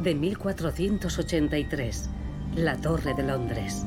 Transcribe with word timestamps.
de 0.00 0.14
1483, 0.14 2.10
la 2.56 2.76
Torre 2.76 3.14
de 3.14 3.22
Londres. 3.22 3.84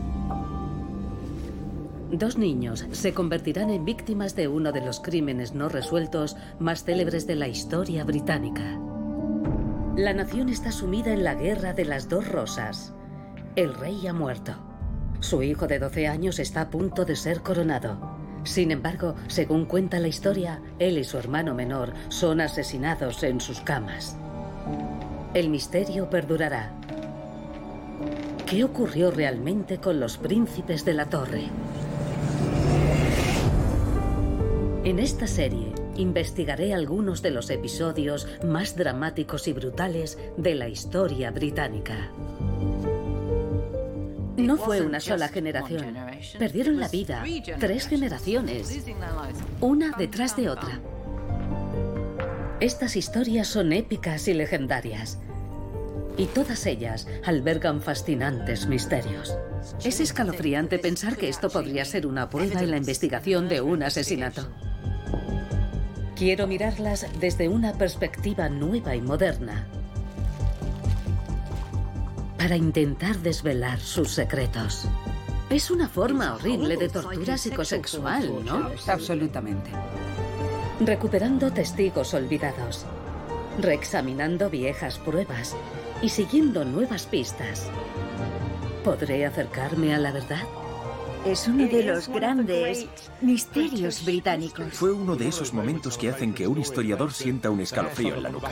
Dos 2.12 2.38
niños 2.38 2.86
se 2.92 3.14
convertirán 3.14 3.70
en 3.70 3.84
víctimas 3.84 4.36
de 4.36 4.48
uno 4.48 4.72
de 4.72 4.82
los 4.82 5.00
crímenes 5.00 5.54
no 5.54 5.68
resueltos 5.68 6.38
más 6.60 6.86
célebres 6.86 7.28
de 7.28 7.36
la 7.36 7.48
historia 7.48 8.04
británica. 8.04 8.80
La 9.98 10.14
nación 10.14 10.50
está 10.50 10.72
sumida 10.72 11.12
en 11.12 11.24
la 11.24 11.36
Guerra 11.36 11.74
de 11.74 11.86
las 11.86 12.08
Dos 12.08 12.28
Rosas. 12.30 12.94
El 13.56 13.74
rey 13.74 14.08
ha 14.08 14.14
muerto. 14.14 14.54
Su 15.20 15.44
hijo 15.44 15.68
de 15.68 15.80
12 15.80 16.08
años 16.08 16.40
está 16.40 16.62
a 16.62 16.70
punto 16.70 17.04
de 17.04 17.16
ser 17.16 17.42
coronado. 17.42 18.18
Sin 18.44 18.72
embargo, 18.72 19.16
según 19.28 19.66
cuenta 19.66 20.00
la 20.00 20.08
historia, 20.08 20.62
él 20.80 20.98
y 20.98 21.04
su 21.04 21.18
hermano 21.18 21.54
menor 21.54 21.94
son 22.10 22.42
asesinados 22.42 23.24
en 23.24 23.42
sus 23.42 23.60
camas. 23.62 24.18
El 25.34 25.50
misterio 25.50 26.12
perdurará. 26.12 26.72
¿Qué 28.46 28.64
ocurrió 28.64 29.10
realmente 29.10 29.80
con 29.80 30.00
los 30.00 30.18
príncipes 30.20 30.86
de 30.86 30.94
la 30.94 31.08
torre? 31.08 31.46
En 34.84 35.00
esta 35.00 35.26
serie 35.26 35.74
investigaré 35.96 36.76
algunos 36.76 37.24
de 37.24 37.32
los 37.32 37.50
episodios 37.50 38.28
más 38.44 38.76
dramáticos 38.76 39.48
y 39.48 39.54
brutales 39.54 40.20
de 40.38 40.54
la 40.54 40.68
historia 40.68 41.32
británica. 41.32 42.12
No 44.38 44.58
fue 44.58 44.82
una 44.82 45.00
sola 45.00 45.30
generación. 45.30 45.96
Perdieron 46.38 46.80
la 46.80 46.90
vida 46.90 47.24
tres 47.60 47.88
generaciones, 47.88 48.86
una 49.62 49.96
detrás 49.98 50.36
de 50.36 50.50
otra. 50.50 50.80
Estas 52.60 52.96
historias 52.96 53.48
son 53.48 53.74
épicas 53.74 54.28
y 54.28 54.34
legendarias. 54.34 55.18
Y 56.18 56.28
todas 56.28 56.66
ellas 56.66 57.08
albergan 57.26 57.82
fascinantes 57.82 58.68
misterios. 58.68 59.36
Es 59.84 60.00
escalofriante 60.00 60.78
pensar 60.78 61.18
que 61.18 61.30
esto 61.30 61.50
podría 61.50 61.86
ser 61.86 62.06
una 62.06 62.30
prueba 62.30 62.62
en 62.62 62.72
la 62.72 62.78
investigación 62.78 63.50
de 63.50 63.62
un 63.62 63.82
asesinato. 63.84 64.48
Quiero 66.16 66.46
mirarlas 66.46 67.08
desde 67.20 67.50
una 67.50 67.74
perspectiva 67.74 68.48
nueva 68.50 68.96
y 68.96 69.02
moderna 69.02 69.68
para 72.38 72.58
intentar 72.58 73.18
desvelar 73.20 73.80
sus 73.80 74.12
secretos. 74.12 74.88
Es 75.50 75.72
una 75.72 75.88
forma 75.88 76.36
horrible 76.36 76.78
de 76.78 76.90
tortura 76.90 77.38
psicosexual, 77.38 78.44
¿no? 78.46 78.70
Absolutamente. 78.88 79.72
Recuperando 80.80 81.52
testigos 81.52 82.14
olvidados, 82.14 82.86
reexaminando 83.60 84.50
viejas 84.50 85.00
pruebas 85.00 85.56
y 86.04 86.10
siguiendo 86.10 86.66
nuevas 86.66 87.06
pistas. 87.06 87.70
¿Podré 88.84 89.26
acercarme 89.26 89.96
a 89.96 89.98
la 89.98 90.12
verdad? 90.12 90.44
Es 91.26 91.48
uno 91.48 91.66
de 91.66 91.84
los 91.84 92.10
grandes 92.10 92.86
misterios 93.22 94.04
británicos. 94.04 94.74
Fue 94.74 94.92
uno 94.92 95.16
de 95.16 95.30
esos 95.30 95.54
momentos 95.54 95.98
que 95.98 96.10
hacen 96.10 96.34
que 96.34 96.46
un 96.46 96.60
historiador 96.60 97.14
sienta 97.14 97.50
un 97.50 97.62
escalofrío 97.62 98.16
en 98.16 98.24
la 98.24 98.30
nuca. 98.30 98.52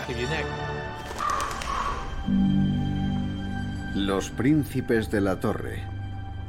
Los 3.93 4.29
príncipes 4.29 5.11
de 5.11 5.19
la 5.19 5.41
torre. 5.41 5.83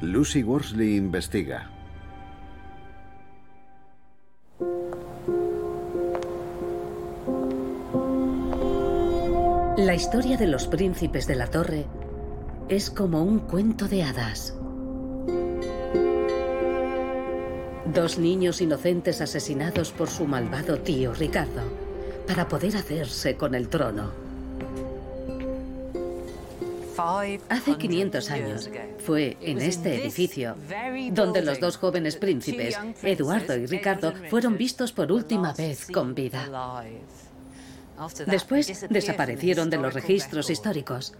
Lucy 0.00 0.44
Worsley 0.44 0.96
investiga. 0.96 1.68
La 9.82 9.96
historia 9.96 10.36
de 10.36 10.46
los 10.46 10.68
príncipes 10.68 11.26
de 11.26 11.34
la 11.34 11.48
torre 11.48 11.86
es 12.68 12.88
como 12.88 13.24
un 13.24 13.40
cuento 13.40 13.88
de 13.88 14.04
hadas. 14.04 14.54
Dos 17.92 18.16
niños 18.16 18.60
inocentes 18.60 19.20
asesinados 19.20 19.90
por 19.90 20.08
su 20.08 20.24
malvado 20.26 20.78
tío 20.78 21.12
Ricardo 21.14 21.62
para 22.28 22.46
poder 22.46 22.76
hacerse 22.76 23.36
con 23.36 23.56
el 23.56 23.66
trono. 23.68 24.12
Hace 27.48 27.76
500 27.76 28.30
años 28.30 28.70
fue 29.04 29.36
en 29.40 29.60
este 29.60 30.00
edificio 30.00 30.54
donde 31.10 31.42
los 31.42 31.58
dos 31.58 31.76
jóvenes 31.76 32.14
príncipes, 32.14 32.78
Eduardo 33.02 33.56
y 33.56 33.66
Ricardo, 33.66 34.14
fueron 34.30 34.56
vistos 34.56 34.92
por 34.92 35.10
última 35.10 35.52
vez 35.52 35.88
con 35.92 36.14
vida. 36.14 36.46
Después 38.26 38.88
desaparecieron 38.88 39.70
de 39.70 39.78
los 39.78 39.94
registros 39.94 40.50
históricos. 40.50 41.14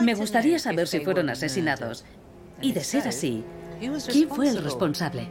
Me 0.00 0.14
gustaría 0.14 0.58
saber 0.58 0.88
si 0.88 1.00
fueron 1.00 1.30
asesinados. 1.30 2.04
Y 2.60 2.72
de 2.72 2.84
ser 2.84 3.06
así, 3.08 3.44
¿quién 4.10 4.28
fue 4.28 4.48
el 4.48 4.62
responsable? 4.62 5.28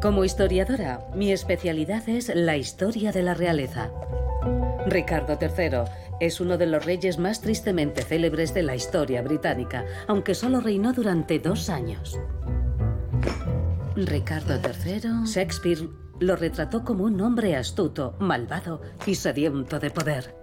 Como 0.00 0.24
historiadora, 0.24 1.06
mi 1.14 1.30
especialidad 1.30 2.08
es 2.08 2.32
la 2.34 2.56
historia 2.56 3.12
de 3.12 3.22
la 3.22 3.34
realeza. 3.34 3.90
Ricardo 4.86 5.38
III 5.40 5.84
es 6.20 6.40
uno 6.40 6.56
de 6.56 6.66
los 6.66 6.84
reyes 6.84 7.18
más 7.18 7.40
tristemente 7.40 8.02
célebres 8.02 8.54
de 8.54 8.62
la 8.62 8.74
historia 8.74 9.22
británica, 9.22 9.84
aunque 10.06 10.34
solo 10.34 10.60
reinó 10.60 10.92
durante 10.92 11.38
dos 11.38 11.68
años. 11.68 12.18
Ricardo 13.96 14.54
III, 14.54 15.26
Shakespeare 15.26 15.88
lo 16.20 16.36
retrató 16.36 16.84
como 16.84 17.04
un 17.04 17.20
hombre 17.20 17.56
astuto, 17.56 18.16
malvado 18.20 18.80
y 19.06 19.14
sediento 19.14 19.78
de 19.78 19.90
poder. 19.90 20.34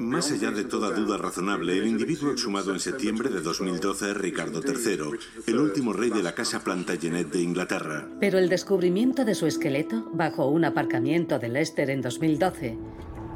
Más 0.00 0.32
allá 0.32 0.50
de 0.50 0.64
toda 0.64 0.90
duda 0.90 1.16
razonable, 1.18 1.78
el 1.78 1.86
individuo 1.86 2.32
exhumado 2.32 2.72
en 2.72 2.80
septiembre 2.80 3.28
de 3.30 3.40
2012 3.40 4.10
es 4.10 4.16
Ricardo 4.16 4.60
III, 4.60 5.18
el 5.46 5.58
último 5.58 5.92
rey 5.92 6.10
de 6.10 6.22
la 6.22 6.34
Casa 6.34 6.64
Plantagenet 6.64 7.30
de 7.30 7.40
Inglaterra. 7.40 8.08
Pero 8.18 8.38
el 8.38 8.48
descubrimiento 8.48 9.24
de 9.24 9.36
su 9.36 9.46
esqueleto 9.46 10.10
bajo 10.12 10.48
un 10.48 10.64
aparcamiento 10.64 11.38
de 11.38 11.48
Leicester 11.48 11.90
en 11.90 12.02
2012 12.02 12.76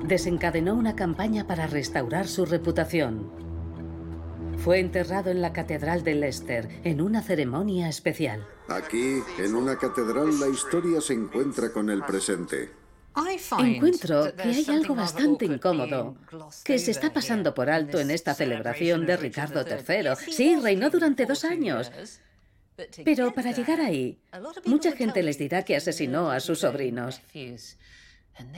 desencadenó 0.04 0.74
una 0.74 0.94
campaña 0.94 1.46
para 1.46 1.66
restaurar 1.66 2.28
su 2.28 2.44
reputación. 2.46 3.30
Fue 4.58 4.80
enterrado 4.80 5.30
en 5.30 5.40
la 5.40 5.52
Catedral 5.52 6.02
de 6.02 6.14
Leicester 6.14 6.68
en 6.84 7.00
una 7.00 7.22
ceremonia 7.22 7.88
especial. 7.88 8.46
Aquí, 8.68 9.22
en 9.38 9.54
una 9.54 9.78
catedral, 9.78 10.38
la 10.40 10.48
historia 10.48 11.00
se 11.00 11.14
encuentra 11.14 11.72
con 11.72 11.90
el 11.90 12.02
presente. 12.02 12.70
Encuentro 13.58 14.34
que 14.36 14.42
hay 14.42 14.66
algo 14.68 14.94
bastante 14.94 15.44
incómodo 15.44 16.16
que 16.64 16.78
se 16.78 16.90
está 16.90 17.12
pasando 17.12 17.54
por 17.54 17.70
alto 17.70 17.98
en 17.98 18.10
esta 18.10 18.34
celebración 18.34 19.06
de 19.06 19.16
Ricardo 19.16 19.64
III. 19.66 20.32
Sí, 20.32 20.56
reinó 20.56 20.90
durante 20.90 21.26
dos 21.26 21.44
años. 21.44 21.90
Pero 23.04 23.32
para 23.32 23.52
llegar 23.52 23.80
ahí, 23.80 24.18
mucha 24.64 24.92
gente 24.92 25.22
les 25.22 25.38
dirá 25.38 25.64
que 25.64 25.76
asesinó 25.76 26.30
a 26.30 26.40
sus 26.40 26.60
sobrinos. 26.60 27.20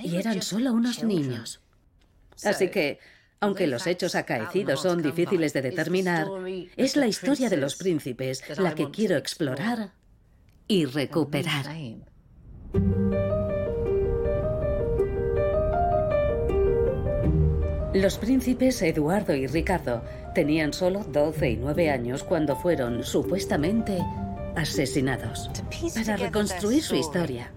Y 0.02 0.16
eran 0.16 0.42
solo 0.42 0.72
unos 0.72 1.02
niños. 1.04 1.60
Así 2.44 2.68
que, 2.68 2.98
aunque 3.40 3.66
los 3.66 3.86
hechos 3.86 4.14
acaecidos 4.14 4.82
son 4.82 5.02
difíciles 5.02 5.52
de 5.52 5.62
determinar, 5.62 6.26
es 6.76 6.96
la 6.96 7.06
historia 7.06 7.48
de 7.48 7.56
los 7.56 7.76
príncipes 7.76 8.42
la 8.58 8.74
que 8.74 8.90
quiero 8.90 9.16
explorar 9.16 9.92
y 10.68 10.84
recuperar. 10.84 11.66
Los 17.92 18.18
príncipes 18.18 18.80
Eduardo 18.82 19.34
y 19.34 19.48
Ricardo 19.48 20.04
tenían 20.32 20.72
solo 20.72 21.02
12 21.02 21.50
y 21.50 21.56
9 21.56 21.90
años 21.90 22.22
cuando 22.22 22.54
fueron 22.54 23.02
supuestamente 23.02 23.98
asesinados. 24.54 25.50
Para 25.94 26.16
reconstruir 26.16 26.84
su 26.84 26.94
historia, 26.94 27.52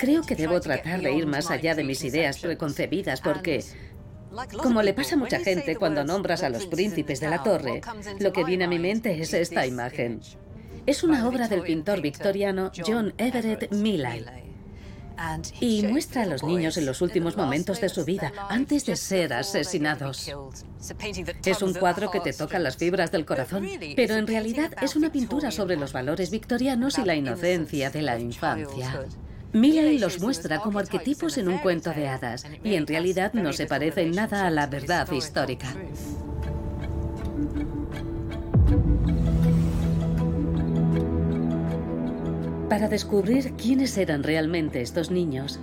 creo 0.00 0.22
que 0.22 0.34
debo 0.34 0.60
tratar 0.60 1.02
de 1.02 1.12
ir 1.12 1.26
más 1.26 1.50
allá 1.50 1.74
de 1.74 1.84
mis 1.84 2.02
ideas 2.04 2.38
preconcebidas 2.38 3.20
porque, 3.20 3.62
como 4.62 4.82
le 4.82 4.94
pasa 4.94 5.14
a 5.14 5.18
mucha 5.18 5.40
gente 5.40 5.76
cuando 5.76 6.04
nombras 6.04 6.42
a 6.42 6.48
los 6.48 6.66
príncipes 6.66 7.20
de 7.20 7.28
la 7.28 7.42
torre, 7.42 7.82
lo 8.18 8.32
que 8.32 8.44
viene 8.44 8.64
a 8.64 8.68
mi 8.68 8.78
mente 8.78 9.20
es 9.20 9.34
esta 9.34 9.66
imagen. 9.66 10.20
Es 10.86 11.04
una 11.04 11.28
obra 11.28 11.46
del 11.48 11.62
pintor 11.62 12.00
victoriano 12.00 12.72
John 12.74 13.12
Everett 13.18 13.70
Millay 13.72 14.24
y 15.60 15.82
muestra 15.82 16.22
a 16.22 16.26
los 16.26 16.42
niños 16.42 16.78
en 16.78 16.86
los 16.86 17.02
últimos 17.02 17.36
momentos 17.36 17.78
de 17.82 17.90
su 17.90 18.06
vida, 18.06 18.32
antes 18.48 18.86
de 18.86 18.96
ser 18.96 19.34
asesinados. 19.34 20.32
Es 21.44 21.60
un 21.60 21.74
cuadro 21.74 22.10
que 22.10 22.20
te 22.20 22.32
toca 22.32 22.58
las 22.58 22.78
fibras 22.78 23.12
del 23.12 23.26
corazón, 23.26 23.68
pero 23.96 24.14
en 24.14 24.26
realidad 24.26 24.72
es 24.80 24.96
una 24.96 25.12
pintura 25.12 25.50
sobre 25.50 25.76
los 25.76 25.92
valores 25.92 26.30
victorianos 26.30 26.98
y 26.98 27.04
la 27.04 27.14
inocencia 27.16 27.90
de 27.90 28.00
la 28.00 28.18
infancia. 28.18 29.04
Milley 29.52 29.98
los 29.98 30.20
muestra 30.20 30.60
como 30.60 30.78
arquetipos 30.78 31.36
en 31.36 31.48
un 31.48 31.58
cuento 31.58 31.90
de 31.90 32.08
hadas 32.08 32.46
y 32.62 32.74
en 32.74 32.86
realidad 32.86 33.32
no 33.32 33.52
se 33.52 33.66
parece 33.66 34.02
en 34.02 34.12
nada 34.12 34.46
a 34.46 34.50
la 34.50 34.66
verdad 34.68 35.10
histórica. 35.10 35.74
Para 42.68 42.88
descubrir 42.88 43.54
quiénes 43.54 43.98
eran 43.98 44.22
realmente 44.22 44.80
estos 44.80 45.10
niños, 45.10 45.58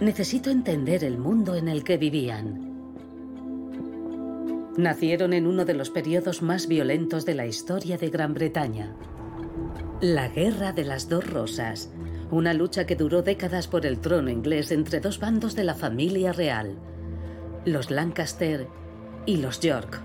necesito 0.00 0.50
entender 0.50 1.04
el 1.04 1.16
mundo 1.16 1.54
en 1.54 1.68
el 1.68 1.84
que 1.84 1.96
vivían. 1.96 2.68
Nacieron 4.76 5.32
en 5.32 5.46
uno 5.46 5.64
de 5.64 5.74
los 5.74 5.90
periodos 5.90 6.42
más 6.42 6.66
violentos 6.66 7.24
de 7.24 7.34
la 7.34 7.46
historia 7.46 7.98
de 7.98 8.10
Gran 8.10 8.34
Bretaña, 8.34 8.96
la 10.00 10.28
Guerra 10.28 10.72
de 10.72 10.84
las 10.84 11.08
Dos 11.08 11.30
Rosas, 11.30 11.90
una 12.30 12.54
lucha 12.54 12.86
que 12.86 12.96
duró 12.96 13.22
décadas 13.22 13.66
por 13.66 13.86
el 13.86 13.98
trono 13.98 14.30
inglés 14.30 14.70
entre 14.70 15.00
dos 15.00 15.18
bandos 15.18 15.56
de 15.56 15.64
la 15.64 15.74
familia 15.74 16.32
real, 16.32 16.76
los 17.64 17.90
Lancaster 17.90 18.68
y 19.26 19.38
los 19.38 19.60
York. 19.60 20.00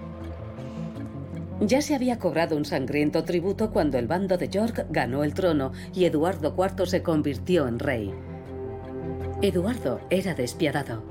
Ya 1.62 1.82
se 1.82 1.96
había 1.96 2.20
cobrado 2.20 2.58
un 2.58 2.66
sangriento 2.66 3.24
tributo 3.24 3.72
cuando 3.72 3.98
el 3.98 4.08
bando 4.08 4.38
de 4.38 4.50
York 4.50 4.88
ganó 4.90 5.24
el 5.24 5.34
trono 5.34 5.72
y 5.94 6.06
Eduardo 6.06 6.54
IV 6.58 6.86
se 6.86 7.02
convirtió 7.02 7.68
en 7.68 7.80
rey. 7.80 8.14
Eduardo 9.42 10.02
era 10.10 10.34
despiadado. 10.34 11.04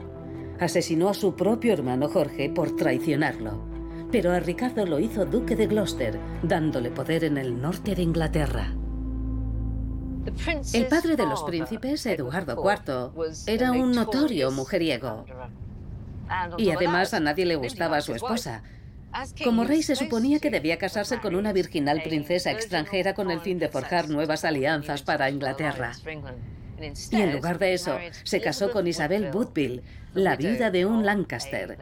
Asesinó 0.60 1.08
a 1.08 1.14
su 1.14 1.34
propio 1.34 1.72
hermano 1.72 2.08
Jorge 2.08 2.50
por 2.50 2.76
traicionarlo. 2.76 3.64
Pero 4.12 4.32
a 4.32 4.40
Ricardo 4.40 4.86
lo 4.86 5.00
hizo 5.00 5.24
duque 5.24 5.56
de 5.56 5.66
Gloucester, 5.66 6.18
dándole 6.42 6.90
poder 6.90 7.24
en 7.24 7.38
el 7.38 7.60
norte 7.60 7.94
de 7.94 8.02
Inglaterra. 8.02 8.74
El 10.72 10.86
padre 10.86 11.16
de 11.16 11.26
los 11.26 11.42
príncipes, 11.44 12.06
Eduardo 12.06 12.62
IV, 12.62 13.12
era 13.46 13.72
un 13.72 13.92
notorio 13.92 14.50
mujeriego. 14.50 15.24
Y 16.56 16.70
además 16.70 17.14
a 17.14 17.20
nadie 17.20 17.46
le 17.46 17.56
gustaba 17.56 18.00
su 18.00 18.14
esposa. 18.14 18.62
Como 19.44 19.64
rey 19.64 19.82
se 19.82 19.94
suponía 19.94 20.40
que 20.40 20.50
debía 20.50 20.78
casarse 20.78 21.20
con 21.20 21.36
una 21.36 21.52
virginal 21.52 22.02
princesa 22.02 22.50
extranjera 22.50 23.14
con 23.14 23.30
el 23.30 23.40
fin 23.40 23.58
de 23.58 23.68
forjar 23.68 24.08
nuevas 24.08 24.44
alianzas 24.44 25.02
para 25.02 25.30
Inglaterra. 25.30 25.92
Y 27.10 27.20
en 27.20 27.32
lugar 27.32 27.58
de 27.58 27.74
eso, 27.74 27.98
se 28.24 28.40
casó 28.40 28.72
con 28.72 28.86
Isabel 28.86 29.30
Woodville, 29.32 29.82
la 30.14 30.36
viuda 30.36 30.70
de 30.70 30.86
un 30.86 31.04
Lancaster. 31.04 31.78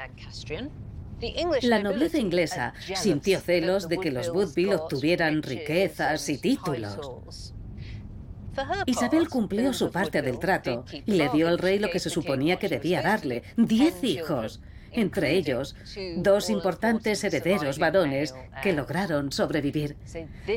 La 1.63 1.79
nobleza 1.79 2.19
inglesa 2.19 2.75
sintió 2.97 3.41
celos 3.41 3.89
de 3.89 3.99
que 3.99 4.11
los 4.11 4.29
Woodville 4.29 4.75
obtuvieran 4.75 5.43
riquezas 5.43 6.29
y 6.29 6.39
títulos. 6.39 7.55
Isabel 8.87 9.29
cumplió 9.29 9.73
su 9.73 9.91
parte 9.91 10.23
del 10.23 10.39
trato 10.39 10.85
y 10.93 11.13
le 11.13 11.29
dio 11.31 11.49
al 11.49 11.59
rey 11.59 11.79
lo 11.79 11.91
que 11.91 11.99
se 11.99 12.11
suponía 12.11 12.59
que 12.59 12.69
debía 12.69 13.03
darle, 13.03 13.43
diez 13.57 14.03
hijos, 14.05 14.61
entre 14.93 15.33
ellos 15.37 15.75
dos 16.17 16.51
importantes 16.51 17.25
herederos 17.25 17.79
varones 17.79 18.35
que 18.63 18.73
lograron 18.73 19.33
sobrevivir. 19.33 19.97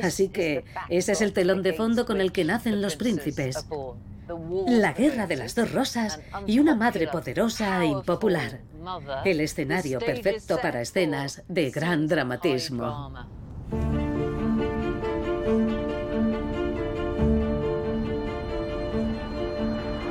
Así 0.02 0.28
que 0.28 0.64
ese 0.88 1.12
es 1.12 1.20
el 1.20 1.32
telón 1.32 1.62
de 1.62 1.72
fondo 1.72 2.06
con 2.06 2.20
el 2.20 2.32
que 2.32 2.44
nacen 2.44 2.82
los 2.82 2.96
príncipes. 2.96 3.66
La 4.66 4.92
guerra 4.92 5.26
de 5.26 5.36
las 5.36 5.54
dos 5.54 5.72
rosas 5.72 6.20
y 6.46 6.58
una 6.58 6.74
madre 6.74 7.06
poderosa 7.06 7.82
e 7.82 7.86
impopular. 7.86 8.60
El 9.24 9.40
escenario 9.40 9.98
perfecto 10.00 10.58
para 10.60 10.80
escenas 10.80 11.42
de 11.48 11.70
gran 11.70 12.08
dramatismo. 12.08 13.12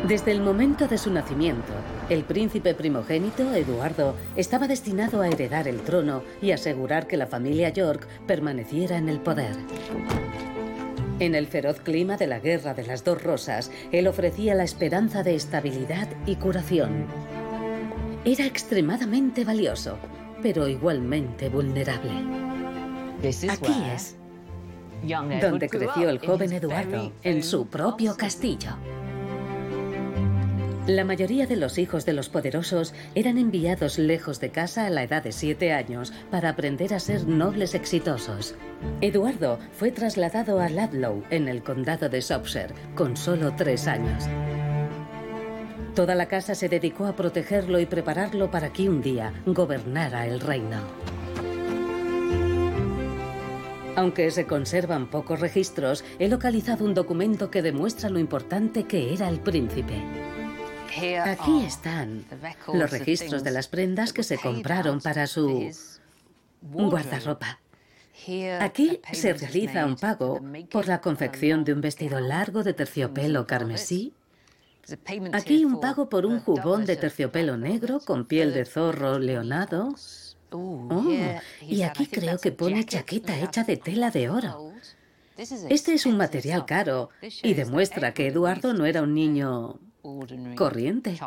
Desde 0.07 0.31
el 0.31 0.39
momento 0.39 0.87
de 0.87 0.99
su 0.99 1.11
nacimiento, 1.11 1.73
el 2.09 2.23
príncipe 2.25 2.75
primogénito, 2.75 3.55
Eduardo, 3.55 4.15
estaba 4.35 4.67
destinado 4.67 5.21
a 5.21 5.27
heredar 5.27 5.67
el 5.67 5.81
trono 5.81 6.21
y 6.43 6.51
asegurar 6.51 7.07
que 7.07 7.17
la 7.17 7.25
familia 7.25 7.69
York 7.69 8.07
permaneciera 8.27 8.97
en 8.97 9.09
el 9.09 9.19
poder. 9.19 9.55
En 11.17 11.33
el 11.33 11.47
feroz 11.47 11.79
clima 11.79 12.17
de 12.17 12.27
la 12.27 12.39
Guerra 12.39 12.75
de 12.75 12.85
las 12.85 13.03
Dos 13.03 13.23
Rosas, 13.23 13.71
él 13.91 14.07
ofrecía 14.07 14.53
la 14.53 14.63
esperanza 14.63 15.23
de 15.23 15.33
estabilidad 15.33 16.07
y 16.27 16.35
curación. 16.35 17.07
Era 18.25 18.45
extremadamente 18.45 19.43
valioso, 19.43 19.97
pero 20.43 20.67
igualmente 20.67 21.49
vulnerable. 21.49 22.11
Aquí 23.49 23.73
es 23.95 24.15
donde 25.41 25.67
creció 25.67 26.09
el 26.09 26.19
joven 26.19 26.53
Eduardo, 26.53 27.11
en 27.23 27.41
su 27.41 27.65
propio 27.65 28.15
castillo. 28.15 28.77
La 30.87 31.03
mayoría 31.03 31.47
de 31.47 31.55
los 31.55 31.79
hijos 31.79 32.05
de 32.05 32.13
los 32.13 32.29
poderosos 32.29 32.93
eran 33.15 33.39
enviados 33.39 33.97
lejos 33.97 34.39
de 34.39 34.51
casa 34.51 34.85
a 34.85 34.91
la 34.91 35.01
edad 35.01 35.23
de 35.23 35.31
siete 35.31 35.73
años 35.73 36.13
para 36.29 36.49
aprender 36.49 36.93
a 36.93 36.99
ser 36.99 37.27
nobles 37.27 37.73
exitosos. 37.73 38.53
Eduardo 39.01 39.57
fue 39.71 39.89
trasladado 39.89 40.59
a 40.59 40.69
Ludlow, 40.69 41.23
en 41.31 41.47
el 41.47 41.63
condado 41.63 42.07
de 42.07 42.21
Shropshire, 42.21 42.75
con 42.93 43.17
solo 43.17 43.55
tres 43.55 43.87
años. 43.87 44.25
Toda 45.95 46.13
la 46.13 46.27
casa 46.27 46.53
se 46.53 46.69
dedicó 46.69 47.07
a 47.07 47.15
protegerlo 47.15 47.79
y 47.79 47.88
prepararlo 47.88 48.51
para 48.51 48.71
que 48.71 48.88
un 48.88 49.01
día 49.01 49.33
gobernara 49.47 50.27
el 50.27 50.39
reino. 50.39 50.81
Aunque 53.95 54.29
se 54.29 54.45
conservan 54.45 55.09
pocos 55.09 55.39
registros, 55.39 56.03
he 56.19 56.27
localizado 56.27 56.85
un 56.85 56.93
documento 56.93 57.49
que 57.49 57.63
demuestra 57.63 58.11
lo 58.11 58.19
importante 58.19 58.83
que 58.83 59.13
era 59.13 59.29
el 59.29 59.39
príncipe. 59.39 60.25
Aquí 61.25 61.65
están 61.65 62.25
los 62.74 62.92
registros 62.92 63.44
de 63.44 63.51
las 63.51 63.68
prendas 63.68 64.13
que 64.13 64.24
se 64.24 64.38
compraron 64.38 65.01
para 65.01 65.27
su 65.27 65.71
guardarropa. 66.62 67.59
Aquí 68.59 69.01
se 69.12 69.33
realiza 69.33 69.86
un 69.86 69.97
pago 69.97 70.42
por 70.71 70.88
la 70.88 71.01
confección 71.01 71.63
de 71.63 71.74
un 71.74 71.81
vestido 71.81 72.19
largo 72.19 72.63
de 72.63 72.74
terciopelo 72.74 73.45
carmesí. 73.45 74.13
Aquí 75.33 75.65
un 75.65 75.80
pago 75.80 76.09
por 76.09 76.25
un 76.25 76.39
jubón 76.39 76.86
de 76.86 76.95
terciopelo 76.95 77.57
negro 77.57 78.00
con 78.00 78.25
piel 78.25 78.53
de 78.53 78.65
zorro 78.65 79.19
leonado. 79.19 79.95
Oh, 80.51 81.13
y 81.62 81.81
aquí 81.81 82.07
creo 82.07 82.38
que 82.38 82.51
pone 82.51 82.86
chaqueta 82.86 83.38
hecha 83.38 83.63
de 83.63 83.77
tela 83.77 84.12
de 84.12 84.30
oro. 84.30 84.71
Este 85.38 85.94
es 85.94 86.06
un 86.06 86.15
material 86.15 86.65
caro 86.65 87.09
y 87.21 87.56
demuestra 87.56 88.13
que 88.13 88.27
Eduardo 88.27 88.74
no 88.74 88.86
era 88.86 89.01
un 89.01 89.13
niño 89.13 89.80
corriente. 90.55 91.17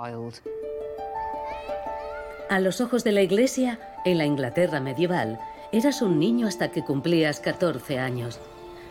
A 2.49 2.61
los 2.61 2.81
ojos 2.81 3.05
de 3.05 3.13
la 3.13 3.23
Iglesia, 3.23 3.79
en 4.05 4.19
la 4.19 4.25
Inglaterra 4.25 4.81
medieval, 4.81 5.39
eras 5.73 6.01
un 6.01 6.19
niño 6.19 6.47
hasta 6.47 6.69
que 6.71 6.85
cumplías 6.85 7.41
14 7.41 7.99
años. 7.99 8.41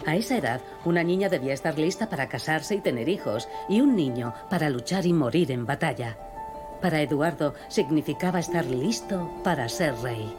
A 0.05 0.15
esa 0.15 0.37
edad, 0.37 0.61
una 0.85 1.03
niña 1.03 1.27
debía 1.27 1.53
estar 1.53 1.77
lista 1.77 2.09
para 2.09 2.29
casarse 2.29 2.75
y 2.75 2.81
tener 2.81 3.09
hijos, 3.09 3.49
y 3.67 3.81
un 3.81 3.95
niño 3.95 4.33
para 4.49 4.69
luchar 4.69 5.05
y 5.05 5.13
morir 5.13 5.51
en 5.51 5.65
batalla. 5.65 6.17
Para 6.81 7.01
Eduardo 7.01 7.55
significaba 7.67 8.39
estar 8.39 8.65
listo 8.65 9.31
para 9.43 9.67
ser 9.67 9.95
rey. 10.01 10.33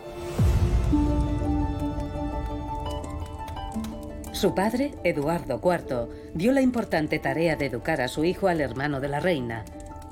Su 4.39 4.55
padre, 4.55 4.95
Eduardo 5.03 5.61
IV, 5.61 6.31
dio 6.33 6.53
la 6.53 6.61
importante 6.61 7.19
tarea 7.19 7.57
de 7.57 7.67
educar 7.67 8.01
a 8.01 8.07
su 8.07 8.23
hijo 8.23 8.47
al 8.47 8.61
hermano 8.61 9.01
de 9.01 9.09
la 9.09 9.19
reina, 9.19 9.65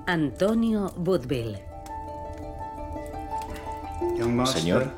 Antonio 0.04 0.92
Woodville. 0.96 1.62
Señor. 4.46 4.90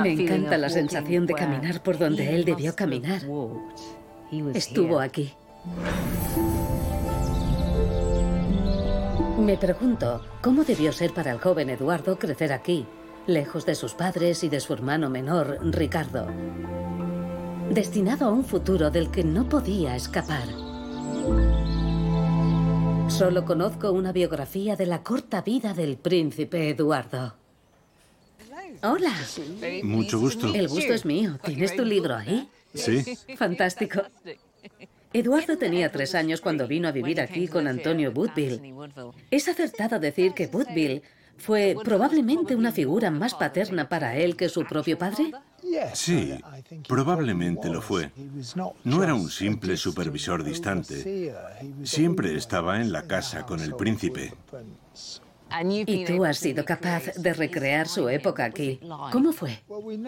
Me 0.00 0.12
encanta 0.12 0.56
la 0.56 0.68
sensación 0.68 1.26
de 1.26 1.34
caminar 1.34 1.82
por 1.82 1.98
donde 1.98 2.32
él 2.32 2.44
debió 2.44 2.76
caminar. 2.76 3.22
Estuvo 4.54 5.00
aquí. 5.00 5.34
Me 9.40 9.56
pregunto, 9.56 10.24
¿cómo 10.40 10.62
debió 10.62 10.92
ser 10.92 11.12
para 11.12 11.32
el 11.32 11.40
joven 11.40 11.68
Eduardo 11.68 12.16
crecer 12.16 12.52
aquí, 12.52 12.86
lejos 13.26 13.66
de 13.66 13.74
sus 13.74 13.94
padres 13.94 14.42
y 14.44 14.48
de 14.48 14.60
su 14.60 14.72
hermano 14.72 15.08
menor, 15.08 15.58
Ricardo, 15.62 16.26
destinado 17.70 18.26
a 18.26 18.30
un 18.30 18.44
futuro 18.44 18.90
del 18.90 19.10
que 19.10 19.24
no 19.24 19.48
podía 19.48 19.96
escapar. 19.96 20.46
Solo 23.08 23.44
conozco 23.44 23.92
una 23.92 24.12
biografía 24.12 24.74
de 24.74 24.86
la 24.86 25.02
corta 25.02 25.42
vida 25.42 25.74
del 25.74 25.96
príncipe 25.96 26.70
Eduardo. 26.70 27.34
Hola. 28.82 29.14
Mucho 29.82 30.18
gusto. 30.18 30.52
El 30.52 30.68
gusto 30.68 30.92
es 30.92 31.04
mío. 31.04 31.38
¿Tienes 31.44 31.76
tu 31.76 31.84
libro 31.84 32.16
ahí? 32.16 32.48
Sí. 32.74 33.16
Fantástico. 33.36 34.02
Eduardo 35.12 35.58
tenía 35.58 35.92
tres 35.92 36.14
años 36.14 36.40
cuando 36.40 36.66
vino 36.66 36.88
a 36.88 36.92
vivir 36.92 37.20
aquí 37.20 37.46
con 37.46 37.68
Antonio 37.68 38.10
Woodville. 38.12 38.74
Es 39.30 39.46
acertado 39.46 40.00
decir 40.00 40.32
que 40.32 40.46
Woodville 40.46 41.02
¿Fue 41.38 41.76
probablemente 41.82 42.54
una 42.54 42.72
figura 42.72 43.10
más 43.10 43.34
paterna 43.34 43.88
para 43.88 44.16
él 44.16 44.36
que 44.36 44.48
su 44.48 44.64
propio 44.64 44.96
padre? 44.98 45.32
Sí, 45.94 46.38
probablemente 46.88 47.68
lo 47.68 47.80
fue. 47.80 48.10
No 48.84 49.02
era 49.02 49.14
un 49.14 49.30
simple 49.30 49.76
supervisor 49.76 50.44
distante. 50.44 51.34
Siempre 51.82 52.36
estaba 52.36 52.80
en 52.80 52.92
la 52.92 53.06
casa 53.06 53.44
con 53.44 53.60
el 53.60 53.74
príncipe. 53.74 54.32
Y 55.86 56.04
tú 56.04 56.24
has 56.24 56.38
sido 56.38 56.64
capaz 56.64 57.12
de 57.16 57.34
recrear 57.34 57.86
su 57.86 58.08
época 58.08 58.44
aquí. 58.44 58.80
¿Cómo 59.10 59.32
fue? 59.32 59.62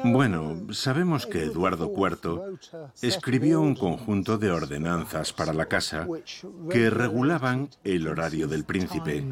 Bueno, 0.04 0.72
sabemos 0.72 1.26
que 1.26 1.42
Eduardo 1.42 1.92
IV 1.94 2.58
escribió 3.02 3.60
un 3.60 3.74
conjunto 3.74 4.38
de 4.38 4.50
ordenanzas 4.50 5.32
para 5.32 5.52
la 5.52 5.66
casa 5.66 6.06
que 6.70 6.88
regulaban 6.90 7.68
el 7.84 8.08
horario 8.08 8.48
del 8.48 8.64
príncipe. 8.64 9.24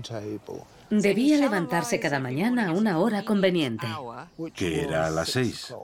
Debía 1.00 1.38
levantarse 1.38 1.98
cada 1.98 2.20
mañana 2.20 2.68
a 2.68 2.72
una 2.72 2.98
hora 2.98 3.24
conveniente. 3.24 3.86
Que 4.54 4.82
era 4.82 5.06
a 5.06 5.10
las 5.10 5.30
seis. 5.30 5.74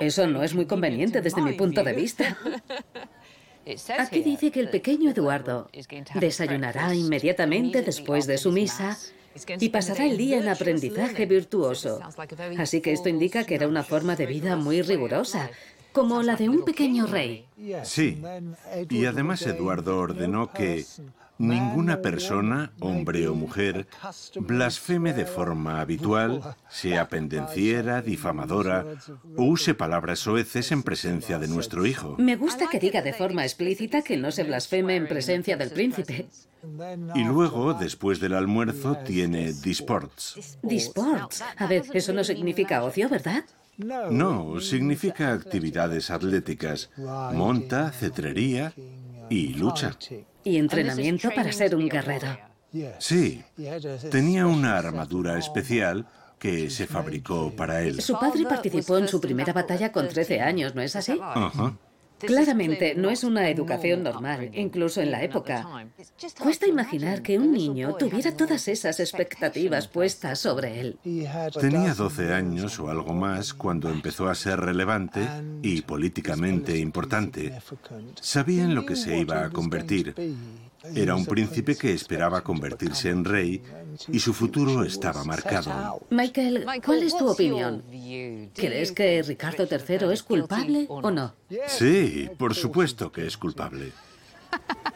Eso 0.00 0.26
no 0.26 0.42
es 0.42 0.52
muy 0.52 0.66
conveniente 0.66 1.20
desde 1.20 1.40
mi 1.42 1.52
punto 1.52 1.84
de 1.84 1.92
vista. 1.92 2.36
Aquí 3.98 4.22
dice 4.22 4.50
que 4.50 4.58
el 4.58 4.70
pequeño 4.70 5.10
Eduardo 5.10 5.70
desayunará 6.14 6.92
inmediatamente 6.92 7.82
después 7.82 8.26
de 8.26 8.38
su 8.38 8.50
misa 8.50 8.98
y 9.60 9.68
pasará 9.68 10.06
el 10.06 10.16
día 10.16 10.38
en 10.38 10.48
aprendizaje 10.48 11.26
virtuoso. 11.26 12.00
Así 12.58 12.80
que 12.80 12.92
esto 12.92 13.08
indica 13.08 13.44
que 13.44 13.54
era 13.54 13.68
una 13.68 13.84
forma 13.84 14.16
de 14.16 14.26
vida 14.26 14.56
muy 14.56 14.82
rigurosa, 14.82 15.50
como 15.92 16.24
la 16.24 16.34
de 16.34 16.48
un 16.48 16.64
pequeño 16.64 17.06
rey. 17.06 17.46
Sí, 17.84 18.20
y 18.90 19.04
además 19.04 19.42
Eduardo 19.42 19.98
ordenó 19.98 20.52
que 20.52 20.84
ninguna 21.38 22.02
persona, 22.02 22.72
hombre 22.80 23.28
o 23.28 23.34
mujer, 23.34 23.86
blasfeme 24.36 25.12
de 25.12 25.26
forma 25.26 25.80
habitual, 25.80 26.56
sea 26.68 27.08
pendenciera, 27.08 28.02
difamadora 28.02 28.84
o 29.36 29.44
use 29.44 29.74
palabras 29.74 30.20
soeces 30.20 30.72
en 30.72 30.82
presencia 30.82 31.38
de 31.38 31.48
nuestro 31.48 31.86
hijo. 31.86 32.16
Me 32.18 32.36
gusta 32.36 32.68
que 32.70 32.80
diga 32.80 33.02
de 33.02 33.12
forma 33.12 33.44
explícita 33.44 34.02
que 34.02 34.16
no 34.16 34.30
se 34.30 34.44
blasfeme 34.44 34.96
en 34.96 35.06
presencia 35.08 35.56
del 35.56 35.70
príncipe. 35.70 36.26
Y 37.14 37.24
luego, 37.24 37.74
después 37.74 38.18
del 38.18 38.34
almuerzo, 38.34 38.96
tiene 38.96 39.52
disports. 39.52 40.58
Disports. 40.62 41.44
A 41.56 41.66
ver, 41.66 41.84
eso 41.92 42.12
no 42.12 42.24
significa 42.24 42.82
ocio, 42.82 43.08
¿verdad? 43.08 43.44
No, 43.78 44.58
significa 44.60 45.32
actividades 45.32 46.10
atléticas. 46.10 46.90
Monta, 46.96 47.92
cetrería 47.92 48.72
y 49.28 49.54
lucha. 49.54 49.96
Y 50.46 50.58
entrenamiento 50.58 51.28
para 51.34 51.50
ser 51.50 51.74
un 51.74 51.88
guerrero. 51.88 52.38
Sí, 52.98 53.42
tenía 54.10 54.46
una 54.46 54.78
armadura 54.78 55.38
especial 55.38 56.06
que 56.38 56.70
se 56.70 56.86
fabricó 56.86 57.50
para 57.56 57.82
él. 57.82 58.00
Su 58.00 58.18
padre 58.18 58.44
participó 58.44 58.98
en 58.98 59.08
su 59.08 59.20
primera 59.20 59.52
batalla 59.52 59.90
con 59.90 60.06
13 60.06 60.40
años, 60.40 60.74
¿no 60.74 60.82
es 60.82 60.94
así? 60.94 61.18
Ajá. 61.20 61.76
Claramente 62.18 62.94
no 62.94 63.10
es 63.10 63.24
una 63.24 63.48
educación 63.50 64.02
normal, 64.02 64.50
incluso 64.54 65.00
en 65.00 65.10
la 65.10 65.22
época. 65.22 65.86
Cuesta 66.42 66.66
imaginar 66.66 67.22
que 67.22 67.38
un 67.38 67.52
niño 67.52 67.94
tuviera 67.96 68.36
todas 68.36 68.68
esas 68.68 69.00
expectativas 69.00 69.88
puestas 69.88 70.38
sobre 70.38 70.80
él. 70.80 70.98
Tenía 71.60 71.94
12 71.94 72.32
años 72.32 72.78
o 72.78 72.88
algo 72.88 73.12
más 73.12 73.52
cuando 73.52 73.90
empezó 73.90 74.28
a 74.28 74.34
ser 74.34 74.60
relevante 74.60 75.26
y 75.62 75.82
políticamente 75.82 76.78
importante. 76.78 77.60
Sabía 78.20 78.64
en 78.64 78.74
lo 78.74 78.86
que 78.86 78.96
se 78.96 79.18
iba 79.18 79.44
a 79.44 79.50
convertir 79.50 80.14
era 80.94 81.14
un 81.14 81.26
príncipe 81.26 81.76
que 81.76 81.92
esperaba 81.92 82.42
convertirse 82.42 83.10
en 83.10 83.24
rey 83.24 83.62
y 84.08 84.18
su 84.18 84.32
futuro 84.32 84.84
estaba 84.84 85.24
marcado. 85.24 86.00
Michael, 86.10 86.66
¿cuál 86.84 87.02
es 87.02 87.16
tu 87.16 87.28
opinión? 87.28 87.82
¿Crees 88.54 88.92
que 88.92 89.22
Ricardo 89.22 89.66
III 89.70 90.12
es 90.12 90.22
culpable 90.22 90.86
o 90.88 91.10
no? 91.10 91.34
Sí, 91.66 92.28
por 92.38 92.54
supuesto 92.54 93.10
que 93.10 93.26
es 93.26 93.36
culpable. 93.36 93.92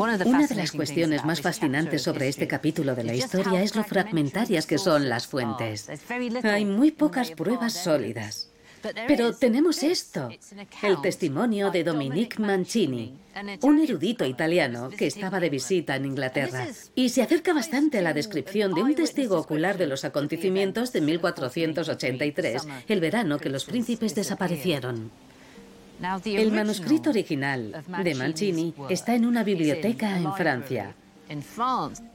Una 0.00 0.46
de 0.46 0.54
las 0.54 0.72
cuestiones 0.72 1.26
más 1.26 1.42
fascinantes 1.42 2.02
sobre 2.02 2.28
este 2.28 2.48
capítulo 2.48 2.94
de 2.94 3.04
la 3.04 3.14
historia 3.14 3.62
es 3.62 3.76
lo 3.76 3.84
fragmentarias 3.84 4.66
que 4.66 4.78
son 4.78 5.10
las 5.10 5.26
fuentes. 5.26 5.90
Hay 6.42 6.64
muy 6.64 6.90
pocas 6.90 7.32
pruebas 7.32 7.74
sólidas. 7.74 8.48
Pero 9.06 9.34
tenemos 9.34 9.82
esto, 9.82 10.30
el 10.82 11.02
testimonio 11.02 11.70
de 11.70 11.84
Dominique 11.84 12.40
Mancini, 12.40 13.14
un 13.60 13.78
erudito 13.78 14.24
italiano 14.24 14.88
que 14.88 15.06
estaba 15.06 15.38
de 15.38 15.50
visita 15.50 15.96
en 15.96 16.06
Inglaterra, 16.06 16.66
y 16.94 17.10
se 17.10 17.20
acerca 17.20 17.52
bastante 17.52 17.98
a 17.98 18.02
la 18.02 18.14
descripción 18.14 18.72
de 18.72 18.82
un 18.82 18.94
testigo 18.94 19.36
ocular 19.36 19.76
de 19.76 19.86
los 19.86 20.06
acontecimientos 20.06 20.94
de 20.94 21.02
1483, 21.02 22.66
el 22.88 23.00
verano 23.00 23.38
que 23.38 23.50
los 23.50 23.66
príncipes 23.66 24.14
desaparecieron. 24.14 25.10
El 26.24 26.52
manuscrito 26.52 27.10
original 27.10 27.84
de 28.02 28.14
Mancini 28.14 28.74
está 28.88 29.14
en 29.14 29.26
una 29.26 29.44
biblioteca 29.44 30.16
en 30.16 30.32
Francia. 30.34 30.94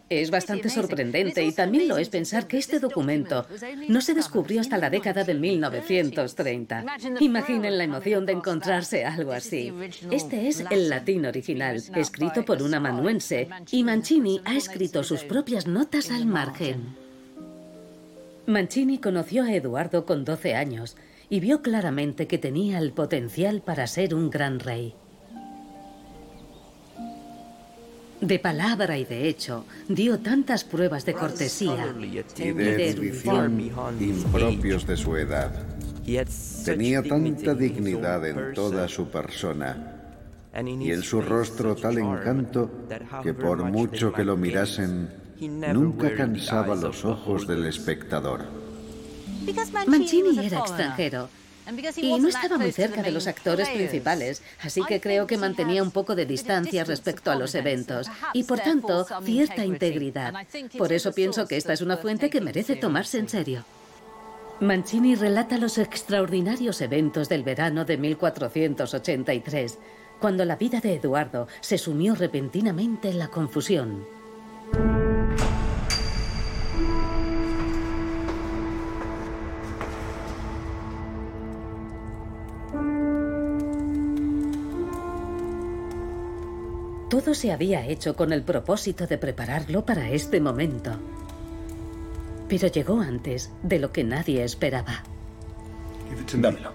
Es 0.09 0.29
bastante 0.29 0.69
sorprendente 0.69 1.43
y 1.43 1.51
también 1.51 1.87
lo 1.87 1.97
es 1.97 2.09
pensar 2.09 2.47
que 2.47 2.57
este 2.57 2.79
documento 2.79 3.47
no 3.87 4.01
se 4.01 4.13
descubrió 4.13 4.61
hasta 4.61 4.77
la 4.77 4.89
década 4.89 5.23
de 5.23 5.33
1930. 5.33 6.85
Imaginen 7.19 7.77
la 7.77 7.83
emoción 7.85 8.25
de 8.25 8.33
encontrarse 8.33 9.05
algo 9.05 9.31
así. 9.31 9.73
Este 10.11 10.47
es 10.47 10.63
el 10.69 10.89
latín 10.89 11.25
original, 11.25 11.81
escrito 11.95 12.43
por 12.43 12.61
un 12.61 12.73
amanuense, 12.73 13.47
y 13.71 13.83
Mancini 13.83 14.41
ha 14.45 14.55
escrito 14.55 15.03
sus 15.03 15.23
propias 15.23 15.65
notas 15.65 16.11
al 16.11 16.25
margen. 16.25 16.95
Mancini 18.47 18.99
conoció 18.99 19.43
a 19.43 19.53
Eduardo 19.53 20.05
con 20.05 20.23
12 20.23 20.53
años 20.53 20.95
y 21.29 21.39
vio 21.39 21.61
claramente 21.61 22.27
que 22.27 22.37
tenía 22.37 22.79
el 22.79 22.91
potencial 22.91 23.61
para 23.61 23.87
ser 23.87 24.13
un 24.13 24.29
gran 24.29 24.59
rey. 24.59 24.95
De 28.21 28.39
palabra 28.39 28.97
y 28.97 29.05
de 29.05 29.27
hecho, 29.27 29.65
dio 29.89 30.19
tantas 30.19 30.63
pruebas 30.63 31.05
de 31.05 31.13
cortesía 31.13 31.93
y 32.37 32.51
de 32.51 32.89
erudición 32.89 33.71
impropios 33.99 34.87
de 34.87 34.97
su 34.97 35.15
edad. 35.17 35.51
Tenía 36.63 37.03
tanta 37.03 37.53
dignidad 37.53 38.25
en 38.25 38.53
toda 38.53 38.87
su 38.87 39.09
persona 39.09 39.95
y 40.63 40.91
en 40.91 41.01
su 41.01 41.21
rostro 41.21 41.75
tal 41.75 41.97
encanto 41.97 42.87
que 43.21 43.33
por 43.33 43.63
mucho 43.63 44.13
que 44.13 44.23
lo 44.23 44.37
mirasen, 44.37 45.09
nunca 45.73 46.15
cansaba 46.15 46.75
los 46.75 47.03
ojos 47.03 47.45
del 47.45 47.65
espectador. 47.65 48.64
Mancini 49.87 50.45
era 50.45 50.59
extranjero 50.59 51.29
y 51.97 52.19
no 52.19 52.27
estaba 52.27 52.57
muy 52.57 52.71
cerca 52.71 53.01
de 53.01 53.11
los 53.11 53.27
actores 53.27 53.69
principales, 53.69 54.41
así 54.61 54.83
que 54.83 55.01
creo 55.01 55.25
que 55.25 55.37
mantenía 55.37 55.81
un 55.81 55.91
poco 55.91 56.15
de 56.15 56.25
distancia 56.25 56.83
respecto 56.83 57.31
a 57.31 57.35
los 57.35 57.55
eventos 57.55 58.07
y, 58.33 58.43
por 58.43 58.59
tanto, 58.59 59.05
cierta 59.23 59.65
integridad. 59.65 60.33
Por 60.77 60.93
eso 60.93 61.11
pienso 61.11 61.47
que 61.47 61.57
esta 61.57 61.73
es 61.73 61.81
una 61.81 61.97
fuente 61.97 62.29
que 62.29 62.41
merece 62.41 62.75
tomarse 62.75 63.17
en 63.17 63.29
serio. 63.29 63.65
Mancini 64.59 65.15
relata 65.15 65.57
los 65.57 65.77
extraordinarios 65.77 66.79
eventos 66.81 67.27
del 67.27 67.43
verano 67.43 67.83
de 67.83 67.97
1483, 67.97 69.77
cuando 70.19 70.45
la 70.45 70.55
vida 70.55 70.79
de 70.79 70.95
Eduardo 70.95 71.47
se 71.59 71.77
sumió 71.77 72.15
repentinamente 72.15 73.09
en 73.09 73.19
la 73.19 73.27
confusión. 73.27 74.05
Todo 87.25 87.33
se 87.33 87.51
había 87.51 87.83
hecho 87.87 88.15
con 88.15 88.31
el 88.31 88.43
propósito 88.43 89.07
de 89.07 89.17
prepararlo 89.17 89.83
para 89.83 90.11
este 90.11 90.39
momento. 90.39 90.91
Pero 92.47 92.67
llegó 92.67 93.01
antes 93.01 93.49
de 93.63 93.79
lo 93.79 93.91
que 93.91 94.03
nadie 94.03 94.43
esperaba. 94.43 95.01
Dámelo. 96.35 96.71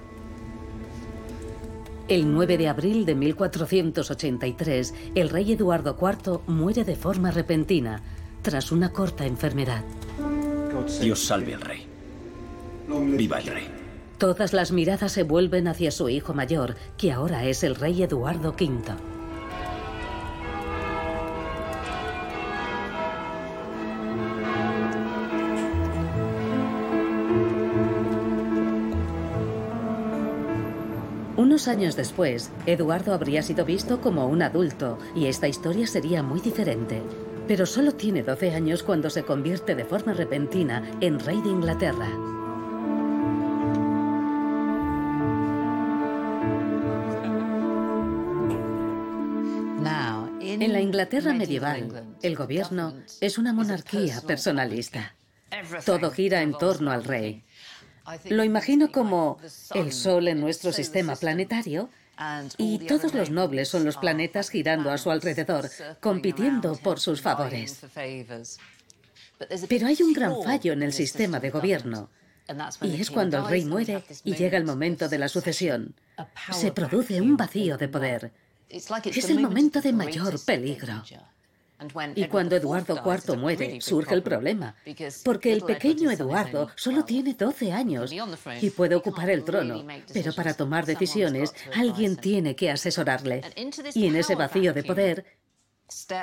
El 2.09 2.33
9 2.35 2.59
de 2.59 2.67
abril 2.67 3.07
de 3.07 3.15
1483, 3.15 4.93
el 5.15 5.29
rey 5.29 5.53
Eduardo 5.53 5.97
IV 5.97 6.41
muere 6.49 6.83
de 6.83 6.97
forma 6.97 7.31
repentina, 7.31 8.03
tras 8.43 8.73
una 8.73 8.93
corta 8.93 9.27
enfermedad. 9.27 9.85
Dios 11.01 11.21
salve 11.21 11.55
al 11.55 11.61
rey. 11.61 11.87
Viva 12.89 13.39
el 13.39 13.47
rey. 13.47 13.69
Todas 14.19 14.53
las 14.53 14.73
miradas 14.73 15.13
se 15.13 15.23
vuelven 15.23 15.69
hacia 15.69 15.93
su 15.93 16.09
hijo 16.09 16.35
mayor, 16.35 16.75
que 16.99 17.13
ahora 17.13 17.45
es 17.45 17.63
el 17.63 17.77
rey 17.77 18.03
Eduardo 18.03 18.51
V. 18.51 19.20
Unos 31.61 31.69
años 31.69 31.95
después, 31.95 32.51
Eduardo 32.65 33.13
habría 33.13 33.43
sido 33.43 33.67
visto 33.67 34.01
como 34.01 34.27
un 34.27 34.41
adulto 34.41 34.99
y 35.15 35.27
esta 35.27 35.47
historia 35.47 35.87
sería 35.87 36.23
muy 36.23 36.41
diferente. 36.41 37.03
Pero 37.47 37.67
solo 37.67 37.93
tiene 37.93 38.23
12 38.23 38.55
años 38.55 38.83
cuando 38.83 39.11
se 39.11 39.25
convierte 39.25 39.75
de 39.75 39.85
forma 39.85 40.15
repentina 40.15 40.83
en 41.03 41.21
rey 41.21 41.39
de 41.43 41.51
Inglaterra. 41.51 42.09
En 50.43 50.73
la 50.73 50.81
Inglaterra 50.81 51.35
medieval, 51.35 52.17
el 52.23 52.37
gobierno 52.37 52.95
es 53.21 53.37
una 53.37 53.53
monarquía 53.53 54.23
personalista. 54.27 55.15
Todo 55.85 56.11
gira 56.11 56.41
en 56.41 56.53
torno 56.53 56.91
al 56.91 57.05
rey. 57.05 57.45
Lo 58.29 58.45
imagino 58.45 58.91
como 58.91 59.39
el 59.75 59.93
Sol 59.93 60.29
en 60.29 60.41
nuestro 60.41 60.73
sistema 60.73 61.17
planetario 61.17 61.89
y 62.59 62.79
todos 62.81 63.15
los 63.15 63.31
nobles 63.31 63.69
son 63.69 63.85
los 63.85 63.97
planetas 63.97 64.51
girando 64.51 64.91
a 64.91 64.99
su 64.99 65.11
alrededor, 65.11 65.71
compitiendo 66.01 66.77
por 66.77 67.01
sus 67.01 67.23
favores. 67.23 67.81
Pero 69.69 69.87
hay 69.87 69.99
un 70.03 70.13
gran 70.13 70.43
fallo 70.43 70.73
en 70.73 70.83
el 70.83 70.93
sistema 70.93 71.41
de 71.41 71.51
gobierno. 71.51 72.11
Y 72.83 73.01
es 73.01 73.11
cuando 73.11 73.39
el 73.39 73.49
rey 73.49 73.65
muere 73.65 74.03
y 74.25 74.35
llega 74.35 74.59
el 74.59 74.65
momento 74.65 75.09
de 75.09 75.19
la 75.19 75.29
sucesión. 75.29 75.95
Se 76.53 76.73
produce 76.73 77.21
un 77.21 77.37
vacío 77.37 77.79
de 77.79 77.89
poder. 77.89 78.33
Es 78.69 79.31
el 79.31 79.41
momento 79.41 79.81
de 79.81 79.93
mayor 79.93 80.39
peligro. 80.45 81.03
Y 82.15 82.27
cuando 82.27 82.57
Eduardo 82.57 83.03
IV 83.05 83.37
muere, 83.37 83.81
surge 83.81 84.15
el 84.15 84.23
problema, 84.23 84.75
porque 85.25 85.53
el 85.53 85.63
pequeño 85.63 86.11
Eduardo 86.11 86.71
solo 86.77 87.05
tiene 87.05 87.35
12 87.35 87.73
años 87.73 88.13
y 88.61 88.71
puede 88.71 88.95
ocupar 88.95 89.31
el 89.31 89.45
trono, 89.45 89.85
pero 90.13 90.33
para 90.35 90.55
tomar 90.55 90.87
decisiones 90.87 91.53
alguien 91.75 92.17
tiene 92.17 92.55
que 92.55 92.71
asesorarle. 92.71 93.43
Y 93.95 94.07
en 94.07 94.17
ese 94.17 94.35
vacío 94.35 94.73
de 94.73 94.85
poder 94.85 95.41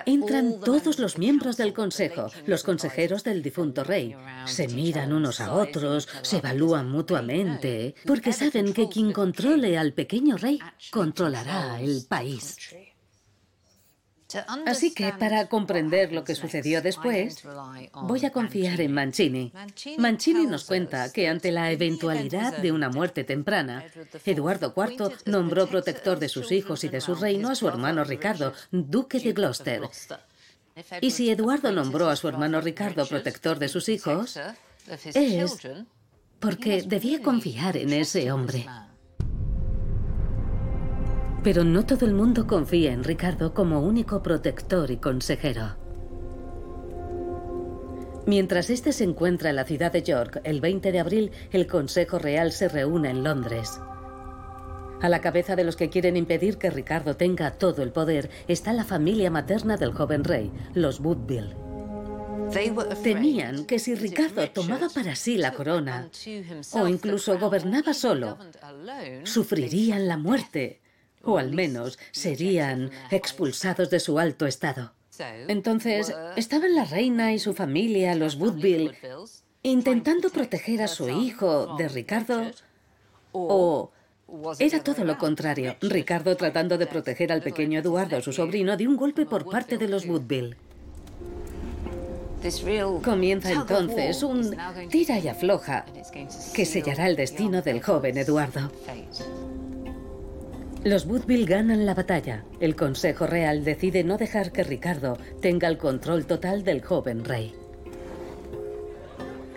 entran 0.06 0.60
todos 0.62 1.00
los 1.00 1.18
miembros 1.18 1.58
del 1.58 1.74
consejo, 1.74 2.30
los 2.46 2.64
consejeros 2.64 3.24
del 3.24 3.42
difunto 3.42 3.84
rey. 3.84 4.16
Se 4.46 4.68
miran 4.68 5.14
unos 5.14 5.42
a 5.42 5.54
otros, 5.54 6.08
se 6.22 6.38
evalúan 6.38 6.90
mutuamente, 6.90 7.96
porque 8.06 8.34
saben 8.34 8.74
que 8.74 8.88
quien 8.88 9.12
controle 9.12 9.78
al 9.78 9.94
pequeño 9.94 10.38
rey 10.38 10.60
controlará 10.92 11.82
el 11.82 12.06
país. 12.08 12.56
Así 14.66 14.94
que 14.94 15.14
para 15.14 15.48
comprender 15.48 16.12
lo 16.12 16.24
que 16.24 16.36
sucedió 16.36 16.82
después, 16.82 17.44
voy 17.94 18.26
a 18.26 18.32
confiar 18.32 18.82
en 18.82 18.94
Mancini. 18.94 19.54
Mancini 19.98 20.46
nos 20.46 20.66
cuenta 20.66 21.12
que 21.12 21.28
ante 21.28 21.52
la 21.52 21.72
eventualidad 21.72 22.58
de 22.58 22.72
una 22.72 22.90
muerte 22.90 23.24
temprana, 23.24 23.86
Eduardo 24.26 24.74
IV 24.76 25.12
nombró 25.26 25.68
protector 25.68 26.20
de 26.20 26.30
sus 26.30 26.52
hijos 26.52 26.84
y 26.84 26.90
de 26.90 27.02
su 27.02 27.16
reino 27.16 27.50
a 27.50 27.56
su 27.56 27.68
hermano 27.68 28.04
Ricardo, 28.04 28.54
duque 28.72 29.20
de 29.20 29.34
Gloucester. 29.34 29.82
Y 31.02 31.12
si 31.12 31.30
Eduardo 31.30 31.72
nombró 31.72 32.10
a 32.10 32.16
su 32.16 32.28
hermano 32.28 32.62
Ricardo 32.62 33.08
protector 33.08 33.58
de 33.60 33.70
sus 33.70 33.90
hijos, 33.90 34.38
es 35.14 35.58
porque 36.40 36.84
debía 36.84 37.22
confiar 37.22 37.78
en 37.78 37.94
ese 37.94 38.32
hombre. 38.32 38.66
Pero 41.48 41.64
no 41.64 41.86
todo 41.86 42.06
el 42.06 42.14
mundo 42.14 42.46
confía 42.46 42.92
en 42.92 43.06
Ricardo 43.06 43.54
como 43.54 43.80
único 43.80 44.22
protector 44.22 44.92
y 44.92 44.98
consejero. 44.98 45.78
Mientras 48.26 48.70
este 48.70 48.92
se 48.92 49.06
encuentra 49.06 49.52
en 49.52 49.56
la 49.56 49.64
ciudad 49.64 49.94
de 49.94 50.04
York, 50.04 50.42
el 50.44 50.60
20 50.60 50.92
de 50.92 51.00
abril, 51.00 51.32
el 51.54 51.66
Consejo 51.66 52.20
Real 52.20 52.52
se 52.52 52.68
reúne 52.68 53.12
en 53.12 53.24
Londres. 53.24 53.80
A 55.02 55.08
la 55.08 55.22
cabeza 55.22 55.56
de 55.56 55.64
los 55.64 55.78
que 55.78 55.90
quieren 55.90 56.18
impedir 56.18 56.58
que 56.58 56.70
Ricardo 56.70 57.16
tenga 57.16 57.52
todo 57.52 57.82
el 57.82 57.94
poder 57.94 58.30
está 58.50 58.74
la 58.74 58.84
familia 58.84 59.32
materna 59.32 59.78
del 59.78 59.94
joven 59.94 60.26
rey, 60.26 60.52
los 60.74 61.00
Woodville. 61.00 61.56
Temían 63.04 63.64
que 63.64 63.80
si 63.80 63.96
Ricardo 63.96 64.50
tomaba 64.50 64.90
para 64.90 65.16
sí 65.16 65.38
la 65.38 65.54
corona 65.54 66.10
o 66.74 66.88
incluso 66.90 67.40
gobernaba 67.40 67.94
solo, 67.94 68.38
sufrirían 69.24 70.10
la 70.10 70.18
muerte 70.18 70.82
o 71.28 71.38
al 71.38 71.52
menos 71.52 72.00
serían 72.12 72.90
expulsados 73.12 73.90
de 73.90 74.00
su 74.00 74.18
alto 74.18 74.48
estado. 74.48 74.94
Entonces, 75.48 76.14
¿estaban 76.36 76.74
la 76.74 76.86
reina 76.86 77.34
y 77.34 77.40
su 77.40 77.54
familia, 77.54 78.16
los 78.16 78.36
Woodville, 78.36 78.96
intentando 79.62 80.30
proteger 80.30 80.82
a 80.82 80.88
su 80.88 81.10
hijo 81.10 81.76
de 81.78 81.90
Ricardo? 81.90 82.44
¿O 83.34 83.92
era 84.60 84.84
todo 84.84 85.04
lo 85.04 85.18
contrario, 85.18 85.76
Ricardo 85.82 86.36
tratando 86.38 86.78
de 86.78 86.88
proteger 86.88 87.32
al 87.32 87.42
pequeño 87.42 87.80
Eduardo, 87.80 88.22
su 88.22 88.32
sobrino, 88.32 88.78
de 88.78 88.88
un 88.88 88.96
golpe 88.96 89.26
por 89.26 89.50
parte 89.50 89.78
de 89.78 89.88
los 89.88 90.06
Woodville? 90.06 90.56
Comienza 93.04 93.52
entonces 93.52 94.24
un 94.24 94.56
tira 94.90 95.20
y 95.20 95.28
afloja 95.28 95.86
que 96.54 96.66
sellará 96.66 97.08
el 97.08 97.16
destino 97.16 97.62
del 97.62 97.82
joven 97.82 98.18
Eduardo. 98.18 98.72
Los 100.84 101.06
Woodville 101.06 101.46
ganan 101.46 101.86
la 101.86 101.94
batalla. 101.94 102.44
El 102.60 102.76
Consejo 102.76 103.28
Real 103.28 103.64
decide 103.64 104.04
no 104.04 104.18
dejar 104.18 104.52
que 104.52 104.64
Ricardo 104.64 105.18
tenga 105.42 105.68
el 105.68 105.78
control 105.78 106.26
total 106.26 106.64
del 106.64 106.84
joven 106.84 107.26
rey. 107.26 107.54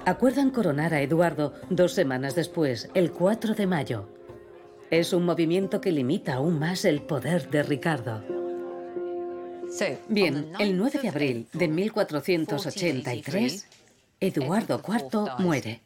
Acuerdan 0.06 0.50
coronar 0.50 0.94
a 0.94 1.02
Eduardo 1.02 1.54
dos 1.68 1.92
semanas 1.92 2.35
después, 2.35 2.88
el 2.94 3.12
4 3.12 3.54
de 3.54 3.66
mayo. 3.66 4.09
Es 4.90 5.12
un 5.12 5.24
movimiento 5.24 5.80
que 5.80 5.92
limita 5.92 6.35
aún 6.35 6.59
más 6.59 6.85
el 6.85 7.02
poder 7.02 7.48
de 7.50 7.62
Ricardo. 7.62 8.24
Bien, 10.09 10.50
el 10.59 10.76
9 10.76 10.98
de 11.00 11.09
abril 11.09 11.46
de 11.52 11.68
1483, 11.68 13.68
Eduardo 14.18 14.83
IV 14.85 15.38
muere. 15.38 15.80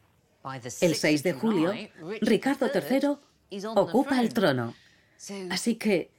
El 0.80 0.94
6 0.94 1.22
de 1.22 1.32
julio, 1.34 1.72
Ricardo 2.22 2.70
III 2.72 3.18
ocupa 3.74 4.20
el 4.20 4.32
trono. 4.32 4.72
Así 5.50 5.76
que 5.76 6.10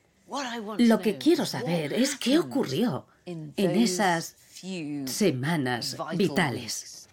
lo 0.80 1.00
que 1.00 1.18
quiero 1.18 1.46
saber 1.46 1.94
es 1.94 2.16
qué 2.16 2.40
ocurrió 2.40 3.06
en 3.26 3.54
esas 3.58 4.36
semanas 5.06 5.98
vitales. 6.18 7.08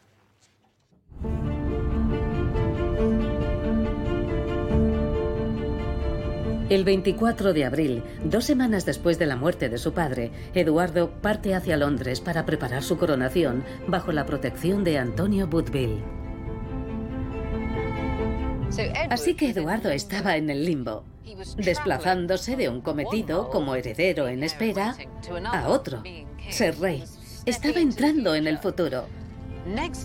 El 6.71 6.85
24 6.85 7.53
de 7.53 7.67
abril, 7.67 8.03
dos 8.25 8.47
semanas 8.47 8.87
después 8.87 9.19
de 9.19 9.27
la 9.27 9.37
muerte 9.37 9.69
de 9.69 9.77
su 9.77 9.93
padre, 9.93 10.33
Eduardo 10.55 11.11
parte 11.21 11.55
hacia 11.55 11.77
Londres 11.77 12.23
para 12.23 12.47
preparar 12.47 12.83
su 12.83 12.97
coronación 12.97 13.63
bajo 13.87 14.11
la 14.11 14.25
protección 14.25 14.83
de 14.83 14.97
Antonio 14.97 15.47
Woodville. 15.53 16.03
Así 19.11 19.35
que 19.35 19.51
Eduardo 19.51 19.91
estaba 19.91 20.39
en 20.39 20.49
el 20.49 20.65
limbo 20.65 21.05
desplazándose 21.57 22.57
de 22.57 22.69
un 22.69 22.81
cometido 22.81 23.51
como 23.51 23.75
heredero 23.75 24.29
en 24.29 24.43
espera 24.43 24.97
a 25.53 25.69
otro, 25.69 26.03
ser 26.51 26.79
rey. 26.79 27.05
Estaba 27.47 27.81
entrando 27.81 28.35
en 28.35 28.47
el 28.47 28.59
futuro, 28.59 29.07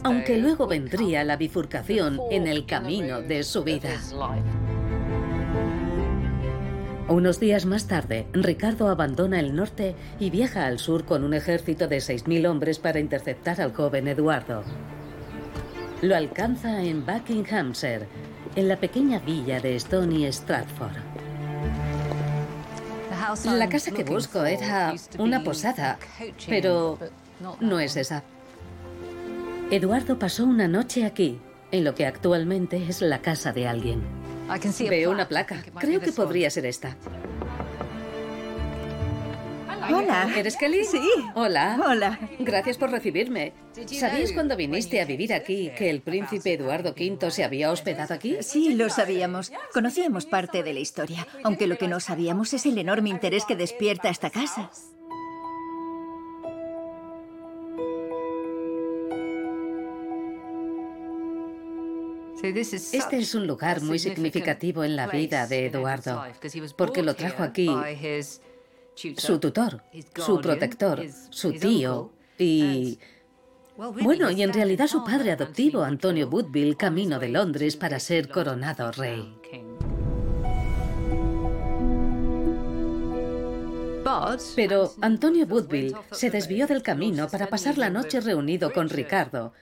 aunque 0.03 0.37
luego 0.37 0.67
vendría 0.67 1.23
la 1.23 1.37
bifurcación 1.37 2.19
en 2.31 2.47
el 2.47 2.65
camino 2.65 3.21
de 3.21 3.43
su 3.43 3.63
vida. 3.63 3.89
Unos 7.09 7.39
días 7.39 7.65
más 7.65 7.87
tarde, 7.87 8.27
Ricardo 8.33 8.89
abandona 8.89 9.39
el 9.39 9.55
norte 9.55 9.95
y 10.19 10.29
viaja 10.29 10.65
al 10.65 10.77
sur 10.77 11.05
con 11.05 11.23
un 11.23 11.33
ejército 11.33 11.87
de 11.87 11.99
6.000 11.99 12.49
hombres 12.49 12.79
para 12.79 12.99
interceptar 12.99 13.61
al 13.61 13.73
joven 13.73 14.09
Eduardo. 14.09 14.63
Lo 16.01 16.15
alcanza 16.17 16.83
en 16.83 17.05
Buckinghamshire, 17.05 18.07
en 18.57 18.67
la 18.67 18.75
pequeña 18.75 19.19
villa 19.19 19.61
de 19.61 19.77
Stony 19.77 20.25
Stratford. 20.25 21.06
La 23.45 23.69
casa 23.69 23.91
que 23.91 24.03
busco 24.03 24.45
era 24.45 24.93
una 25.17 25.43
posada, 25.43 25.97
pero 26.47 26.97
no 27.59 27.79
es 27.79 27.95
esa. 27.95 28.23
Eduardo 29.69 30.17
pasó 30.17 30.45
una 30.45 30.67
noche 30.67 31.05
aquí, 31.05 31.39
en 31.71 31.83
lo 31.83 31.93
que 31.93 32.05
actualmente 32.05 32.85
es 32.87 33.01
la 33.01 33.21
casa 33.21 33.51
de 33.51 33.67
alguien. 33.67 34.01
Veo 34.89 35.11
una 35.11 35.27
placa. 35.27 35.61
Creo 35.79 35.99
que 35.99 36.11
podría 36.11 36.49
ser 36.49 36.65
esta. 36.65 36.95
Hola. 39.93 40.29
¿Eres 40.35 40.57
Kelly? 40.57 40.83
Sí. 40.83 41.01
Hola. 41.35 41.79
Hola. 41.87 42.19
Gracias 42.39 42.77
por 42.77 42.91
recibirme. 42.91 43.53
¿Sabías 43.85 44.31
cuando 44.31 44.55
viniste 44.55 45.01
a 45.01 45.05
vivir 45.05 45.33
aquí 45.33 45.71
que 45.77 45.89
el 45.89 46.01
príncipe 46.01 46.53
Eduardo 46.53 46.91
V 46.97 47.31
se 47.31 47.43
había 47.43 47.71
hospedado 47.71 48.13
aquí? 48.13 48.37
Sí, 48.41 48.73
lo 48.73 48.89
sabíamos. 48.89 49.51
Conocíamos 49.73 50.25
parte 50.25 50.63
de 50.63 50.73
la 50.73 50.79
historia, 50.79 51.27
aunque 51.43 51.67
lo 51.67 51.77
que 51.77 51.87
no 51.87 51.99
sabíamos 51.99 52.53
es 52.53 52.65
el 52.65 52.77
enorme 52.77 53.09
interés 53.09 53.45
que 53.45 53.55
despierta 53.55 54.09
esta 54.09 54.29
casa. 54.29 54.71
Este 62.43 63.17
es 63.17 63.35
un 63.35 63.47
lugar 63.47 63.81
muy 63.81 63.99
significativo 63.99 64.83
en 64.83 64.95
la 64.95 65.07
vida 65.07 65.47
de 65.47 65.65
Eduardo, 65.65 66.23
porque 66.77 67.01
lo 67.01 67.15
trajo 67.15 67.43
aquí 67.43 67.67
su 69.17 69.39
tutor, 69.39 69.83
su 70.15 70.39
protector, 70.41 71.03
su 71.29 71.53
tío 71.53 72.11
y... 72.37 72.99
Bueno, 73.77 74.31
y 74.31 74.41
en 74.41 74.51
realidad 74.51 74.87
su 74.87 75.03
padre 75.03 75.31
adoptivo, 75.33 75.83
Antonio 75.83 76.27
Woodville, 76.27 76.75
camino 76.75 77.19
de 77.19 77.29
Londres 77.29 77.75
para 77.75 77.99
ser 77.99 78.27
coronado 78.27 78.91
rey. 78.91 79.37
Pero 84.55 84.93
Antonio 85.01 85.45
Woodville 85.45 85.93
se 86.11 86.31
desvió 86.31 86.65
del 86.65 86.81
camino 86.81 87.27
para 87.27 87.47
pasar 87.47 87.77
la 87.77 87.89
noche 87.89 88.19
reunido 88.19 88.71
con 88.71 88.89
Ricardo. 88.89 89.53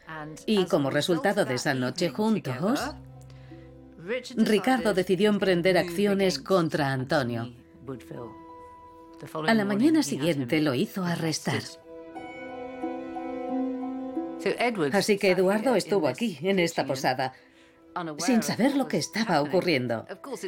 Y 0.46 0.66
como 0.66 0.92
resultado 0.92 1.44
de 1.44 1.56
esa 1.56 1.74
noche 1.74 2.10
juntos, 2.10 2.80
Ricardo 4.38 4.94
decidió 4.94 5.30
emprender 5.30 5.78
acciones 5.78 6.40
contra 6.40 6.94
Antonio. 6.94 7.52
A 9.48 9.54
la 9.54 9.66
mañana 9.66 10.04
siguiente 10.04 10.62
lo 10.62 10.74
hizo 10.74 11.04
arrestar. 11.04 11.62
Así 14.94 15.18
que 15.18 15.32
Eduardo 15.32 15.76
estuvo 15.76 16.08
aquí, 16.08 16.38
en 16.42 16.60
esta 16.60 16.86
posada, 16.86 17.34
sin 18.20 18.44
saber 18.44 18.76
lo 18.76 18.88
que 18.88 18.98
estaba 18.98 19.42
ocurriendo. 19.42 20.06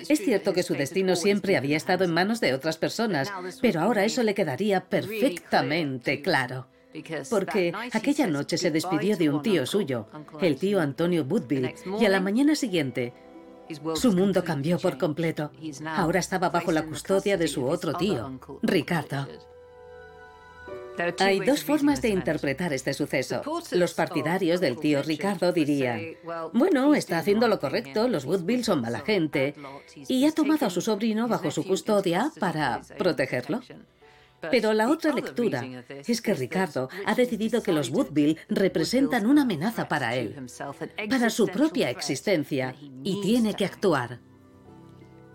Es 0.08 0.20
cierto 0.20 0.54
que 0.54 0.64
su 0.64 0.76
destino 0.76 1.16
siempre 1.16 1.58
había 1.58 1.78
estado 1.78 2.04
en 2.04 2.14
manos 2.14 2.40
de 2.42 2.54
otras 2.54 2.78
personas, 2.78 3.32
pero 3.62 3.82
ahora 3.82 4.06
eso 4.06 4.24
le 4.24 4.36
quedaría 4.36 4.86
perfectamente 4.86 6.22
claro. 6.22 6.68
Porque 7.30 7.74
aquella 7.94 8.28
noche 8.28 8.58
se 8.58 8.72
despidió 8.72 9.18
de 9.18 9.30
un 9.30 9.42
tío 9.42 9.66
suyo, 9.66 10.08
el 10.42 10.58
tío 10.58 10.80
Antonio 10.80 11.24
Woodville, 11.24 11.76
y 12.00 12.06
a 12.06 12.10
la 12.10 12.20
mañana 12.20 12.56
siguiente 12.56 13.14
su 13.96 14.12
mundo 14.14 14.44
cambió 14.44 14.80
por 14.80 14.98
completo. 14.98 15.52
Ahora 15.86 16.20
estaba 16.20 16.50
bajo 16.50 16.72
la 16.72 16.84
custodia 16.84 17.38
de 17.38 17.48
su 17.48 17.66
otro 17.66 17.94
tío, 17.94 18.40
Ricardo. 18.62 19.28
Hay 21.20 21.40
dos 21.40 21.64
formas 21.64 22.02
de 22.02 22.10
interpretar 22.10 22.74
este 22.74 22.94
suceso. 22.94 23.42
Los 23.72 23.94
partidarios 23.94 24.60
del 24.60 24.80
tío 24.80 25.04
Ricardo 25.04 25.52
dirían, 25.52 26.02
bueno, 26.54 26.96
está 26.96 27.20
haciendo 27.20 27.48
lo 27.48 27.60
correcto, 27.60 28.08
los 28.08 28.26
Woodville 28.26 28.64
son 28.64 28.82
mala 28.82 29.02
gente, 29.02 29.54
y 30.08 30.26
ha 30.26 30.32
tomado 30.32 30.66
a 30.66 30.70
su 30.70 30.82
sobrino 30.82 31.28
bajo 31.28 31.52
su 31.52 31.66
custodia 31.66 32.32
para 32.40 32.82
protegerlo. 32.98 33.62
Pero 34.40 34.74
la 34.74 34.90
otra 34.90 35.14
lectura 35.14 35.66
es 35.90 36.22
que 36.22 36.34
Ricardo 36.34 36.90
ha 37.06 37.16
decidido 37.16 37.64
que 37.64 37.74
los 37.74 37.90
Woodville 37.90 38.38
representan 38.50 39.26
una 39.26 39.42
amenaza 39.42 39.88
para 39.88 40.16
él, 40.16 40.36
para 41.10 41.30
su 41.30 41.48
propia 41.48 41.90
existencia, 41.90 42.76
y 43.04 43.22
tiene 43.22 43.54
que 43.56 43.66
actuar. 43.66 44.20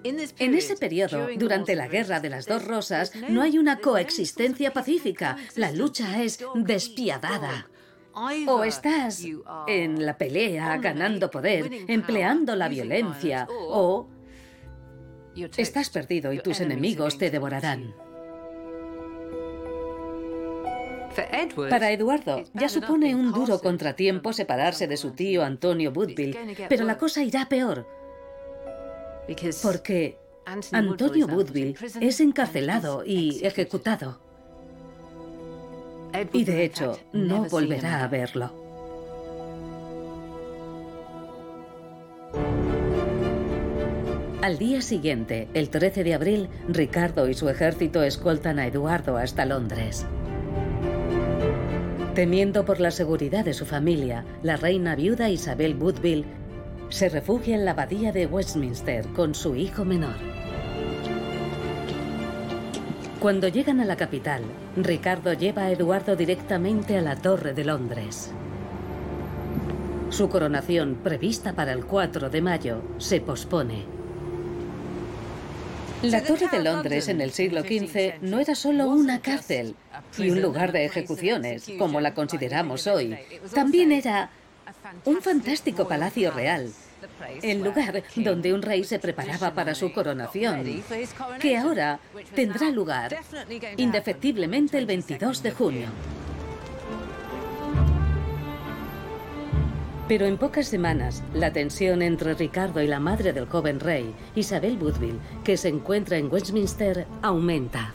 En 0.04 0.54
ese 0.54 0.76
periodo, 0.76 1.28
durante 1.36 1.76
la 1.76 1.86
Guerra 1.88 2.20
de 2.20 2.30
las 2.30 2.46
Dos 2.46 2.64
Rosas, 2.64 3.12
no 3.28 3.42
hay 3.42 3.58
una 3.58 3.78
coexistencia 3.78 4.72
pacífica. 4.72 5.36
La 5.56 5.70
lucha 5.72 6.22
es 6.22 6.44
despiadada. 6.54 7.68
O 8.46 8.62
estás 8.64 9.24
en 9.68 10.04
la 10.04 10.18
pelea, 10.18 10.76
ganando 10.78 11.30
poder, 11.30 11.70
empleando 11.88 12.54
la 12.56 12.68
violencia, 12.68 13.48
o 13.50 14.08
estás 15.56 15.88
perdido 15.90 16.32
y 16.32 16.40
tus 16.40 16.60
enemigos 16.60 17.16
te 17.16 17.30
devorarán. 17.30 17.94
Para 21.70 21.90
Eduardo, 21.90 22.44
ya 22.54 22.68
supone 22.68 23.14
un 23.14 23.32
duro 23.32 23.60
contratiempo 23.60 24.32
separarse 24.32 24.86
de 24.86 24.96
su 24.96 25.12
tío 25.12 25.44
Antonio 25.44 25.92
Woodville, 25.94 26.66
pero 26.68 26.84
la 26.84 26.98
cosa 26.98 27.22
irá 27.22 27.48
peor. 27.48 27.86
Porque 29.62 30.18
Antonio 30.72 31.26
Woodville 31.26 31.74
es 32.00 32.20
encarcelado 32.20 33.04
y 33.04 33.44
ejecutado. 33.44 34.18
Y 36.32 36.44
de 36.44 36.64
hecho, 36.64 36.98
no 37.12 37.44
volverá 37.44 38.04
a 38.04 38.08
verlo. 38.08 38.62
Al 44.42 44.58
día 44.58 44.82
siguiente, 44.82 45.48
el 45.54 45.70
13 45.70 46.02
de 46.02 46.14
abril, 46.14 46.48
Ricardo 46.68 47.28
y 47.28 47.34
su 47.34 47.48
ejército 47.48 48.02
escoltan 48.02 48.58
a 48.58 48.66
Eduardo 48.66 49.16
hasta 49.16 49.46
Londres. 49.46 50.04
Temiendo 52.14 52.66
por 52.66 52.78
la 52.78 52.90
seguridad 52.90 53.42
de 53.42 53.54
su 53.54 53.64
familia, 53.64 54.26
la 54.42 54.58
reina 54.58 54.94
viuda 54.94 55.30
Isabel 55.30 55.74
Woodville 55.76 56.26
se 56.90 57.08
refugia 57.08 57.54
en 57.54 57.64
la 57.64 57.70
abadía 57.70 58.12
de 58.12 58.26
Westminster 58.26 59.06
con 59.14 59.34
su 59.34 59.56
hijo 59.56 59.86
menor. 59.86 60.16
Cuando 63.18 63.48
llegan 63.48 63.80
a 63.80 63.86
la 63.86 63.96
capital, 63.96 64.42
Ricardo 64.76 65.32
lleva 65.32 65.62
a 65.62 65.70
Eduardo 65.70 66.14
directamente 66.14 66.98
a 66.98 67.00
la 67.00 67.16
Torre 67.16 67.54
de 67.54 67.64
Londres. 67.64 68.30
Su 70.10 70.28
coronación, 70.28 70.96
prevista 71.02 71.54
para 71.54 71.72
el 71.72 71.86
4 71.86 72.28
de 72.28 72.42
mayo, 72.42 72.82
se 72.98 73.22
pospone. 73.22 74.01
La 76.02 76.22
Torre 76.22 76.48
de 76.50 76.62
Londres 76.62 77.08
en 77.08 77.20
el 77.20 77.32
siglo 77.32 77.62
XV 77.62 78.20
no 78.22 78.40
era 78.40 78.54
solo 78.54 78.88
una 78.88 79.20
cárcel 79.20 79.76
y 80.18 80.30
un 80.30 80.42
lugar 80.42 80.72
de 80.72 80.84
ejecuciones, 80.84 81.70
como 81.78 82.00
la 82.00 82.14
consideramos 82.14 82.86
hoy. 82.86 83.16
También 83.54 83.92
era 83.92 84.30
un 85.04 85.22
fantástico 85.22 85.86
palacio 85.86 86.32
real, 86.32 86.72
el 87.42 87.62
lugar 87.62 88.02
donde 88.16 88.52
un 88.52 88.62
rey 88.62 88.84
se 88.84 88.98
preparaba 88.98 89.54
para 89.54 89.74
su 89.74 89.92
coronación, 89.92 90.82
que 91.40 91.56
ahora 91.56 92.00
tendrá 92.34 92.70
lugar 92.70 93.16
indefectiblemente 93.76 94.78
el 94.78 94.86
22 94.86 95.42
de 95.42 95.50
junio. 95.52 95.88
Pero 100.08 100.26
en 100.26 100.36
pocas 100.36 100.66
semanas, 100.66 101.22
la 101.32 101.52
tensión 101.52 102.02
entre 102.02 102.34
Ricardo 102.34 102.82
y 102.82 102.86
la 102.86 103.00
madre 103.00 103.32
del 103.32 103.46
joven 103.46 103.80
rey, 103.80 104.14
Isabel 104.34 104.76
Woodville, 104.80 105.18
que 105.44 105.56
se 105.56 105.68
encuentra 105.68 106.16
en 106.16 106.30
Westminster, 106.30 107.06
aumenta. 107.22 107.94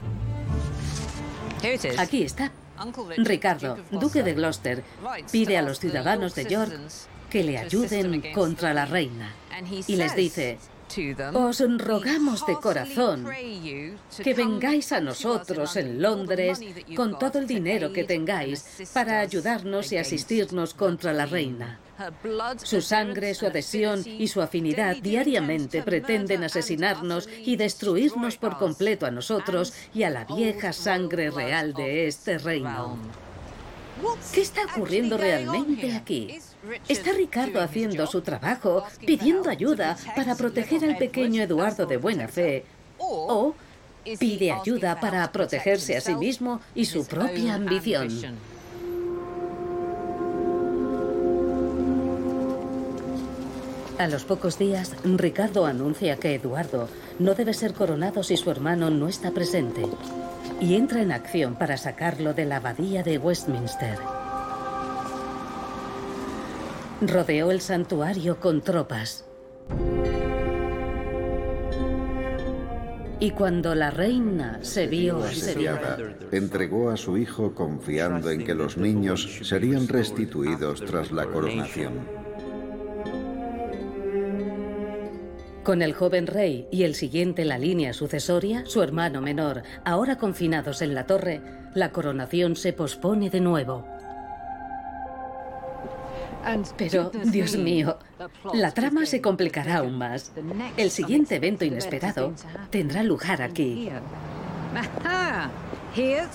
Aquí 1.98 2.24
está. 2.24 2.52
Ricardo, 3.18 3.78
duque 3.92 4.24
de 4.24 4.34
Gloucester, 4.34 4.84
pide 5.32 5.58
a 5.58 5.62
los 5.62 5.80
ciudadanos 5.80 6.36
de 6.36 6.46
York 6.46 6.72
que 7.30 7.44
le 7.44 7.58
ayuden 7.58 8.24
contra 8.34 8.74
la 8.74 8.86
reina. 8.86 9.34
Y 9.88 9.96
les 9.96 10.16
dice, 10.16 10.60
os 11.34 11.60
rogamos 11.78 12.46
de 12.46 12.56
corazón 12.56 13.28
que 14.24 14.34
vengáis 14.34 14.92
a 14.92 15.00
nosotros 15.00 15.76
en 15.76 16.02
Londres 16.02 16.60
con 16.96 17.20
todo 17.20 17.40
el 17.40 17.48
dinero 17.48 17.94
que 17.94 18.04
tengáis 18.04 18.66
para 18.94 19.20
ayudarnos 19.20 19.92
y 19.92 19.98
asistirnos 19.98 20.74
contra 20.74 21.14
la 21.14 21.26
reina. 21.26 21.80
Su 22.64 22.82
sangre, 22.82 23.34
su 23.34 23.46
adhesión 23.48 24.04
y 24.06 24.28
su 24.28 24.42
afinidad 24.42 24.98
diariamente 24.98 25.82
pretenden 25.82 26.44
asesinarnos 26.44 27.28
y 27.44 27.56
destruirnos 27.56 28.38
por 28.38 28.58
completo 28.58 29.06
a 29.06 29.12
nosotros 29.12 29.74
y 29.94 30.04
a 30.04 30.10
la 30.10 30.26
vieja 30.26 30.74
sangre 30.74 31.32
real 31.32 31.74
de 31.74 32.08
este 32.08 32.38
reino. 32.38 32.98
¿Qué 34.34 34.42
está 34.42 34.62
ocurriendo 34.66 35.18
realmente 35.18 35.96
aquí? 35.96 36.40
¿Está 36.88 37.12
Ricardo 37.14 37.62
haciendo 37.62 38.08
su 38.08 38.22
trabajo, 38.22 38.84
pidiendo 39.06 39.50
ayuda 39.50 39.98
para 40.16 40.36
proteger 40.36 40.84
al 40.84 40.98
pequeño 40.98 41.44
Eduardo 41.44 41.86
de 41.86 41.98
buena 41.98 42.28
fe? 42.28 42.66
¿O 42.98 43.54
pide 44.20 44.52
ayuda 44.52 45.00
para 45.00 45.32
protegerse 45.32 45.98
a 45.98 46.02
sí 46.02 46.16
mismo 46.16 46.62
y 46.74 46.86
su 46.86 47.06
propia 47.06 47.56
ambición? 47.56 48.10
A 54.00 54.08
los 54.08 54.26
pocos 54.26 54.60
días, 54.60 54.96
Ricardo 55.04 55.66
anuncia 55.66 56.18
que 56.18 56.36
Eduardo 56.36 56.88
no 57.18 57.34
debe 57.34 57.54
ser 57.54 57.74
coronado 57.74 58.22
si 58.22 58.38
su 58.38 58.52
hermano 58.52 58.92
no 58.92 59.08
está 59.08 59.32
presente 59.32 59.84
y 60.62 60.76
entra 60.76 61.02
en 61.02 61.12
acción 61.12 61.56
para 61.56 61.78
sacarlo 61.78 62.34
de 62.34 62.46
la 62.46 62.58
abadía 62.58 63.02
de 63.02 63.18
Westminster. 63.18 63.98
Rodeó 67.02 67.52
el 67.52 67.62
santuario 67.62 68.40
con 68.40 68.62
tropas. 68.62 69.26
Y 73.20 73.32
cuando 73.32 73.76
la 73.76 73.92
reina 73.92 74.60
se 74.64 74.88
vio 74.88 75.24
asediada, 75.24 75.98
entregó 76.32 76.90
a 76.90 76.98
su 76.98 77.18
hijo 77.18 77.54
confiando 77.54 78.32
en 78.32 78.44
que 78.44 78.56
los 78.56 78.78
niños 78.78 79.40
serían 79.44 79.88
restituidos 79.88 80.84
tras 80.86 81.12
la 81.12 81.26
coronación. 81.26 81.94
Con 85.64 85.84
el 85.84 85.94
joven 85.94 86.26
rey 86.26 86.68
y 86.72 86.84
el 86.84 86.96
siguiente 86.96 87.44
en 87.44 87.50
la 87.50 87.60
línea 87.60 87.94
sucesoria, 87.94 88.64
su 88.66 88.82
hermano 88.82 89.22
menor, 89.22 89.64
ahora 89.86 90.18
confinados 90.18 90.82
en 90.82 90.96
la 90.96 91.06
torre, 91.06 91.42
la 91.76 91.92
coronación 91.92 92.56
se 92.56 92.74
pospone 92.74 93.30
de 93.30 93.42
nuevo. 93.42 93.86
Pero, 96.78 97.12
Dios 97.26 97.58
mío, 97.58 97.98
la 98.54 98.72
trama 98.72 99.06
se 99.06 99.22
complicará 99.22 99.78
aún 99.78 99.98
más. 99.98 100.32
El 100.78 100.92
siguiente 100.92 101.36
evento 101.36 101.66
inesperado 101.66 102.34
tendrá 102.70 103.04
lugar 103.04 103.42
aquí. 103.42 103.90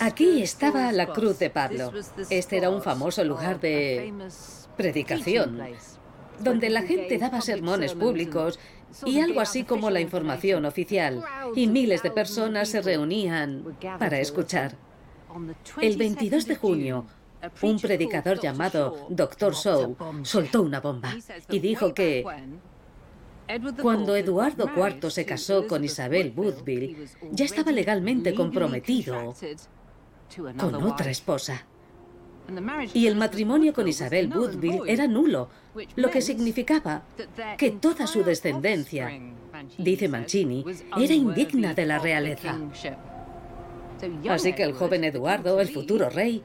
Aquí 0.01 0.43
estaba 0.43 0.93
la 0.93 1.07
cruz 1.07 1.39
de 1.39 1.51
Pablo. 1.51 1.93
Este 2.31 2.57
era 2.57 2.71
un 2.71 2.83
famoso 2.83 3.25
lugar 3.25 3.61
de 3.61 4.13
predicación, 4.77 5.61
donde 6.41 6.71
la 6.71 6.83
gente 6.83 7.19
daba 7.19 7.41
sermones 7.41 7.95
públicos 7.95 8.59
y 9.07 9.21
algo 9.21 9.41
así 9.41 9.65
como 9.65 9.91
la 9.91 10.01
información 10.01 10.65
oficial, 10.65 11.23
y 11.55 11.67
miles 11.67 12.03
de 12.03 12.11
personas 12.11 12.69
se 12.69 12.83
reunían 12.83 13.65
para 13.99 14.19
escuchar. 14.19 14.75
El 15.81 15.97
22 15.97 16.47
de 16.47 16.57
junio, 16.57 17.07
un 17.63 17.79
predicador 17.79 18.41
llamado 18.41 19.07
Dr. 19.09 19.55
Shaw 19.55 19.97
soltó 20.23 20.63
una 20.63 20.81
bomba 20.81 21.15
y 21.51 21.59
dijo 21.59 21.93
que 21.93 22.25
cuando 23.81 24.17
Eduardo 24.17 24.71
IV 24.75 25.11
se 25.11 25.27
casó 25.27 25.67
con 25.67 25.85
Isabel 25.85 26.33
Woodville, 26.35 27.09
ya 27.33 27.45
estaba 27.45 27.73
legalmente 27.73 28.35
comprometido 28.35 29.35
con 30.59 30.75
otra 30.75 31.11
esposa. 31.11 31.67
Y 32.93 33.07
el 33.07 33.17
matrimonio 33.17 33.73
con 33.73 33.87
Isabel 33.89 34.29
Woodville 34.35 34.83
era 34.87 35.07
nulo, 35.07 35.49
lo 35.97 36.11
que 36.11 36.21
significaba 36.21 37.03
que 37.57 37.71
toda 37.73 38.07
su 38.07 38.25
descendencia, 38.25 39.11
dice 39.79 40.09
Mancini, 40.09 40.65
era 40.99 41.15
indigna 41.15 41.75
de 41.75 41.87
la 41.87 41.99
realeza. 41.99 42.59
Así 44.29 44.53
que 44.53 44.65
el 44.65 44.73
joven 44.73 45.05
Eduardo, 45.05 45.61
el 45.61 45.69
futuro 45.69 46.11
rey, 46.11 46.43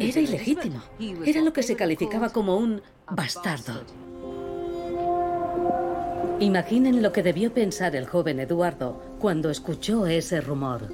era 0.00 0.20
ilegítimo. 0.20 0.82
Era 1.24 1.40
lo 1.42 1.52
que 1.52 1.62
se 1.62 1.76
calificaba 1.76 2.30
como 2.30 2.56
un 2.56 2.82
bastardo. 3.10 3.82
Imaginen 6.40 7.02
lo 7.02 7.12
que 7.12 7.22
debió 7.22 7.52
pensar 7.52 7.96
el 7.96 8.06
joven 8.06 8.40
Eduardo 8.40 9.00
cuando 9.18 9.50
escuchó 9.50 10.06
ese 10.06 10.40
rumor. 10.40 10.92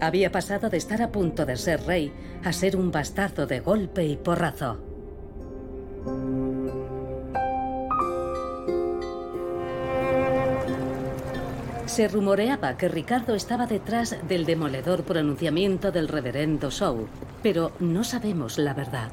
Había 0.00 0.30
pasado 0.30 0.68
de 0.68 0.76
estar 0.76 1.02
a 1.02 1.10
punto 1.10 1.46
de 1.46 1.56
ser 1.56 1.82
rey 1.84 2.12
a 2.44 2.52
ser 2.52 2.76
un 2.76 2.92
bastardo 2.92 3.46
de 3.46 3.60
golpe 3.60 4.04
y 4.04 4.16
porrazo. 4.16 4.78
Se 11.86 12.08
rumoreaba 12.08 12.76
que 12.76 12.88
Ricardo 12.88 13.34
estaba 13.34 13.66
detrás 13.66 14.16
del 14.28 14.44
demoledor 14.44 15.04
pronunciamiento 15.04 15.92
del 15.92 16.08
reverendo 16.08 16.70
Shaw, 16.70 17.06
pero 17.42 17.72
no 17.78 18.02
sabemos 18.02 18.58
la 18.58 18.74
verdad. 18.74 19.12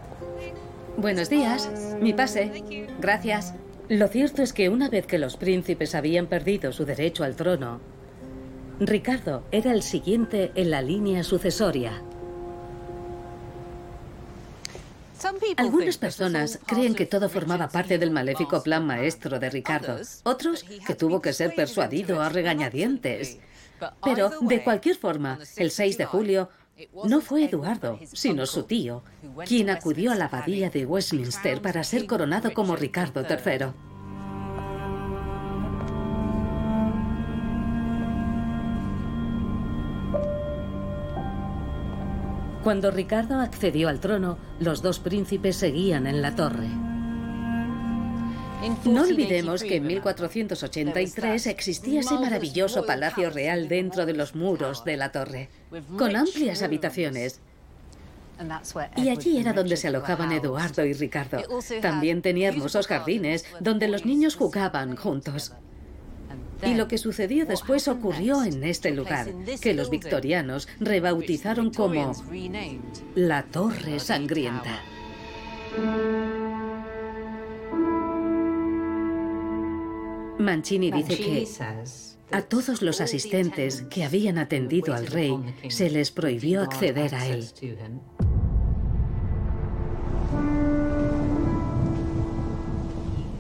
Buenos 0.98 1.30
días, 1.30 1.70
mi 2.02 2.14
pase. 2.14 2.64
Gracias. 3.00 3.54
Lo 3.90 4.08
cierto 4.08 4.42
es 4.42 4.54
que 4.54 4.70
una 4.70 4.90
vez 4.90 5.06
que 5.06 5.20
los 5.20 5.38
príncipes 5.38 5.94
habían 5.94 6.26
perdido 6.26 6.72
su 6.72 6.84
derecho 6.84 7.24
al 7.24 7.36
trono, 7.36 7.80
Ricardo 8.80 9.44
era 9.52 9.72
el 9.72 9.84
siguiente 9.84 10.52
en 10.56 10.72
la 10.72 10.82
línea 10.82 11.24
sucesoria. 11.24 12.02
Algunas 15.58 15.98
personas 15.98 16.60
creen 16.66 16.96
que 16.96 17.06
todo 17.06 17.30
formaba 17.30 17.70
parte 17.70 17.98
del 17.98 18.12
maléfico 18.12 18.62
plan 18.62 18.86
maestro 18.86 19.40
de 19.40 19.50
Ricardo. 19.50 20.00
Otros 20.24 20.64
que 20.64 20.96
tuvo 20.96 21.22
que 21.22 21.34
ser 21.34 21.56
persuadido 21.56 22.22
a 22.22 22.30
regañadientes. 22.30 23.40
Pero, 24.04 24.32
de 24.42 24.64
cualquier 24.64 24.96
forma, 24.96 25.40
el 25.58 25.72
6 25.72 25.98
de 25.98 26.06
julio 26.06 26.50
no 27.06 27.22
fue 27.22 27.46
Eduardo, 27.46 28.00
sino 28.14 28.46
su 28.46 28.64
tío, 28.64 29.04
quien 29.46 29.70
acudió 29.70 30.12
a 30.12 30.16
la 30.16 30.26
abadía 30.26 30.70
de 30.70 30.86
Westminster 30.86 31.62
para 31.62 31.84
ser 31.84 32.06
coronado 32.06 32.54
como 32.54 32.76
Ricardo 32.76 33.22
III. 33.22 33.93
Cuando 42.64 42.92
Ricardo 42.92 43.40
accedió 43.40 43.90
al 43.90 44.00
trono, 44.00 44.38
los 44.60 44.82
dos 44.82 45.00
príncipes 45.00 45.58
seguían 45.58 46.08
en 46.08 46.22
la 46.22 46.34
torre. 46.34 46.70
No 48.86 49.02
olvidemos 49.02 49.62
que 49.64 49.76
en 49.76 49.88
1483 49.88 51.48
existía 51.48 52.00
ese 52.00 52.14
maravilloso 52.14 52.86
palacio 52.86 53.30
real 53.30 53.68
dentro 53.68 54.06
de 54.06 54.14
los 54.14 54.36
muros 54.36 54.86
de 54.86 54.96
la 54.96 55.12
torre, 55.12 55.50
con 55.98 56.16
amplias 56.16 56.62
habitaciones. 56.62 57.42
Y 58.96 59.10
allí 59.10 59.38
era 59.38 59.52
donde 59.52 59.76
se 59.76 59.90
alojaban 59.90 60.32
Eduardo 60.32 60.86
y 60.86 60.94
Ricardo. 60.94 61.42
También 61.82 62.22
tenía 62.22 62.48
hermosos 62.48 62.88
jardines 62.88 63.46
donde 63.60 63.90
los 63.90 64.06
niños 64.06 64.36
jugaban 64.36 64.96
juntos. 64.96 65.52
Y 66.66 66.76
lo 66.76 66.88
que 66.88 66.98
sucedió 66.98 67.46
después 67.46 67.88
ocurrió 67.88 68.44
en 68.44 68.64
este 68.64 68.92
lugar, 68.92 69.28
que 69.62 69.74
los 69.74 69.90
victorianos 69.90 70.68
rebautizaron 70.80 71.72
como 71.72 72.14
la 73.16 73.44
Torre 73.44 74.00
Sangrienta. 74.00 74.82
Mancini 80.40 80.92
dice 80.92 81.18
que 81.18 81.48
a 82.32 82.42
todos 82.42 82.82
los 82.82 83.00
asistentes 83.00 83.84
que 83.90 84.04
habían 84.04 84.38
atendido 84.38 84.94
al 84.94 85.08
rey 85.08 85.38
se 85.70 85.90
les 85.90 86.12
prohibió 86.12 86.62
acceder 86.62 87.14
a 87.16 87.28
él. 87.28 87.48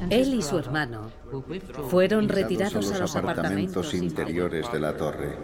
Él 0.09 0.33
y 0.36 0.41
su 0.43 0.59
hermano 0.59 1.22
fueron 1.89 2.30
retirados 2.30 2.91
a 2.91 3.00
los 3.00 3.15
apartamentos 3.15 3.93
interiores 3.93 4.72
de 4.72 4.80
la 4.80 4.96
torre. 4.96 5.38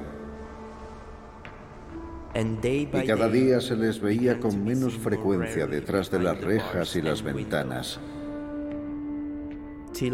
Y 2.36 2.86
cada 3.08 3.28
día 3.28 3.60
se 3.60 3.76
les 3.76 4.00
veía 4.00 4.40
con 4.40 4.64
menos 4.64 4.94
frecuencia 4.94 5.66
detrás 5.66 6.12
de 6.12 6.20
las 6.20 6.40
rejas 6.40 6.96
y 6.96 7.02
las 7.02 7.24
ventanas, 7.24 8.00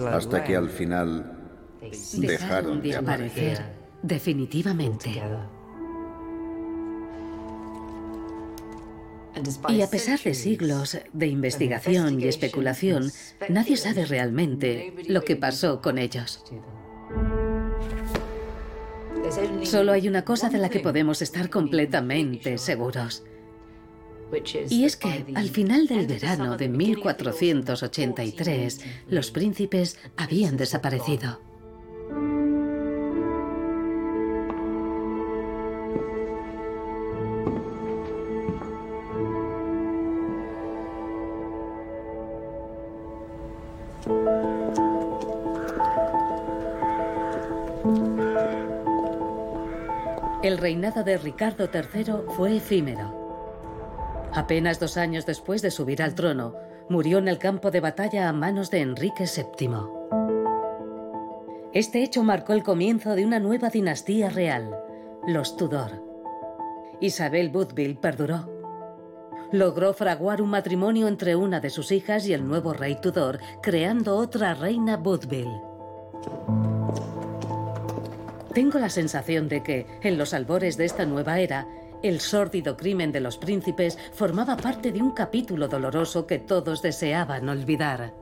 hasta 0.09 0.43
que 0.43 0.55
al 0.55 0.69
final 0.69 1.31
dejaron 2.13 2.81
de 2.81 2.95
aparecer. 2.95 3.75
definitivamente. 4.01 5.21
Y 9.69 9.81
a 9.81 9.89
pesar 9.89 10.19
de 10.19 10.33
siglos 10.33 10.97
de 11.13 11.27
investigación 11.27 12.21
y 12.21 12.27
especulación, 12.27 13.11
nadie 13.49 13.77
sabe 13.77 14.05
realmente 14.05 14.93
lo 15.07 15.23
que 15.23 15.35
pasó 15.35 15.81
con 15.81 15.97
ellos. 15.97 16.43
Solo 19.63 19.91
hay 19.91 20.07
una 20.07 20.23
cosa 20.23 20.49
de 20.49 20.59
la 20.59 20.69
que 20.69 20.79
podemos 20.79 21.21
estar 21.21 21.49
completamente 21.49 22.57
seguros. 22.57 23.23
Y 24.69 24.85
es 24.85 24.95
que 24.97 25.25
al 25.35 25.49
final 25.49 25.85
del 25.87 26.07
verano 26.07 26.57
de 26.57 26.69
1483, 26.69 28.81
los 29.07 29.29
príncipes 29.31 29.99
habían 30.17 30.57
desaparecido. 30.57 31.39
Reinado 50.65 51.03
de 51.03 51.19
Ricardo 51.19 51.69
III 51.71 52.25
fue 52.35 52.57
efímero. 52.57 54.31
Apenas 54.33 54.79
dos 54.79 54.97
años 54.97 55.23
después 55.27 55.61
de 55.61 55.69
subir 55.69 56.01
al 56.01 56.15
trono, 56.15 56.55
murió 56.89 57.19
en 57.19 57.27
el 57.27 57.37
campo 57.37 57.69
de 57.69 57.81
batalla 57.81 58.27
a 58.27 58.33
manos 58.33 58.71
de 58.71 58.79
Enrique 58.79 59.25
VII. 59.25 59.69
Este 61.71 62.01
hecho 62.01 62.23
marcó 62.23 62.53
el 62.53 62.63
comienzo 62.63 63.13
de 63.13 63.27
una 63.27 63.39
nueva 63.39 63.69
dinastía 63.69 64.31
real, 64.31 64.75
los 65.27 65.55
Tudor. 65.55 66.01
Isabel 66.99 67.51
Woodville 67.53 67.99
perduró. 68.01 68.49
Logró 69.51 69.93
fraguar 69.93 70.41
un 70.41 70.49
matrimonio 70.49 71.07
entre 71.07 71.35
una 71.35 71.59
de 71.59 71.69
sus 71.69 71.91
hijas 71.91 72.27
y 72.27 72.33
el 72.33 72.47
nuevo 72.47 72.73
rey 72.73 72.99
Tudor, 72.99 73.37
creando 73.61 74.17
otra 74.17 74.55
reina 74.55 74.95
Woodville. 74.95 75.61
Tengo 78.55 78.79
la 78.79 78.89
sensación 78.89 79.49
de 79.49 79.61
que, 79.63 79.85
en 80.01 80.17
los 80.17 80.33
albores 80.33 80.77
de 80.77 80.85
esta 80.85 81.05
nueva 81.05 81.39
era, 81.39 81.67
el 82.01 82.21
sórdido 82.21 82.77
crimen 82.77 83.11
de 83.11 83.19
los 83.19 83.37
príncipes 83.37 83.97
formaba 84.13 84.55
parte 84.55 84.93
de 84.93 85.01
un 85.01 85.11
capítulo 85.11 85.67
doloroso 85.67 86.25
que 86.25 86.39
todos 86.39 86.81
deseaban 86.81 87.49
olvidar. 87.49 88.13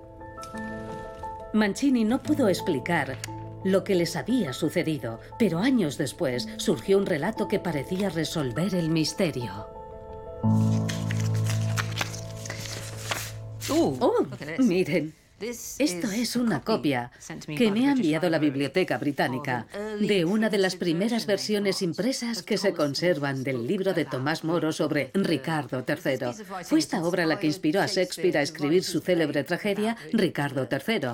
Mancini 1.53 2.03
no 2.03 2.23
pudo 2.23 2.49
explicar 2.49 3.15
lo 3.63 3.83
que 3.83 3.93
les 3.93 4.15
había 4.15 4.53
sucedido, 4.53 5.19
pero 5.37 5.59
años 5.59 5.99
después 5.99 6.49
surgió 6.57 6.97
un 6.97 7.05
relato 7.05 7.47
que 7.47 7.59
parecía 7.59 8.09
resolver 8.09 8.73
el 8.73 8.89
misterio. 8.89 9.67
Uh, 13.69 13.97
oh, 13.99 14.25
miren, 14.57 15.13
esto 15.41 16.11
es 16.11 16.35
una 16.35 16.61
copia 16.61 17.11
que 17.57 17.71
me 17.71 17.87
ha 17.87 17.91
enviado 17.91 18.29
la 18.29 18.39
Biblioteca 18.39 18.97
Británica 18.97 19.67
de 19.99 20.25
una 20.25 20.49
de 20.49 20.57
las 20.57 20.75
primeras 20.75 21.25
versiones 21.25 21.81
impresas 21.81 22.43
que 22.43 22.57
se 22.57 22.73
conservan 22.73 23.43
del 23.43 23.67
libro 23.67 23.93
de 23.93 24.05
Tomás 24.05 24.43
Moro 24.43 24.71
sobre 24.71 25.11
Ricardo 25.13 25.83
III. 25.87 26.63
Fue 26.63 26.79
esta 26.79 27.03
obra 27.03 27.25
la 27.25 27.39
que 27.39 27.47
inspiró 27.47 27.81
a 27.81 27.87
Shakespeare 27.87 28.37
a 28.37 28.41
escribir 28.41 28.83
su 28.83 29.01
célebre 29.01 29.43
tragedia 29.43 29.97
Ricardo 30.11 30.67
III. 30.69 31.09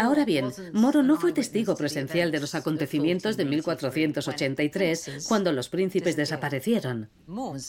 Ahora 0.00 0.24
bien, 0.24 0.50
Moro 0.72 1.02
no 1.02 1.16
fue 1.16 1.32
testigo 1.32 1.76
presencial 1.76 2.30
de 2.30 2.40
los 2.40 2.54
acontecimientos 2.54 3.36
de 3.36 3.44
1483, 3.44 5.26
cuando 5.28 5.52
los 5.52 5.68
príncipes 5.68 6.16
desaparecieron. 6.16 7.08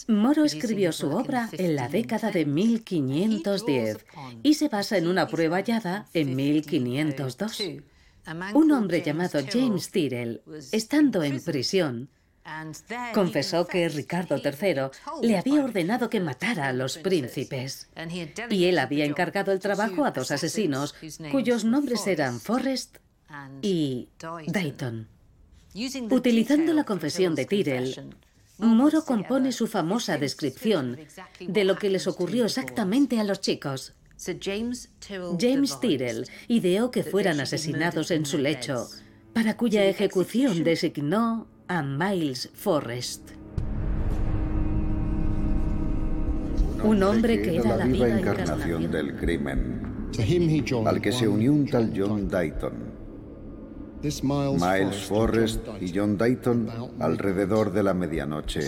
Moro 0.08 0.45
escribió 0.45 0.91
su 0.91 1.10
obra 1.10 1.49
en 1.51 1.75
la 1.75 1.89
década 1.89 2.32
de 2.32 2.45
1510 2.45 4.06
y 4.43 4.53
se 4.56 4.69
basa 4.69 4.97
en 4.97 5.08
una 5.08 5.27
prueba 5.27 5.58
hallada 5.58 6.08
en 6.13 6.36
1502. 6.36 7.63
Un 8.53 8.71
hombre 8.71 9.01
llamado 9.01 9.39
James 9.51 9.91
Tyrrell, 9.91 10.41
estando 10.71 11.23
en 11.23 11.41
prisión, 11.41 12.10
confesó 13.13 13.67
que 13.67 13.88
Ricardo 13.89 14.38
III 14.38 14.89
le 15.21 15.38
había 15.38 15.63
ordenado 15.63 16.10
que 16.10 16.19
matara 16.19 16.67
a 16.67 16.73
los 16.73 16.97
príncipes 16.97 17.89
y 18.49 18.65
él 18.65 18.79
había 18.79 19.06
encargado 19.06 19.51
el 19.51 19.60
trabajo 19.60 20.06
a 20.06 20.12
dos 20.12 20.32
asesinos 20.32 20.95
cuyos 21.32 21.63
nombres 21.63 22.06
eran 22.08 22.39
Forrest 22.39 22.97
y 23.62 24.10
Dayton. 24.47 25.08
Utilizando 26.12 26.73
la 26.73 26.84
confesión 26.84 27.34
de 27.34 27.45
Tyrrell, 27.45 28.15
Moro 28.60 29.03
compone 29.03 29.51
su 29.51 29.67
famosa 29.67 30.17
descripción 30.17 30.99
de 31.39 31.63
lo 31.63 31.75
que 31.75 31.89
les 31.89 32.08
ocurrió 32.08 32.45
exactamente 32.45 33.19
a 33.19 33.23
los 33.23 33.41
chicos. 33.41 33.93
James 34.19 35.79
Tyrrell 35.82 36.27
ideó 36.47 36.91
que 36.91 37.03
fueran 37.03 37.39
asesinados 37.39 38.12
en 38.12 38.25
su 38.25 38.38
lecho, 38.38 38.88
para 39.34 39.58
cuya 39.58 39.84
ejecución 39.86 40.63
designó 40.63 41.47
a 41.67 41.82
Miles 41.82 42.49
Forrest. 42.54 43.32
Un 46.84 47.02
hombre 47.04 47.41
que 47.41 47.58
era 47.58 47.78
la 47.78 47.86
viva 47.86 48.08
encarnación 48.10 48.91
del 48.91 49.15
crimen, 49.15 50.10
al 50.86 51.02
que 51.02 51.12
se 51.12 51.28
unió 51.28 51.54
un 51.54 51.65
tal 51.65 51.93
John 51.95 52.28
Dayton. 52.28 52.93
Miles 54.04 55.06
Forrest 55.08 55.65
y 55.80 55.93
John 55.95 56.17
Dayton 56.17 56.67
alrededor 56.99 57.71
de 57.71 57.84
la 57.84 57.93
medianoche, 57.93 58.62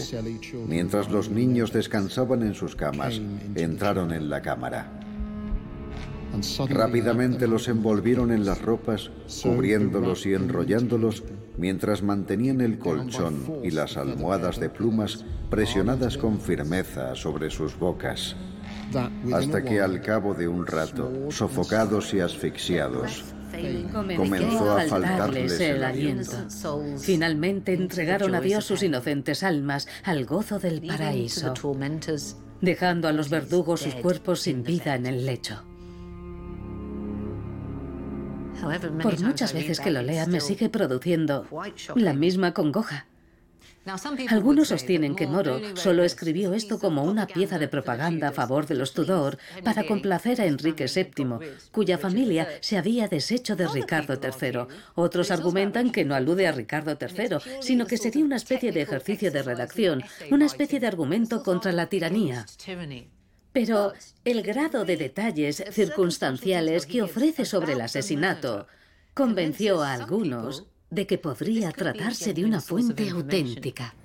mientras 0.65 1.11
los 1.11 1.29
niños 1.29 1.73
descansaban 1.73 2.41
en 2.41 2.53
sus 2.53 2.75
camas, 2.77 3.19
entraron 3.55 4.13
en 4.13 4.29
la 4.29 4.41
cámara. 4.41 5.01
Rápidamente 6.69 7.47
los 7.47 7.67
envolvieron 7.67 8.31
en 8.31 8.45
las 8.45 8.61
ropas, 8.61 9.11
cubriéndolos 9.43 10.25
y 10.25 10.33
enrollándolos 10.33 11.23
mientras 11.57 12.01
mantenían 12.01 12.61
el 12.61 12.79
colchón 12.79 13.59
y 13.63 13.71
las 13.71 13.97
almohadas 13.97 14.59
de 14.59 14.69
plumas 14.69 15.25
presionadas 15.49 16.17
con 16.17 16.39
firmeza 16.39 17.15
sobre 17.15 17.49
sus 17.49 17.77
bocas. 17.77 18.35
Hasta 19.33 19.63
que 19.63 19.81
al 19.81 20.01
cabo 20.01 20.33
de 20.33 20.47
un 20.47 20.65
rato, 20.65 21.31
sofocados 21.31 22.13
y 22.13 22.19
asfixiados, 22.19 23.23
comenzó 24.15 24.77
a 24.77 24.81
faltarles 24.81 25.59
el 25.59 25.83
aliento. 25.83 26.47
Finalmente 26.99 27.73
entregaron 27.73 28.35
a 28.35 28.41
Dios 28.41 28.65
sus 28.65 28.83
inocentes 28.83 29.43
almas 29.43 29.87
al 30.03 30.25
gozo 30.25 30.59
del 30.59 30.81
paraíso, 30.81 31.53
dejando 32.61 33.07
a 33.07 33.11
los 33.11 33.29
verdugos 33.29 33.81
sus 33.81 33.95
cuerpos 33.95 34.41
sin 34.41 34.63
vida 34.63 34.95
en 34.95 35.05
el 35.05 35.25
lecho. 35.25 35.63
Por 39.01 39.19
muchas 39.21 39.53
veces 39.53 39.79
que 39.79 39.91
lo 39.91 40.01
lea 40.01 40.25
me 40.25 40.41
sigue 40.41 40.69
produciendo 40.69 41.47
la 41.95 42.13
misma 42.13 42.53
congoja. 42.53 43.05
Algunos 44.29 44.69
sostienen 44.69 45.15
que 45.15 45.27
Moro 45.27 45.61
solo 45.75 46.03
escribió 46.03 46.53
esto 46.53 46.79
como 46.79 47.03
una 47.03 47.27
pieza 47.27 47.59
de 47.59 47.67
propaganda 47.67 48.29
a 48.29 48.31
favor 48.31 48.65
de 48.65 48.73
los 48.73 48.93
Tudor 48.93 49.37
para 49.63 49.83
complacer 49.85 50.41
a 50.41 50.45
Enrique 50.45 50.87
VII, 50.87 51.37
cuya 51.71 51.99
familia 51.99 52.47
se 52.61 52.77
había 52.77 53.07
deshecho 53.07 53.55
de 53.55 53.67
Ricardo 53.67 54.15
III. 54.15 54.75
Otros 54.95 55.29
argumentan 55.29 55.91
que 55.91 56.03
no 56.03 56.15
alude 56.15 56.47
a 56.47 56.51
Ricardo 56.51 56.97
III, 56.99 57.37
sino 57.61 57.85
que 57.85 57.97
sería 57.97 58.25
una 58.25 58.37
especie 58.37 58.71
de 58.71 58.81
ejercicio 58.81 59.31
de 59.31 59.43
redacción, 59.43 60.03
una 60.31 60.47
especie 60.47 60.79
de 60.79 60.87
argumento 60.87 61.43
contra 61.43 61.71
la 61.71 61.85
tiranía. 61.85 62.45
Pero 63.55 63.93
el 64.25 64.41
grado 64.41 64.83
de 64.83 64.97
detalles 64.97 65.63
circunstanciales 65.71 66.85
que 66.85 67.01
ofrece 67.01 67.45
sobre 67.45 67.71
el 67.71 67.79
asesinato 67.79 68.67
convenció 69.13 69.81
a 69.81 69.93
algunos 69.93 70.65
de 70.89 71.07
que 71.07 71.17
podría 71.17 71.71
tratarse 71.71 72.33
de 72.33 72.43
una 72.43 72.59
fuente 72.59 73.09
auténtica. 73.09 73.95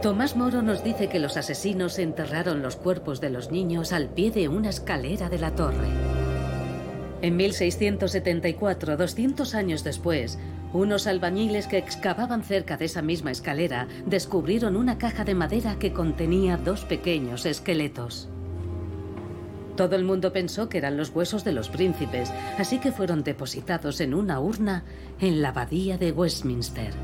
Tomás 0.00 0.36
Moro 0.36 0.62
nos 0.62 0.84
dice 0.84 1.08
que 1.08 1.18
los 1.18 1.36
asesinos 1.36 1.98
enterraron 1.98 2.62
los 2.62 2.76
cuerpos 2.76 3.20
de 3.20 3.30
los 3.30 3.50
niños 3.50 3.92
al 3.92 4.08
pie 4.08 4.30
de 4.30 4.46
una 4.46 4.70
escalera 4.70 5.28
de 5.28 5.38
la 5.40 5.56
torre. 5.56 5.88
En 7.22 7.36
1674, 7.36 8.96
200 8.96 9.54
años 9.54 9.84
después, 9.84 10.38
unos 10.72 11.06
albañiles 11.06 11.66
que 11.66 11.76
excavaban 11.76 12.42
cerca 12.42 12.78
de 12.78 12.86
esa 12.86 13.02
misma 13.02 13.30
escalera 13.30 13.88
descubrieron 14.06 14.76
una 14.76 14.96
caja 14.96 15.24
de 15.24 15.34
madera 15.34 15.78
que 15.78 15.92
contenía 15.92 16.56
dos 16.56 16.84
pequeños 16.86 17.44
esqueletos. 17.44 18.28
Todo 19.76 19.96
el 19.96 20.04
mundo 20.04 20.32
pensó 20.32 20.68
que 20.68 20.78
eran 20.78 20.96
los 20.96 21.10
huesos 21.10 21.44
de 21.44 21.52
los 21.52 21.68
príncipes, 21.68 22.30
así 22.58 22.78
que 22.78 22.92
fueron 22.92 23.22
depositados 23.22 24.00
en 24.00 24.14
una 24.14 24.40
urna 24.40 24.84
en 25.20 25.42
la 25.42 25.50
abadía 25.50 25.98
de 25.98 26.12
Westminster. 26.12 26.94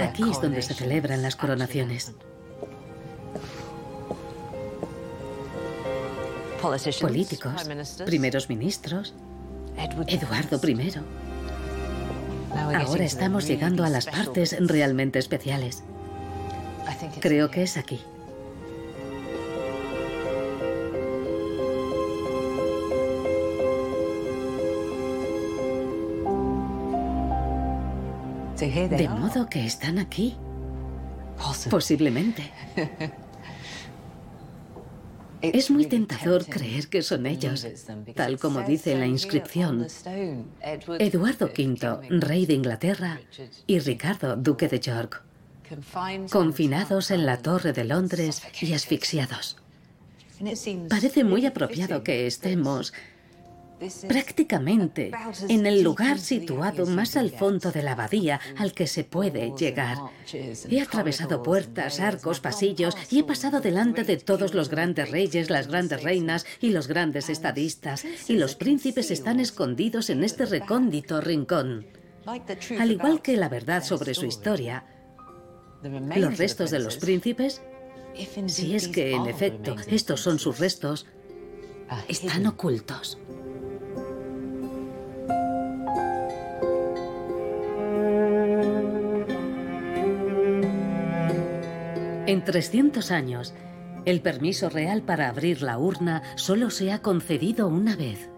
Aquí 0.00 0.24
es 0.30 0.40
donde 0.40 0.62
se 0.62 0.74
celebran 0.74 1.22
las 1.22 1.36
coronaciones. 1.36 2.12
Políticos, 7.00 7.52
primeros 8.04 8.48
ministros, 8.48 9.14
Eduardo 10.06 10.60
I. 10.66 10.92
Ahora 12.54 13.04
estamos 13.04 13.46
llegando 13.46 13.84
a 13.84 13.88
las 13.88 14.06
partes 14.06 14.56
realmente 14.60 15.18
especiales. 15.18 15.82
Creo 17.20 17.50
que 17.50 17.62
es 17.62 17.76
aquí. 17.76 18.00
De 28.62 29.08
modo 29.08 29.48
que 29.48 29.66
están 29.66 29.98
aquí. 29.98 30.36
Posiblemente. 31.68 32.50
Es 35.42 35.70
muy 35.70 35.86
tentador 35.86 36.46
creer 36.46 36.88
que 36.88 37.02
son 37.02 37.26
ellos, 37.26 37.66
tal 38.14 38.38
como 38.38 38.62
dice 38.62 38.96
la 38.96 39.06
inscripción. 39.06 39.86
Eduardo 40.98 41.46
V, 41.46 42.20
rey 42.20 42.46
de 42.46 42.54
Inglaterra, 42.54 43.20
y 43.66 43.78
Ricardo, 43.80 44.36
duque 44.36 44.68
de 44.68 44.80
York, 44.80 45.22
confinados 46.30 47.10
en 47.10 47.26
la 47.26 47.38
Torre 47.38 47.72
de 47.72 47.84
Londres 47.84 48.42
y 48.60 48.72
asfixiados. 48.72 49.56
Parece 50.88 51.24
muy 51.24 51.46
apropiado 51.46 52.02
que 52.02 52.26
estemos 52.26 52.92
prácticamente 54.08 55.10
en 55.48 55.66
el 55.66 55.82
lugar 55.82 56.18
situado 56.18 56.86
más 56.86 57.16
al 57.16 57.30
fondo 57.30 57.70
de 57.70 57.82
la 57.82 57.92
abadía 57.92 58.40
al 58.56 58.72
que 58.72 58.86
se 58.86 59.04
puede 59.04 59.52
llegar. 59.56 59.98
He 60.68 60.80
atravesado 60.80 61.42
puertas, 61.42 62.00
arcos, 62.00 62.40
pasillos 62.40 62.96
y 63.10 63.20
he 63.20 63.24
pasado 63.24 63.60
delante 63.60 64.04
de 64.04 64.16
todos 64.16 64.54
los 64.54 64.68
grandes 64.68 65.10
reyes, 65.10 65.50
las 65.50 65.68
grandes 65.68 66.02
reinas 66.02 66.46
y 66.60 66.70
los 66.70 66.88
grandes 66.88 67.28
estadistas, 67.28 68.04
y 68.28 68.36
los 68.36 68.54
príncipes 68.54 69.10
están 69.10 69.40
escondidos 69.40 70.10
en 70.10 70.24
este 70.24 70.46
recóndito 70.46 71.20
rincón. 71.20 71.86
Al 72.78 72.90
igual 72.90 73.22
que 73.22 73.36
la 73.36 73.48
verdad 73.48 73.82
sobre 73.82 74.14
su 74.14 74.26
historia, 74.26 74.84
los 76.16 76.38
restos 76.38 76.70
de 76.70 76.78
los 76.78 76.96
príncipes, 76.96 77.62
si 78.46 78.74
es 78.74 78.88
que 78.88 79.12
en 79.12 79.26
efecto 79.26 79.76
estos 79.88 80.20
son 80.20 80.38
sus 80.38 80.58
restos, 80.58 81.06
están 82.08 82.46
ocultos. 82.46 83.18
En 92.32 92.42
300 92.42 93.10
años, 93.10 93.52
el 94.06 94.22
permiso 94.22 94.70
real 94.70 95.02
para 95.02 95.28
abrir 95.28 95.60
la 95.60 95.76
urna 95.76 96.22
solo 96.36 96.70
se 96.70 96.90
ha 96.90 97.02
concedido 97.02 97.68
una 97.68 97.94
vez. 97.94 98.30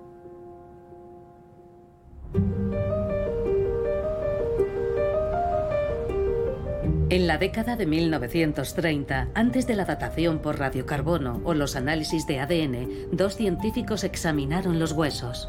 En 7.08 7.28
la 7.28 7.38
década 7.38 7.76
de 7.76 7.86
1930, 7.86 9.28
antes 9.32 9.68
de 9.68 9.76
la 9.76 9.84
datación 9.84 10.40
por 10.40 10.58
radiocarbono 10.58 11.40
o 11.44 11.54
los 11.54 11.76
análisis 11.76 12.26
de 12.26 12.40
ADN, 12.40 12.88
dos 13.12 13.36
científicos 13.36 14.02
examinaron 14.02 14.80
los 14.80 14.90
huesos. 14.90 15.48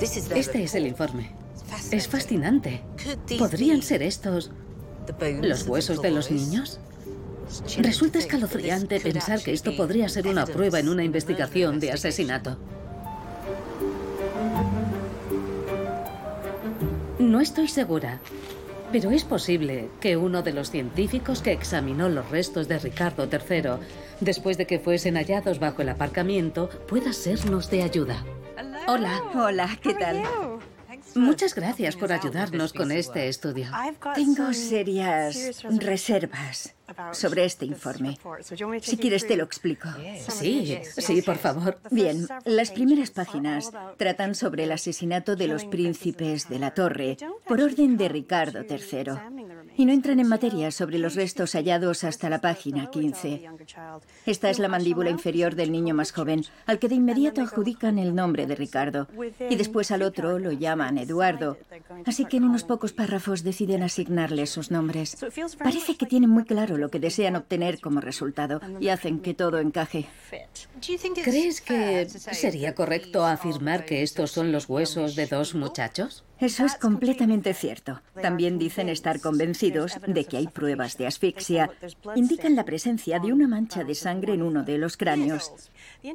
Este 0.00 0.64
es 0.64 0.74
el 0.74 0.88
informe. 0.88 1.30
Es 1.92 2.08
fascinante. 2.08 2.82
¿Podrían 3.38 3.80
ser 3.80 4.02
estos 4.02 4.50
los 5.42 5.66
huesos 5.66 6.02
de 6.02 6.10
los 6.10 6.30
niños? 6.30 6.80
Resulta 7.78 8.18
escalofriante 8.18 9.00
pensar 9.00 9.42
que 9.42 9.52
esto 9.52 9.76
podría 9.76 10.08
ser 10.08 10.28
una 10.28 10.46
prueba 10.46 10.78
en 10.78 10.88
una 10.88 11.04
investigación 11.04 11.80
de 11.80 11.92
asesinato. 11.92 12.58
No 17.18 17.40
estoy 17.40 17.68
segura, 17.68 18.20
pero 18.92 19.10
es 19.10 19.24
posible 19.24 19.88
que 20.00 20.16
uno 20.16 20.42
de 20.42 20.52
los 20.52 20.70
científicos 20.70 21.42
que 21.42 21.52
examinó 21.52 22.08
los 22.08 22.28
restos 22.30 22.66
de 22.66 22.78
Ricardo 22.78 23.28
III, 23.30 23.84
después 24.20 24.58
de 24.58 24.66
que 24.66 24.78
fuesen 24.78 25.14
hallados 25.16 25.60
bajo 25.60 25.82
el 25.82 25.90
aparcamiento, 25.90 26.68
pueda 26.88 27.12
sernos 27.12 27.70
de 27.70 27.82
ayuda. 27.82 28.24
Hola. 28.88 29.22
Hola, 29.34 29.78
¿qué 29.80 29.94
tal? 29.94 30.22
Muchas 31.14 31.54
gracias 31.54 31.96
por 31.96 32.12
ayudarnos 32.12 32.72
con 32.72 32.92
este 32.92 33.28
estudio. 33.28 33.70
Tengo 34.14 34.52
serias 34.52 35.62
reservas 35.64 36.74
sobre 37.12 37.44
este 37.44 37.66
informe. 37.66 38.18
Si 38.80 38.96
quieres 38.96 39.26
te 39.26 39.36
lo 39.36 39.44
explico. 39.44 39.88
Sí, 40.28 40.78
sí, 40.96 41.22
por 41.22 41.38
favor. 41.38 41.78
Bien, 41.90 42.26
las 42.44 42.70
primeras 42.70 43.10
páginas 43.10 43.70
tratan 43.96 44.34
sobre 44.34 44.64
el 44.64 44.72
asesinato 44.72 45.36
de 45.36 45.48
los 45.48 45.64
príncipes 45.64 46.48
de 46.48 46.58
la 46.58 46.72
torre 46.72 47.16
por 47.46 47.60
orden 47.60 47.96
de 47.96 48.08
Ricardo 48.08 48.60
III 48.68 49.59
y 49.80 49.86
no 49.86 49.94
entran 49.94 50.20
en 50.20 50.28
materia 50.28 50.70
sobre 50.72 50.98
los 50.98 51.14
restos 51.14 51.52
hallados 51.54 52.04
hasta 52.04 52.28
la 52.28 52.42
página 52.42 52.90
15. 52.90 53.48
Esta 54.26 54.50
es 54.50 54.58
la 54.58 54.68
mandíbula 54.68 55.08
inferior 55.08 55.54
del 55.54 55.72
niño 55.72 55.94
más 55.94 56.12
joven, 56.12 56.44
al 56.66 56.78
que 56.78 56.90
de 56.90 56.96
inmediato 56.96 57.40
adjudican 57.40 57.98
el 57.98 58.14
nombre 58.14 58.46
de 58.46 58.56
Ricardo 58.56 59.08
y 59.48 59.56
después 59.56 59.90
al 59.90 60.02
otro 60.02 60.38
lo 60.38 60.52
llaman 60.52 60.98
Eduardo. 60.98 61.56
Así 62.04 62.26
que 62.26 62.36
en 62.36 62.44
unos 62.44 62.64
pocos 62.64 62.92
párrafos 62.92 63.42
deciden 63.42 63.82
asignarle 63.82 64.46
sus 64.46 64.70
nombres. 64.70 65.16
Parece 65.56 65.96
que 65.96 66.04
tienen 66.04 66.28
muy 66.28 66.44
claro 66.44 66.76
lo 66.76 66.90
que 66.90 67.00
desean 67.00 67.36
obtener 67.36 67.80
como 67.80 68.02
resultado 68.02 68.60
y 68.80 68.88
hacen 68.88 69.20
que 69.20 69.32
todo 69.32 69.60
encaje. 69.60 70.10
¿Crees 71.24 71.62
que 71.62 72.06
sería 72.06 72.74
correcto 72.74 73.24
afirmar 73.24 73.86
que 73.86 74.02
estos 74.02 74.30
son 74.30 74.52
los 74.52 74.68
huesos 74.68 75.16
de 75.16 75.26
dos 75.26 75.54
muchachos? 75.54 76.22
Eso 76.40 76.64
es 76.64 76.74
completamente 76.76 77.52
cierto. 77.52 78.00
También 78.20 78.58
dicen 78.58 78.88
estar 78.88 79.20
convencidos 79.20 79.98
de 80.06 80.24
que 80.24 80.38
hay 80.38 80.46
pruebas 80.46 80.96
de 80.96 81.06
asfixia. 81.06 81.70
Indican 82.14 82.56
la 82.56 82.64
presencia 82.64 83.18
de 83.18 83.32
una 83.32 83.46
mancha 83.46 83.84
de 83.84 83.94
sangre 83.94 84.34
en 84.34 84.42
uno 84.42 84.62
de 84.62 84.78
los 84.78 84.96
cráneos. 84.96 85.70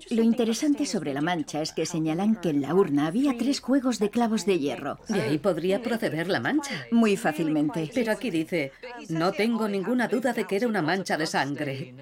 Lo 0.10 0.24
interesante 0.24 0.88
sobre 0.88 1.14
la 1.14 1.22
mancha 1.22 1.62
es 1.62 1.74
que 1.74 1.86
señalan 1.86 2.36
que 2.36 2.50
en 2.50 2.62
la 2.62 2.74
urna 2.74 3.06
había 3.06 3.38
tres 3.38 3.60
juegos 3.60 4.00
de 4.00 4.10
clavos 4.10 4.46
de 4.48 4.58
hierro. 4.58 5.00
De 5.08 5.22
ahí 5.22 5.38
podría 5.38 5.84
proceder 5.84 6.28
la 6.28 6.40
mancha. 6.40 6.86
Muy 6.92 7.18
fácilmente. 7.18 7.92
Pero 7.94 8.12
aquí 8.12 8.32
dice, 8.32 8.72
no 9.10 9.32
tengo 9.32 9.68
ninguna 9.68 10.08
duda 10.08 10.34
de 10.34 10.46
que 10.46 10.56
era 10.56 10.68
una 10.68 10.82
mancha 10.82 11.18
de 11.18 11.28
sangre. 11.28 11.94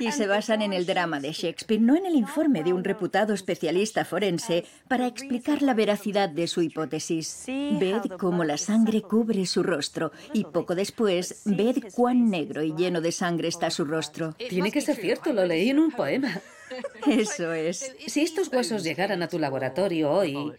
Y 0.00 0.10
se 0.10 0.26
basan 0.26 0.62
en 0.62 0.72
el 0.72 0.86
drama 0.86 1.20
de 1.20 1.32
Shakespeare, 1.32 1.80
no 1.80 1.94
en 1.94 2.06
el 2.06 2.16
informe 2.16 2.64
de 2.64 2.72
un 2.72 2.82
reputado 2.82 3.32
especialista 3.32 4.04
forense, 4.04 4.64
para 4.88 5.06
explicar 5.06 5.62
la 5.62 5.74
veracidad 5.74 6.28
de 6.28 6.48
su 6.48 6.62
hipótesis. 6.62 7.44
Ved 7.78 8.16
cómo 8.18 8.44
la 8.44 8.58
sangre 8.58 9.02
cubre 9.02 9.46
su 9.46 9.62
rostro 9.62 10.12
y 10.32 10.44
poco 10.44 10.74
después, 10.74 11.42
ved 11.44 11.76
cuán 11.94 12.30
negro 12.30 12.62
y 12.62 12.74
lleno 12.74 13.00
de 13.00 13.12
sangre 13.12 13.48
está 13.48 13.70
su 13.70 13.84
rostro. 13.84 14.34
Tiene 14.48 14.70
que 14.70 14.80
ser 14.80 14.96
cierto, 14.96 15.32
lo 15.32 15.44
leí 15.44 15.70
en 15.70 15.78
un 15.78 15.92
poema. 15.92 16.40
Eso 17.06 17.52
es. 17.52 17.94
Si 18.06 18.22
estos 18.22 18.48
huesos 18.48 18.82
llegaran 18.82 19.22
a 19.22 19.28
tu 19.28 19.38
laboratorio 19.38 20.10
hoy, 20.10 20.52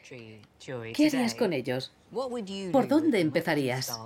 ¿qué 0.60 1.08
harías 1.08 1.36
con 1.36 1.54
ellos? 1.54 1.92
¿Por 2.72 2.88
dónde 2.88 3.20
empezarías? 3.20 3.98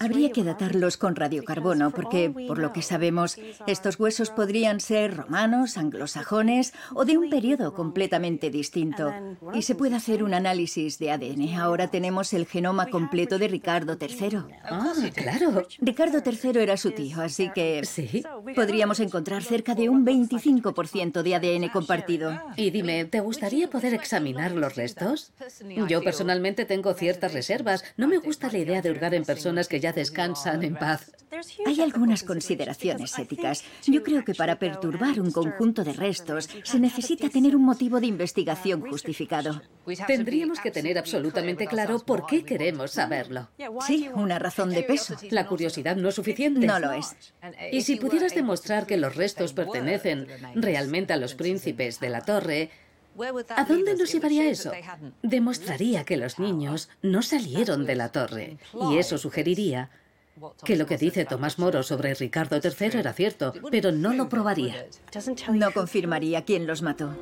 Habría 0.00 0.30
que 0.32 0.44
datarlos 0.44 0.96
con 0.96 1.16
radiocarbono 1.16 1.90
porque, 1.90 2.30
por 2.46 2.58
lo 2.58 2.72
que 2.72 2.82
sabemos, 2.82 3.36
estos 3.66 3.98
huesos 3.98 4.30
podrían 4.30 4.80
ser 4.80 5.16
romanos, 5.16 5.76
anglosajones 5.78 6.72
o 6.94 7.04
de 7.04 7.18
un 7.18 7.30
periodo 7.30 7.74
completamente 7.74 8.50
distinto. 8.50 9.12
Y 9.54 9.62
se 9.62 9.74
puede 9.74 9.96
hacer 9.96 10.22
un 10.22 10.34
análisis 10.34 10.98
de 10.98 11.10
ADN. 11.10 11.54
Ahora 11.58 11.88
tenemos 11.88 12.32
el 12.32 12.46
genoma 12.46 12.86
completo 12.86 13.38
de 13.38 13.48
Ricardo 13.48 13.96
III. 14.00 14.38
Ah, 14.64 14.92
claro. 15.14 15.66
Ricardo 15.80 16.18
III 16.24 16.60
era 16.62 16.76
su 16.76 16.90
tío, 16.92 17.20
así 17.20 17.50
que 17.54 17.82
Sí. 17.84 18.22
podríamos 18.54 19.00
encontrar 19.00 19.42
cerca 19.42 19.74
de 19.74 19.88
un 19.88 20.04
25% 20.04 21.22
de 21.22 21.34
ADN 21.34 21.68
compartido. 21.70 22.38
Y 22.56 22.70
dime, 22.70 23.04
¿te 23.04 23.20
gustaría 23.20 23.68
poder 23.68 23.94
examinar 23.94 24.52
los 24.52 24.74
restos? 24.76 25.32
Yo 25.88 26.02
personalmente 26.02 26.64
tengo 26.64 26.94
ciertas 26.94 27.32
reservas. 27.32 27.84
No 27.96 28.08
me 28.08 28.18
gusta 28.18 28.50
la 28.50 28.58
idea 28.58 28.82
de 28.82 28.90
hurgar 28.90 29.14
en 29.14 29.24
personas 29.24 29.68
que 29.68 29.80
ya 29.82 29.92
descansan 29.92 30.62
en 30.62 30.76
paz. 30.76 31.10
Hay 31.66 31.80
algunas 31.80 32.22
consideraciones 32.22 33.18
éticas. 33.18 33.64
Yo 33.86 34.02
creo 34.02 34.24
que 34.24 34.34
para 34.34 34.58
perturbar 34.58 35.18
un 35.18 35.32
conjunto 35.32 35.82
de 35.82 35.94
restos 35.94 36.48
se 36.62 36.78
necesita 36.78 37.28
tener 37.30 37.56
un 37.56 37.64
motivo 37.64 38.00
de 38.00 38.06
investigación 38.06 38.82
justificado. 38.82 39.62
Tendríamos 40.06 40.60
que 40.60 40.70
tener 40.70 40.98
absolutamente 40.98 41.66
claro 41.66 42.00
por 42.00 42.26
qué 42.26 42.44
queremos 42.44 42.92
saberlo. 42.92 43.48
Sí, 43.86 44.08
una 44.14 44.38
razón 44.38 44.70
de 44.70 44.82
peso. 44.82 45.16
La 45.30 45.46
curiosidad 45.46 45.96
no 45.96 46.10
es 46.10 46.14
suficiente. 46.14 46.66
No 46.66 46.78
lo 46.78 46.92
es. 46.92 47.16
Y 47.72 47.80
si 47.82 47.96
pudieras 47.96 48.34
demostrar 48.34 48.86
que 48.86 48.98
los 48.98 49.16
restos 49.16 49.52
pertenecen 49.52 50.28
realmente 50.54 51.12
a 51.12 51.16
los 51.16 51.34
príncipes 51.34 51.98
de 51.98 52.10
la 52.10 52.20
torre, 52.20 52.70
¿a 53.56 53.64
dónde 53.64 53.94
nos 53.96 54.12
llevaría 54.12 54.48
eso? 54.48 54.72
Demostraría 55.22 56.04
que 56.04 56.16
los 56.16 56.38
niños 56.38 56.88
no 57.02 57.22
salieron 57.22 57.86
de 57.86 57.96
la 57.96 58.10
torre. 58.10 58.58
Y 58.90 58.98
eso 58.98 59.18
sugeriría 59.18 59.90
que 60.64 60.76
lo 60.76 60.86
que 60.86 60.96
dice 60.96 61.24
Tomás 61.24 61.58
Moro 61.58 61.82
sobre 61.82 62.14
Ricardo 62.14 62.56
III 62.62 62.98
era 62.98 63.12
cierto, 63.12 63.52
pero 63.70 63.92
no 63.92 64.12
lo 64.14 64.28
probaría. 64.28 64.86
No 65.52 65.72
confirmaría 65.72 66.44
quién 66.44 66.66
los 66.66 66.82
mató. 66.82 67.14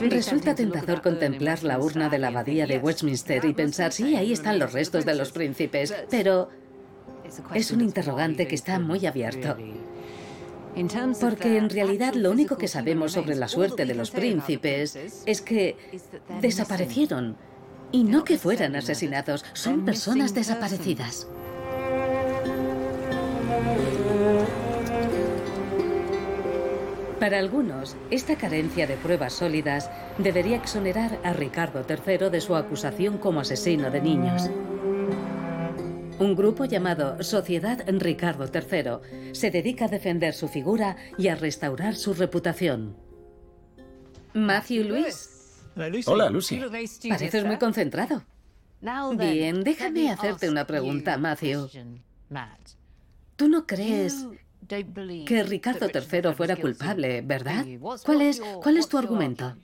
Resulta 0.00 0.54
tentador 0.54 1.02
contemplar 1.02 1.62
la 1.64 1.78
urna 1.78 2.08
de 2.08 2.18
la 2.18 2.28
abadía 2.28 2.66
de 2.66 2.78
Westminster 2.78 3.44
y 3.44 3.52
pensar, 3.52 3.92
sí, 3.92 4.16
ahí 4.16 4.32
están 4.32 4.58
los 4.58 4.72
restos 4.72 5.04
de 5.04 5.14
los 5.14 5.32
príncipes, 5.32 5.94
pero 6.10 6.48
es 7.54 7.70
un 7.70 7.80
interrogante 7.80 8.46
que 8.46 8.54
está 8.54 8.78
muy 8.78 9.06
abierto. 9.06 9.56
Porque 11.20 11.58
en 11.58 11.68
realidad 11.68 12.14
lo 12.14 12.30
único 12.30 12.56
que 12.56 12.68
sabemos 12.68 13.12
sobre 13.12 13.34
la 13.34 13.48
suerte 13.48 13.84
de 13.84 13.94
los 13.94 14.10
príncipes 14.10 14.98
es 15.26 15.42
que 15.42 15.76
desaparecieron. 16.40 17.36
Y 17.90 18.04
no 18.04 18.24
que 18.24 18.38
fueran 18.38 18.74
asesinados, 18.74 19.44
son 19.52 19.84
personas 19.84 20.34
desaparecidas. 20.34 21.26
Para 27.20 27.38
algunos, 27.38 27.96
esta 28.10 28.36
carencia 28.36 28.86
de 28.86 28.96
pruebas 28.96 29.34
sólidas 29.34 29.90
debería 30.18 30.56
exonerar 30.56 31.20
a 31.22 31.32
Ricardo 31.32 31.84
III 31.88 32.30
de 32.30 32.40
su 32.40 32.56
acusación 32.56 33.18
como 33.18 33.40
asesino 33.40 33.90
de 33.90 34.00
niños. 34.00 34.50
Un 36.22 36.36
grupo 36.36 36.66
llamado 36.66 37.20
Sociedad 37.24 37.84
Ricardo 37.88 38.44
III 38.46 39.34
se 39.34 39.50
dedica 39.50 39.86
a 39.86 39.88
defender 39.88 40.34
su 40.34 40.46
figura 40.46 40.96
y 41.18 41.26
a 41.26 41.34
restaurar 41.34 41.96
su 41.96 42.14
reputación. 42.14 42.96
Matthew 44.32 44.84
Luis, 44.84 45.60
Hola, 46.06 46.30
Lucy. 46.30 46.60
pareces 47.08 47.44
muy 47.44 47.58
concentrado. 47.58 48.22
Bien, 49.18 49.64
déjame 49.64 50.12
hacerte 50.12 50.48
una 50.48 50.64
pregunta, 50.64 51.18
Matthew. 51.18 51.68
¿Tú 53.34 53.48
no 53.48 53.66
crees 53.66 54.24
que 55.26 55.42
Ricardo 55.42 55.86
III 55.92 56.34
fuera 56.34 56.56
culpable, 56.56 57.20
¿verdad? 57.22 57.66
¿Cuál 58.04 58.22
es, 58.22 58.40
cuál 58.62 58.76
es 58.76 58.88
tu 58.88 58.98
argumento? 58.98 59.56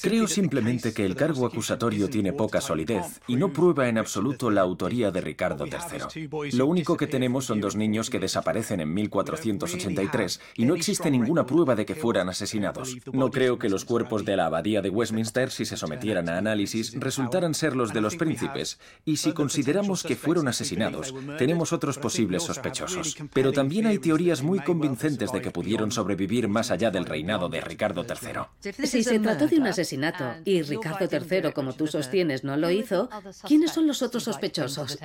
Creo 0.00 0.28
simplemente 0.28 0.92
que 0.92 1.04
el 1.04 1.16
cargo 1.16 1.46
acusatorio 1.46 2.08
tiene 2.08 2.32
poca 2.32 2.60
solidez 2.60 3.20
y 3.26 3.36
no 3.36 3.52
prueba 3.52 3.88
en 3.88 3.98
absoluto 3.98 4.50
la 4.50 4.60
autoría 4.60 5.10
de 5.10 5.20
Ricardo 5.20 5.66
III. 5.66 6.28
Lo 6.52 6.66
único 6.66 6.96
que 6.96 7.06
tenemos 7.06 7.46
son 7.46 7.60
dos 7.60 7.76
niños 7.76 8.10
que 8.10 8.18
desaparecen 8.18 8.80
en 8.80 8.92
1483 8.92 10.40
y 10.56 10.64
no 10.64 10.74
existe 10.74 11.10
ninguna 11.10 11.46
prueba 11.46 11.74
de 11.74 11.86
que 11.86 11.94
fueran 11.94 12.28
asesinados. 12.28 12.96
No 13.12 13.30
creo 13.30 13.58
que 13.58 13.68
los 13.68 13.84
cuerpos 13.84 14.24
de 14.24 14.36
la 14.36 14.46
abadía 14.46 14.82
de 14.82 14.90
Westminster, 14.90 15.50
si 15.50 15.64
se 15.64 15.76
sometieran 15.76 16.28
a 16.28 16.38
análisis, 16.38 16.94
resultaran 16.98 17.54
ser 17.54 17.74
los 17.74 17.92
de 17.92 18.00
los 18.00 18.16
príncipes. 18.16 18.78
Y 19.04 19.16
si 19.16 19.32
consideramos 19.32 20.02
que 20.02 20.16
fueron 20.16 20.48
asesinados, 20.48 21.14
tenemos 21.38 21.72
otros 21.72 21.98
posibles 21.98 22.42
sospechosos. 22.42 23.16
Pero 23.32 23.52
también 23.52 23.86
hay 23.86 23.98
teorías 23.98 24.42
muy 24.42 24.51
convincentes 24.60 25.32
de 25.32 25.40
que 25.40 25.50
pudieron 25.50 25.90
sobrevivir 25.90 26.48
más 26.48 26.70
allá 26.70 26.90
del 26.90 27.06
reinado 27.06 27.48
de 27.48 27.60
Ricardo 27.60 28.04
III. 28.04 28.72
Si 28.86 29.02
se 29.02 29.18
trató 29.18 29.46
de 29.46 29.58
un 29.58 29.66
asesinato 29.66 30.24
y 30.44 30.62
Ricardo 30.62 31.08
III, 31.10 31.52
como 31.52 31.72
tú 31.72 31.86
sostienes, 31.86 32.44
no 32.44 32.56
lo 32.56 32.70
hizo, 32.70 33.08
¿quiénes 33.46 33.72
son 33.72 33.86
los 33.86 34.02
otros 34.02 34.24
sospechosos? 34.24 34.98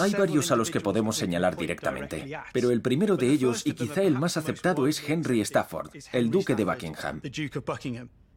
Hay 0.00 0.12
varios 0.12 0.50
a 0.50 0.56
los 0.56 0.70
que 0.70 0.80
podemos 0.80 1.16
señalar 1.16 1.56
directamente, 1.56 2.36
pero 2.52 2.70
el 2.70 2.80
primero 2.80 3.16
de 3.16 3.30
ellos 3.30 3.62
y 3.64 3.74
quizá 3.74 4.02
el 4.02 4.18
más 4.18 4.36
aceptado 4.36 4.86
es 4.86 5.08
Henry 5.08 5.40
Stafford, 5.40 5.90
el 6.12 6.30
duque 6.30 6.56
de 6.56 6.64
Buckingham. 6.64 7.20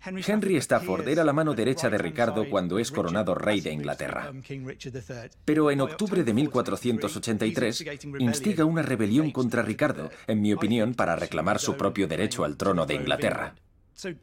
Henry 0.06 0.58
Stafford 0.58 1.08
era 1.08 1.24
la 1.24 1.32
mano 1.32 1.54
derecha 1.54 1.90
de 1.90 1.98
Ricardo 1.98 2.50
cuando 2.50 2.78
es 2.78 2.92
coronado 2.92 3.36
rey 3.36 3.62
de 3.62 3.72
Inglaterra. 3.72 4.34
Pero 5.46 5.72
en 5.72 5.82
octubre 5.82 6.24
de 6.24 6.34
1483 6.34 7.86
instiga 8.20 8.66
una 8.66 8.82
rebelión 8.82 9.32
contra 9.32 9.62
Ricardo, 9.62 10.12
en 10.28 10.42
mi 10.42 10.54
opinión, 10.54 10.94
para 10.94 11.16
reclamar 11.16 11.60
su 11.60 11.78
propio 11.78 12.08
derecho 12.08 12.44
al 12.44 12.58
trono 12.58 12.86
de 12.86 12.96
Inglaterra. 12.96 13.56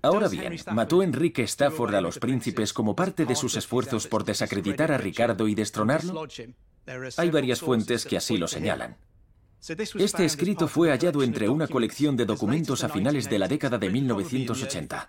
Ahora 0.02 0.28
bien, 0.28 0.56
¿mató 0.72 1.02
Enrique 1.02 1.42
Stafford 1.44 1.94
a 1.94 2.00
los 2.00 2.18
príncipes 2.18 2.72
como 2.72 2.94
parte 2.94 3.24
de 3.24 3.36
sus 3.36 3.56
esfuerzos 3.56 4.06
por 4.06 4.24
desacreditar 4.24 4.92
a 4.92 4.98
Ricardo 4.98 5.48
y 5.48 5.54
destronarlo? 5.54 6.26
Hay 7.16 7.30
varias 7.30 7.60
fuentes 7.60 8.04
que 8.04 8.16
así 8.16 8.36
lo 8.36 8.48
señalan. 8.48 8.96
Este 9.68 10.24
escrito 10.24 10.68
fue 10.68 10.90
hallado 10.90 11.22
entre 11.22 11.48
una 11.48 11.66
colección 11.66 12.16
de 12.16 12.24
documentos 12.24 12.82
a 12.82 12.88
finales 12.88 13.28
de 13.28 13.38
la 13.38 13.46
década 13.46 13.76
de 13.76 13.90
1980. 13.90 15.08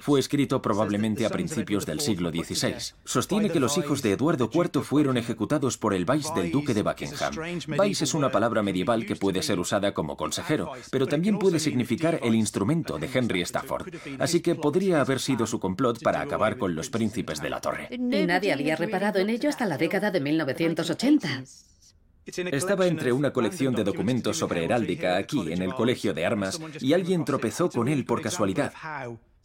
Fue 0.00 0.20
escrito 0.20 0.62
probablemente 0.62 1.26
a 1.26 1.30
principios 1.30 1.84
del 1.84 2.00
siglo 2.00 2.30
XVI. 2.30 2.94
Sostiene 3.04 3.50
que 3.50 3.58
los 3.58 3.76
hijos 3.76 4.00
de 4.02 4.12
Eduardo 4.12 4.50
IV 4.52 4.82
fueron 4.82 5.16
ejecutados 5.16 5.78
por 5.78 5.94
el 5.94 6.04
vice 6.04 6.32
del 6.34 6.52
duque 6.52 6.74
de 6.74 6.82
Buckingham. 6.82 7.34
Vice 7.82 8.04
es 8.04 8.14
una 8.14 8.30
palabra 8.30 8.62
medieval 8.62 9.04
que 9.04 9.16
puede 9.16 9.42
ser 9.42 9.58
usada 9.58 9.92
como 9.92 10.16
consejero, 10.16 10.72
pero 10.90 11.06
también 11.08 11.38
puede 11.38 11.58
significar 11.58 12.20
el 12.22 12.36
instrumento 12.36 12.98
de 12.98 13.10
Henry 13.12 13.42
Stafford. 13.42 13.92
Así 14.20 14.40
que 14.40 14.54
podría 14.54 15.00
haber 15.00 15.18
sido 15.18 15.46
su 15.46 15.58
complot 15.58 16.02
para 16.02 16.20
acabar 16.20 16.56
con 16.56 16.74
los 16.74 16.88
príncipes 16.88 17.42
de 17.42 17.50
la 17.50 17.60
torre. 17.60 17.88
Y 17.90 17.98
nadie 17.98 18.52
había 18.52 18.76
reparado 18.76 19.18
en 19.18 19.30
ello 19.30 19.48
hasta 19.48 19.66
la 19.66 19.76
década 19.76 20.12
de 20.12 20.20
1980. 20.20 21.44
Estaba 22.52 22.86
entre 22.86 23.12
una 23.12 23.32
colección 23.32 23.74
de 23.74 23.84
documentos 23.84 24.36
sobre 24.36 24.64
heráldica 24.64 25.16
aquí, 25.16 25.52
en 25.52 25.62
el 25.62 25.74
Colegio 25.74 26.12
de 26.12 26.26
Armas, 26.26 26.60
y 26.80 26.92
alguien 26.92 27.24
tropezó 27.24 27.70
con 27.70 27.88
él 27.88 28.04
por 28.04 28.20
casualidad. 28.20 28.72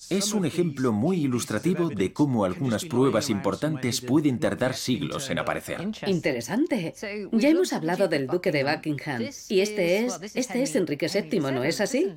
Es 0.09 0.33
un 0.33 0.45
ejemplo 0.45 0.91
muy 0.91 1.21
ilustrativo 1.21 1.89
de 1.89 2.13
cómo 2.13 2.45
algunas 2.45 2.85
pruebas 2.85 3.29
importantes 3.29 4.01
pueden 4.01 4.39
tardar 4.39 4.75
siglos 4.75 5.29
en 5.29 5.39
aparecer. 5.39 5.79
Interesante. 6.07 6.93
Ya 7.31 7.49
hemos 7.49 7.73
hablado 7.73 8.07
del 8.07 8.27
duque 8.27 8.51
de 8.51 8.63
Buckingham 8.63 9.23
y 9.49 9.59
este 9.61 10.05
es 10.05 10.19
este 10.35 10.63
es 10.63 10.75
Enrique 10.75 11.07
VII, 11.07 11.39
¿no 11.39 11.63
es 11.63 11.81
así? 11.81 12.13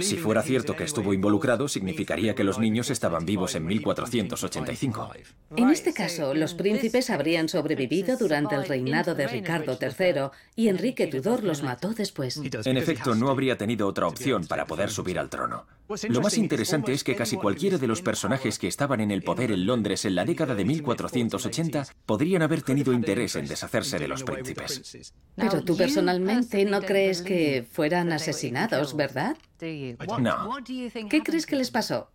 Si 0.00 0.16
fuera 0.16 0.42
cierto 0.42 0.76
que 0.76 0.84
estuvo 0.84 1.12
involucrado, 1.12 1.68
significaría 1.68 2.34
que 2.34 2.44
los 2.44 2.58
niños 2.58 2.90
estaban 2.90 3.24
vivos 3.24 3.54
en 3.54 3.66
1485. 3.66 5.10
En 5.56 5.70
este 5.70 5.92
caso, 5.92 6.34
los 6.34 6.54
príncipes 6.54 7.10
habrían 7.10 7.48
sobrevivido 7.48 8.16
durante 8.16 8.54
el 8.54 8.66
reinado 8.66 9.14
de 9.14 9.26
Ricardo 9.26 9.78
III 9.80 10.30
y 10.56 10.68
Enrique 10.68 11.06
Tudor 11.06 11.44
los 11.44 11.62
mató 11.62 11.94
después. 11.94 12.40
En 12.64 12.76
efecto, 12.76 13.14
no 13.14 13.30
habría 13.30 13.56
tenido 13.56 13.86
otra 13.86 14.06
opción 14.06 14.46
para 14.46 14.66
poder 14.66 14.90
subir 14.90 15.18
al 15.18 15.28
trono. 15.28 15.66
Lo 16.08 16.20
más 16.20 16.36
interesante 16.36 16.92
es 16.92 17.02
que 17.02 17.16
casi 17.16 17.36
cualquiera 17.36 17.78
de 17.78 17.86
los 17.86 18.02
personajes 18.02 18.58
que 18.58 18.68
estaban 18.68 19.00
en 19.00 19.10
el 19.10 19.22
poder 19.22 19.52
en 19.52 19.64
Londres 19.64 20.04
en 20.04 20.14
la 20.14 20.24
década 20.24 20.54
de 20.54 20.64
1480 20.64 21.86
podrían 22.04 22.42
haber 22.42 22.62
tenido 22.62 22.92
interés 22.92 23.36
en 23.36 23.46
deshacerse 23.46 23.98
de 23.98 24.08
los 24.08 24.22
príncipes. 24.22 25.14
Pero 25.34 25.62
tú 25.64 25.76
personalmente 25.76 26.64
no 26.64 26.82
crees 26.82 27.22
que 27.22 27.66
fueran 27.70 28.12
asesinados, 28.12 28.94
¿verdad? 28.96 29.36
No. 30.20 30.56
¿Qué 31.08 31.22
crees 31.22 31.46
que 31.46 31.56
les 31.56 31.70
pasó? 31.70 32.10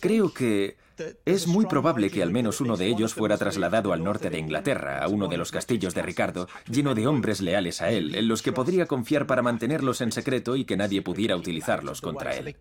Creo 0.00 0.32
que 0.32 0.76
es 1.24 1.46
muy 1.46 1.66
probable 1.66 2.10
que 2.10 2.22
al 2.22 2.30
menos 2.30 2.60
uno 2.60 2.76
de 2.76 2.86
ellos 2.86 3.14
fuera 3.14 3.36
trasladado 3.36 3.92
al 3.92 4.04
norte 4.04 4.30
de 4.30 4.38
Inglaterra, 4.38 5.02
a 5.02 5.08
uno 5.08 5.26
de 5.26 5.36
los 5.36 5.50
castillos 5.50 5.94
de 5.94 6.02
Ricardo, 6.02 6.48
lleno 6.70 6.94
de 6.94 7.06
hombres 7.06 7.40
leales 7.40 7.82
a 7.82 7.90
él, 7.90 8.14
en 8.14 8.28
los 8.28 8.42
que 8.42 8.52
podría 8.52 8.86
confiar 8.86 9.26
para 9.26 9.42
mantenerlos 9.42 10.00
en 10.00 10.12
secreto 10.12 10.54
y 10.56 10.64
que 10.64 10.76
nadie 10.76 11.02
pudiera 11.02 11.36
utilizarlos 11.36 12.00
contra 12.00 12.36
él. 12.36 12.54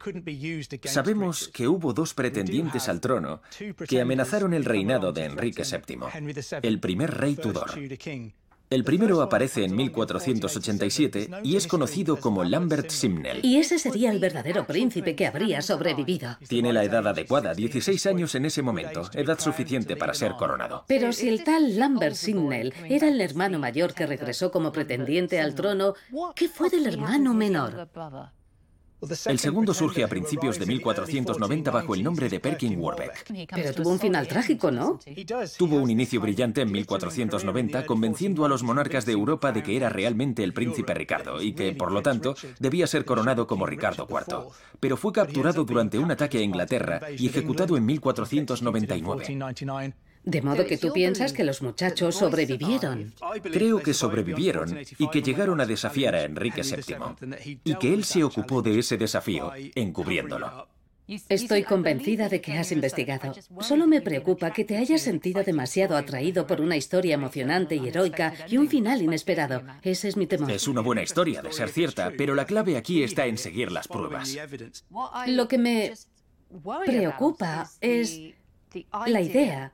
Sabemos 0.86 1.48
que 1.50 1.68
hubo 1.68 1.94
dos 1.94 2.14
pretendientes 2.14 2.90
al 2.90 3.00
trono 3.00 3.42
que 3.88 4.02
amenazaron 4.02 4.54
el 4.54 4.66
reinado 4.66 5.14
de 5.14 5.26
Enrique 5.26 5.64
VII, 5.64 6.00
el 6.62 6.80
primer 6.80 7.12
rey 7.12 7.36
Tudor. 7.36 7.72
El 8.74 8.84
primero 8.84 9.22
aparece 9.22 9.66
en 9.66 9.76
1487 9.76 11.30
y 11.44 11.58
es 11.58 11.68
conocido 11.68 12.20
como 12.20 12.44
Lambert 12.44 12.90
Simnel. 12.90 13.40
Y 13.44 13.58
ese 13.58 13.78
sería 13.78 14.10
el 14.10 14.18
verdadero 14.18 14.66
príncipe 14.66 15.16
que 15.16 15.28
habría 15.28 15.62
sobrevivido. 15.62 16.40
Tiene 16.48 16.74
la 16.74 16.84
edad 16.84 17.08
adecuada, 17.08 17.54
16 17.54 18.04
años 18.08 18.34
en 18.34 18.46
ese 18.46 18.64
momento, 18.64 19.12
edad 19.14 19.38
suficiente 19.40 19.96
para 19.96 20.16
ser 20.16 20.32
coronado. 20.40 20.86
Pero 20.88 21.14
si 21.14 21.30
el 21.30 21.44
tal 21.44 21.78
Lambert 21.78 22.16
Simnel 22.16 22.74
era 22.90 23.10
el 23.10 23.22
hermano 23.22 23.60
mayor 23.60 23.94
que 23.94 24.08
regresó 24.08 24.52
como 24.52 24.72
pretendiente 24.72 25.40
al 25.40 25.54
trono, 25.54 25.94
¿qué 26.36 26.50
fue 26.50 26.72
del 26.72 26.88
hermano 26.88 27.36
menor? 27.36 27.88
El 29.26 29.40
segundo 29.40 29.74
surge 29.74 30.04
a 30.04 30.08
principios 30.08 30.60
de 30.60 30.66
1490 30.66 31.72
bajo 31.72 31.96
el 31.96 32.04
nombre 32.04 32.30
de 32.30 32.40
Perkin 32.40 32.80
Warbeck. 32.80 33.26
Pero 33.54 33.74
tuvo 33.74 33.90
un 33.90 34.00
final 34.00 34.28
trágico, 34.28 34.72
¿no? 34.72 35.00
Tuvo 35.58 35.78
un 35.78 35.90
inicio 35.90 36.22
brillante 36.22 36.62
en 36.62 36.72
1490, 36.72 37.86
convenciendo 37.86 38.46
a 38.46 38.50
los 38.50 38.64
monarcas 38.64 39.06
de 39.06 39.14
Europa 39.14 39.52
de 39.52 39.64
que 39.64 39.76
era 39.76 39.90
realmente 39.90 40.44
el 40.44 40.54
príncipe 40.54 40.94
Ricardo 40.94 41.42
y 41.42 41.54
que, 41.54 41.74
por 41.74 41.92
lo 41.92 42.02
tanto, 42.02 42.36
debía 42.60 42.88
ser 42.88 43.06
coronado 43.06 43.48
como 43.48 43.66
Ricardo 43.66 44.08
IV. 44.10 44.50
Pero 44.80 44.98
fue 44.98 45.14
capturado 45.14 45.64
durante 45.64 45.98
un 45.98 46.12
ataque 46.12 46.40
a 46.40 46.42
Inglaterra 46.42 47.02
y 47.18 47.28
ejecutado 47.28 47.78
en 47.78 47.86
1499. 47.86 49.26
De 50.24 50.42
modo 50.42 50.66
que 50.66 50.78
tú 50.78 50.94
piensas 50.94 51.34
que 51.34 51.44
los 51.44 51.62
muchachos 51.62 52.16
sobrevivieron. 52.16 53.14
Creo 53.44 53.80
que 53.80 53.94
sobrevivieron 53.94 54.80
y 54.98 55.10
que 55.10 55.22
llegaron 55.22 55.60
a 55.60 55.66
desafiar 55.66 56.16
a 56.16 56.24
Enrique 56.24 56.62
VII 56.62 57.60
y 57.64 57.76
que 57.76 57.94
él 57.94 58.04
se 58.04 58.24
ocupó 58.24 58.62
de 58.62 58.80
ese 58.80 58.98
desafío 58.98 59.52
encubriéndolo. 59.76 60.68
Estoy 61.28 61.64
convencida 61.64 62.30
de 62.30 62.40
que 62.40 62.54
has 62.54 62.72
investigado. 62.72 63.34
Solo 63.60 63.88
me 63.88 64.02
preocupa 64.02 64.52
que 64.52 64.64
te 64.64 64.78
hayas 64.78 65.02
sentido 65.02 65.44
demasiado 65.44 65.98
atraído 65.98 66.48
por 66.48 66.62
una 66.62 66.78
historia 66.78 67.16
emocionante 67.16 67.76
y 67.76 67.90
heroica 67.90 68.34
y 68.48 68.58
un 68.58 68.70
final 68.70 69.02
inesperado. 69.02 69.64
Ese 69.82 70.08
es 70.08 70.16
mi 70.16 70.28
temor. 70.28 70.50
Es 70.50 70.68
una 70.68 70.80
buena 70.80 71.04
historia, 71.04 71.42
de 71.42 71.52
ser 71.52 71.70
cierta, 71.70 72.14
pero 72.18 72.36
la 72.36 72.46
clave 72.46 72.78
aquí 72.78 73.04
está 73.04 73.26
en 73.26 73.38
seguir 73.38 73.72
las 73.72 73.90
pruebas. 73.90 74.38
Lo 75.28 75.48
que 75.50 75.58
me 75.58 75.94
preocupa 76.86 77.70
es 77.82 78.22
la 79.06 79.22
idea 79.22 79.74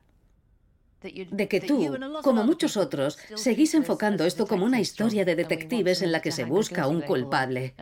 de 1.02 1.48
que 1.48 1.62
tú, 1.62 1.98
como 2.24 2.44
muchos 2.44 2.76
otros, 2.76 3.18
seguís 3.36 3.74
enfocando 3.74 4.26
esto 4.26 4.48
como 4.48 4.66
una 4.66 4.82
historia 4.82 5.24
de 5.24 5.36
detectives 5.36 6.02
en 6.02 6.12
la 6.12 6.22
que 6.22 6.32
se 6.32 6.44
busca 6.44 6.88
un 6.88 7.02
culpable. 7.02 7.74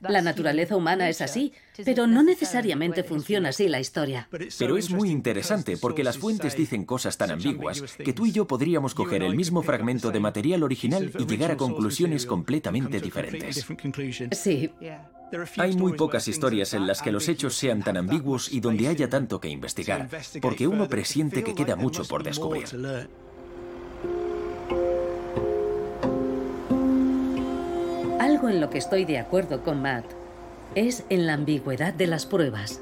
La 0.00 0.22
naturaleza 0.22 0.76
humana 0.76 1.08
es 1.08 1.20
así, 1.20 1.52
pero 1.84 2.06
no 2.06 2.22
necesariamente 2.22 3.02
funciona 3.02 3.48
así 3.48 3.68
la 3.68 3.80
historia. 3.80 4.28
Pero 4.58 4.76
es 4.76 4.90
muy 4.90 5.10
interesante 5.10 5.76
porque 5.76 6.04
las 6.04 6.18
fuentes 6.18 6.56
dicen 6.56 6.84
cosas 6.84 7.16
tan 7.16 7.32
ambiguas 7.32 7.82
que 7.96 8.12
tú 8.12 8.26
y 8.26 8.32
yo 8.32 8.46
podríamos 8.46 8.94
coger 8.94 9.22
el 9.22 9.34
mismo 9.34 9.62
fragmento 9.62 10.10
de 10.10 10.20
material 10.20 10.62
original 10.62 11.10
y 11.18 11.26
llegar 11.26 11.50
a 11.50 11.56
conclusiones 11.56 12.26
completamente 12.26 13.00
diferentes. 13.00 13.66
Sí. 14.32 14.70
Hay 15.58 15.76
muy 15.76 15.92
pocas 15.92 16.26
historias 16.26 16.74
en 16.74 16.86
las 16.86 17.02
que 17.02 17.12
los 17.12 17.28
hechos 17.28 17.54
sean 17.54 17.82
tan 17.82 17.96
ambiguos 17.96 18.52
y 18.52 18.60
donde 18.60 18.88
haya 18.88 19.08
tanto 19.08 19.40
que 19.40 19.48
investigar, 19.48 20.08
porque 20.42 20.66
uno 20.66 20.88
presiente 20.88 21.44
que 21.44 21.54
queda 21.54 21.76
mucho 21.76 22.04
por 22.04 22.24
descubrir. 22.24 22.59
Algo 28.18 28.48
en 28.48 28.60
lo 28.60 28.70
que 28.70 28.78
estoy 28.78 29.04
de 29.04 29.18
acuerdo 29.18 29.62
con 29.62 29.82
Matt 29.82 30.04
es 30.74 31.04
en 31.08 31.26
la 31.26 31.34
ambigüedad 31.34 31.92
de 31.92 32.06
las 32.06 32.26
pruebas. 32.26 32.80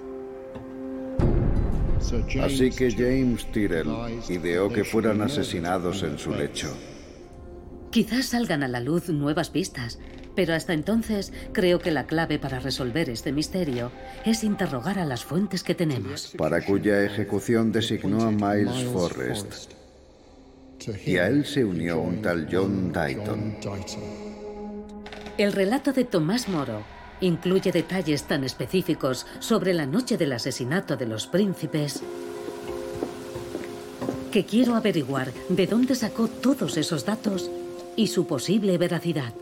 Así 2.42 2.70
que 2.70 2.90
James 2.90 3.50
Tyrrell 3.52 3.88
ideó 4.28 4.68
que 4.68 4.84
fueran 4.84 5.20
asesinados 5.20 6.02
en 6.02 6.18
su 6.18 6.30
lecho. 6.30 6.68
Quizás 7.90 8.26
salgan 8.26 8.62
a 8.62 8.68
la 8.68 8.80
luz 8.80 9.08
nuevas 9.08 9.50
pistas, 9.50 9.98
pero 10.39 10.55
hasta 10.55 10.72
entonces 10.72 11.32
creo 11.53 11.80
que 11.80 11.91
la 11.91 12.07
clave 12.07 12.39
para 12.39 12.61
resolver 12.61 13.11
este 13.11 13.32
misterio 13.32 13.91
es 14.24 14.45
interrogar 14.45 15.01
a 15.01 15.05
las 15.05 15.24
fuentes 15.24 15.64
que 15.64 15.74
tenemos. 15.74 16.32
Para 16.39 16.64
cuya 16.64 17.03
ejecución 17.03 17.72
designó 17.72 18.22
a 18.22 18.30
Miles 18.30 18.84
Forrest. 18.93 19.72
Y 21.05 21.16
a 21.16 21.26
él 21.26 21.45
se 21.45 21.64
unió 21.64 22.01
un 22.01 22.22
tal 22.22 22.47
John 22.49 22.93
Dayton. 22.93 23.57
El 25.39 25.53
relato 25.53 25.93
de 25.93 26.05
Tomás 26.05 26.49
Moro 26.49 26.84
incluye 27.20 27.72
detalles 27.72 28.22
tan 28.22 28.45
específicos 28.45 29.26
sobre 29.41 29.74
la 29.74 29.86
noche 29.86 30.16
del 30.16 30.32
asesinato 30.34 30.97
de 30.97 31.07
los 31.07 31.26
príncipes 31.26 32.01
que 34.30 34.45
quiero 34.45 34.76
averiguar 34.76 35.32
de 35.49 35.66
dónde 35.66 35.97
sacó 35.97 36.28
todos 36.28 36.76
esos 36.76 37.05
datos 37.05 37.51
y 37.97 38.07
su 38.07 38.28
posible 38.28 38.78
veracidad. 38.78 39.34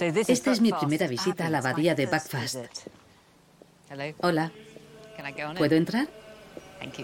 Esta 0.00 0.52
es 0.52 0.60
mi 0.60 0.72
primera 0.72 1.06
visita 1.06 1.46
a 1.46 1.50
la 1.50 1.58
abadía 1.58 1.94
de 1.94 2.06
Backfast. 2.06 2.56
Hola. 4.20 4.50
¿Puedo 5.56 5.76
entrar? 5.76 6.08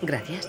Gracias. 0.03 0.49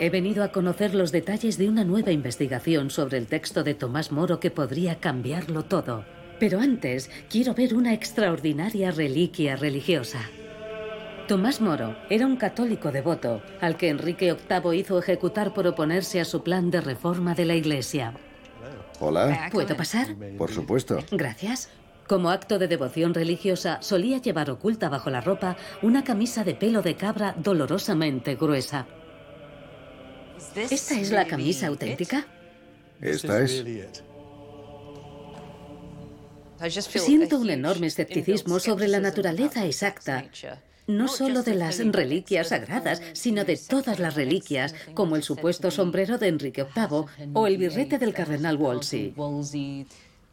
He 0.00 0.10
venido 0.10 0.44
a 0.44 0.48
conocer 0.52 0.94
los 0.94 1.12
detalles 1.12 1.56
de 1.56 1.68
una 1.68 1.84
nueva 1.84 2.10
investigación 2.12 2.90
sobre 2.90 3.16
el 3.18 3.26
texto 3.26 3.64
de 3.64 3.74
Tomás 3.74 4.12
Moro 4.12 4.38
que 4.38 4.50
podría 4.50 5.00
cambiarlo 5.00 5.64
todo. 5.64 6.04
Pero 6.38 6.60
antes, 6.60 7.10
quiero 7.30 7.54
ver 7.54 7.74
una 7.74 7.94
extraordinaria 7.94 8.90
reliquia 8.90 9.56
religiosa. 9.56 10.20
Tomás 11.28 11.60
Moro 11.60 11.96
era 12.10 12.26
un 12.26 12.36
católico 12.36 12.92
devoto 12.92 13.42
al 13.62 13.78
que 13.78 13.88
Enrique 13.88 14.34
VIII 14.34 14.78
hizo 14.78 14.98
ejecutar 14.98 15.54
por 15.54 15.66
oponerse 15.66 16.20
a 16.20 16.24
su 16.26 16.42
plan 16.42 16.70
de 16.70 16.82
reforma 16.82 17.34
de 17.34 17.46
la 17.46 17.54
Iglesia. 17.54 18.12
Hola. 19.00 19.48
¿Puedo 19.50 19.74
pasar? 19.74 20.14
Por 20.36 20.52
supuesto. 20.52 20.98
Gracias. 21.10 21.70
Como 22.06 22.28
acto 22.28 22.58
de 22.58 22.68
devoción 22.68 23.14
religiosa, 23.14 23.78
solía 23.80 24.18
llevar 24.18 24.50
oculta 24.50 24.90
bajo 24.90 25.08
la 25.08 25.22
ropa 25.22 25.56
una 25.80 26.04
camisa 26.04 26.44
de 26.44 26.54
pelo 26.54 26.82
de 26.82 26.96
cabra 26.96 27.34
dolorosamente 27.38 28.34
gruesa. 28.34 28.86
¿Esta 30.54 31.00
es 31.00 31.10
la 31.10 31.26
camisa 31.26 31.68
auténtica? 31.68 32.26
Esta 33.00 33.40
es. 33.40 33.64
Siento 36.86 37.38
un 37.38 37.48
enorme 37.48 37.86
escepticismo 37.86 38.60
sobre 38.60 38.88
la 38.88 39.00
naturaleza 39.00 39.64
exacta 39.64 40.24
no 40.86 41.08
solo 41.08 41.42
de 41.42 41.54
las 41.54 41.78
reliquias 41.78 42.48
sagradas, 42.48 43.00
sino 43.12 43.44
de 43.44 43.56
todas 43.56 43.98
las 43.98 44.14
reliquias, 44.14 44.74
como 44.94 45.16
el 45.16 45.22
supuesto 45.22 45.70
sombrero 45.70 46.18
de 46.18 46.28
Enrique 46.28 46.64
VIII 46.64 47.30
o 47.32 47.46
el 47.46 47.58
birrete 47.58 47.98
del 47.98 48.12
cardenal 48.12 48.56
Wolsey. 48.56 49.14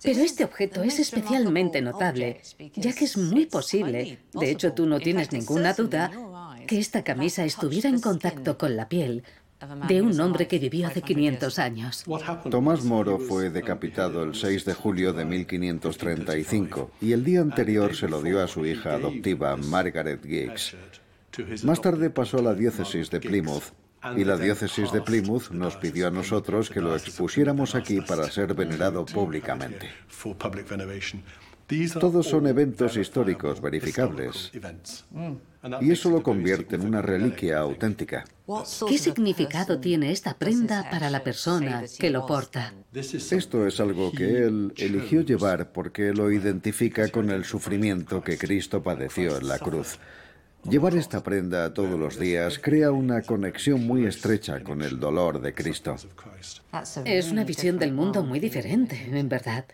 Pero 0.03 0.21
este 0.21 0.43
objeto 0.43 0.81
es 0.81 0.99
especialmente 0.99 1.81
notable, 1.81 2.41
ya 2.75 2.93
que 2.93 3.05
es 3.05 3.17
muy 3.17 3.45
posible, 3.45 4.19
de 4.33 4.51
hecho 4.51 4.73
tú 4.73 4.87
no 4.87 4.99
tienes 4.99 5.31
ninguna 5.31 5.73
duda, 5.73 6.11
que 6.67 6.79
esta 6.79 7.03
camisa 7.03 7.45
estuviera 7.45 7.89
en 7.89 7.99
contacto 7.99 8.57
con 8.57 8.75
la 8.75 8.89
piel 8.89 9.23
de 9.87 10.01
un 10.01 10.19
hombre 10.19 10.47
que 10.47 10.59
vivió 10.59 10.87
hace 10.87 11.01
500 11.01 11.59
años. 11.59 12.03
Tomás 12.49 12.83
Moro 12.83 13.19
fue 13.19 13.49
decapitado 13.49 14.23
el 14.23 14.35
6 14.35 14.65
de 14.65 14.73
julio 14.73 15.13
de 15.13 15.25
1535 15.25 16.91
y 17.01 17.13
el 17.13 17.23
día 17.23 17.41
anterior 17.41 17.95
se 17.95 18.07
lo 18.07 18.21
dio 18.21 18.41
a 18.43 18.47
su 18.47 18.65
hija 18.65 18.93
adoptiva, 18.93 19.55
Margaret 19.57 20.25
Giggs. 20.25 20.75
Más 21.63 21.81
tarde 21.81 22.09
pasó 22.09 22.39
a 22.39 22.41
la 22.41 22.53
diócesis 22.53 23.09
de 23.09 23.19
Plymouth 23.19 23.73
y 24.17 24.23
la 24.23 24.35
diócesis 24.35 24.91
de 24.91 25.01
Plymouth 25.01 25.51
nos 25.51 25.75
pidió 25.77 26.07
a 26.07 26.11
nosotros 26.11 26.69
que 26.69 26.81
lo 26.81 26.95
expusiéramos 26.95 27.75
aquí 27.75 28.01
para 28.01 28.29
ser 28.31 28.53
venerado 28.55 29.05
públicamente. 29.05 29.89
Todos 31.99 32.27
son 32.27 32.47
eventos 32.47 32.97
históricos 32.97 33.61
verificables. 33.61 34.51
Y 35.79 35.91
eso 35.91 36.09
lo 36.09 36.23
convierte 36.23 36.75
en 36.75 36.81
una 36.81 37.01
reliquia 37.01 37.59
auténtica. 37.59 38.25
¿Qué 38.87 38.97
significado 38.97 39.79
tiene 39.79 40.11
esta 40.11 40.33
prenda 40.33 40.89
para 40.89 41.09
la 41.09 41.23
persona 41.23 41.83
que 41.99 42.09
lo 42.09 42.25
porta? 42.25 42.73
Esto 42.93 43.67
es 43.67 43.79
algo 43.79 44.11
que 44.11 44.43
él 44.43 44.73
eligió 44.75 45.21
llevar 45.21 45.71
porque 45.71 46.13
lo 46.13 46.31
identifica 46.31 47.07
con 47.09 47.29
el 47.29 47.45
sufrimiento 47.45 48.23
que 48.23 48.37
Cristo 48.37 48.81
padeció 48.81 49.37
en 49.37 49.47
la 49.47 49.59
cruz. 49.59 49.99
Llevar 50.69 50.95
esta 50.95 51.23
prenda 51.23 51.73
todos 51.73 51.99
los 51.99 52.19
días 52.19 52.59
crea 52.59 52.91
una 52.91 53.23
conexión 53.23 53.85
muy 53.85 54.05
estrecha 54.05 54.63
con 54.63 54.83
el 54.83 54.99
dolor 54.99 55.41
de 55.41 55.55
Cristo. 55.55 55.95
Es 57.03 57.31
una 57.31 57.43
visión 57.43 57.79
del 57.79 57.91
mundo 57.91 58.23
muy 58.23 58.39
diferente, 58.39 59.09
en 59.11 59.27
verdad. 59.27 59.65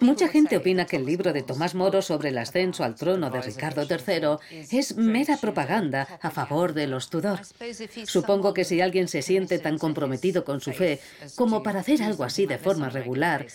Mucha 0.00 0.28
gente 0.28 0.56
opina 0.56 0.86
que 0.86 0.96
el 0.96 1.04
libro 1.04 1.32
de 1.32 1.42
Tomás 1.42 1.74
Moro 1.74 2.02
sobre 2.02 2.28
el 2.28 2.38
ascenso 2.38 2.84
al 2.84 2.94
trono 2.94 3.30
de 3.30 3.42
Ricardo 3.42 3.82
III 3.82 4.68
es 4.70 4.96
mera 4.96 5.36
propaganda 5.36 6.06
a 6.22 6.30
favor 6.30 6.72
de 6.72 6.86
los 6.86 7.10
Tudor. 7.10 7.40
Supongo 8.06 8.54
que 8.54 8.64
si 8.64 8.80
alguien 8.80 9.08
se 9.08 9.22
siente 9.22 9.58
tan 9.58 9.76
comprometido 9.76 10.44
con 10.44 10.60
su 10.60 10.72
fe 10.72 11.00
como 11.34 11.64
para 11.64 11.80
hacer 11.80 12.00
algo 12.02 12.22
así 12.22 12.46
de 12.46 12.58
forma 12.58 12.88
regular, 12.88 13.46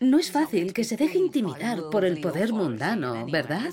no 0.00 0.18
es 0.18 0.30
fácil 0.30 0.72
que 0.72 0.84
se 0.84 0.96
deje 0.96 1.18
intimidar 1.18 1.90
por 1.90 2.06
el 2.06 2.20
poder 2.20 2.52
mundano, 2.52 3.26
¿verdad? 3.30 3.70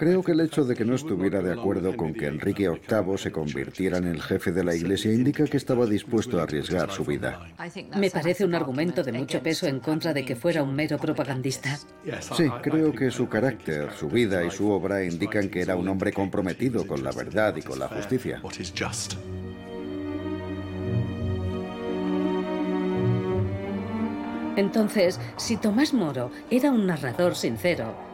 Creo 0.00 0.22
que 0.22 0.30
el 0.30 0.40
hecho 0.42 0.64
de 0.64 0.76
que 0.76 0.84
no 0.84 0.94
estuviera 0.94 1.42
de 1.42 1.52
acuerdo 1.52 1.96
con 1.96 2.14
que 2.14 2.26
Enrique 2.26 2.68
VIII 2.68 3.18
se 3.18 3.32
convirtiera 3.32 3.98
en 3.98 4.04
el 4.04 4.22
jefe 4.22 4.52
de 4.52 4.62
la 4.62 4.72
Iglesia 4.72 5.12
indica 5.12 5.44
que 5.44 5.56
estaba 5.56 5.86
dispuesto 5.86 6.38
a 6.38 6.44
arriesgar 6.44 6.92
su 6.92 7.04
vida. 7.04 7.48
Me 7.96 8.08
parece 8.08 8.44
un 8.44 8.54
argumento 8.54 9.02
de 9.02 9.10
mucho 9.10 9.42
peso 9.42 9.66
en 9.66 9.80
contra 9.80 10.14
de 10.14 10.24
que 10.24 10.36
fuera 10.36 10.62
un 10.62 10.72
mero 10.72 10.98
propagandista. 10.98 11.80
Sí, 12.36 12.48
creo 12.62 12.92
que 12.92 13.10
su 13.10 13.28
carácter, 13.28 13.90
su 13.90 14.06
vida 14.08 14.44
y 14.44 14.52
su 14.52 14.70
obra 14.70 15.02
indican 15.02 15.48
que 15.48 15.62
era 15.62 15.74
un 15.74 15.88
hombre 15.88 16.12
comprometido 16.12 16.86
con 16.86 17.02
la 17.02 17.10
verdad 17.10 17.56
y 17.56 17.62
con 17.62 17.80
la 17.80 17.88
justicia. 17.88 18.40
Entonces, 24.54 25.18
si 25.36 25.56
Tomás 25.56 25.92
Moro 25.92 26.30
era 26.52 26.70
un 26.70 26.86
narrador 26.86 27.34
sincero, 27.34 28.07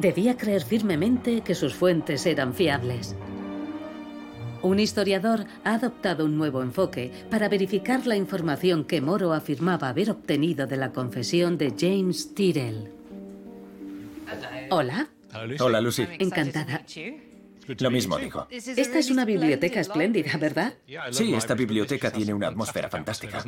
debía 0.00 0.36
creer 0.36 0.62
firmemente 0.62 1.40
que 1.40 1.54
sus 1.54 1.74
fuentes 1.74 2.26
eran 2.26 2.54
fiables. 2.54 3.16
Un 4.62 4.80
historiador 4.80 5.46
ha 5.64 5.74
adoptado 5.74 6.24
un 6.24 6.36
nuevo 6.36 6.62
enfoque 6.62 7.12
para 7.30 7.48
verificar 7.48 8.06
la 8.06 8.16
información 8.16 8.84
que 8.84 9.00
Moro 9.00 9.32
afirmaba 9.32 9.88
haber 9.88 10.10
obtenido 10.10 10.66
de 10.66 10.76
la 10.76 10.92
confesión 10.92 11.56
de 11.56 11.74
James 11.78 12.34
Tyrrell. 12.34 12.90
Hola. 14.70 15.08
Hola, 15.60 15.80
Lucy. 15.80 16.06
Encantada. 16.18 16.84
Lo 17.78 17.90
mismo 17.90 18.18
digo. 18.18 18.46
Esta 18.50 18.98
es 18.98 19.10
una 19.10 19.24
biblioteca 19.24 19.80
espléndida, 19.80 20.36
¿verdad? 20.36 20.74
Sí, 21.10 21.34
esta 21.34 21.54
biblioteca 21.54 22.10
tiene 22.10 22.34
una 22.34 22.48
atmósfera 22.48 22.88
fantástica. 22.88 23.44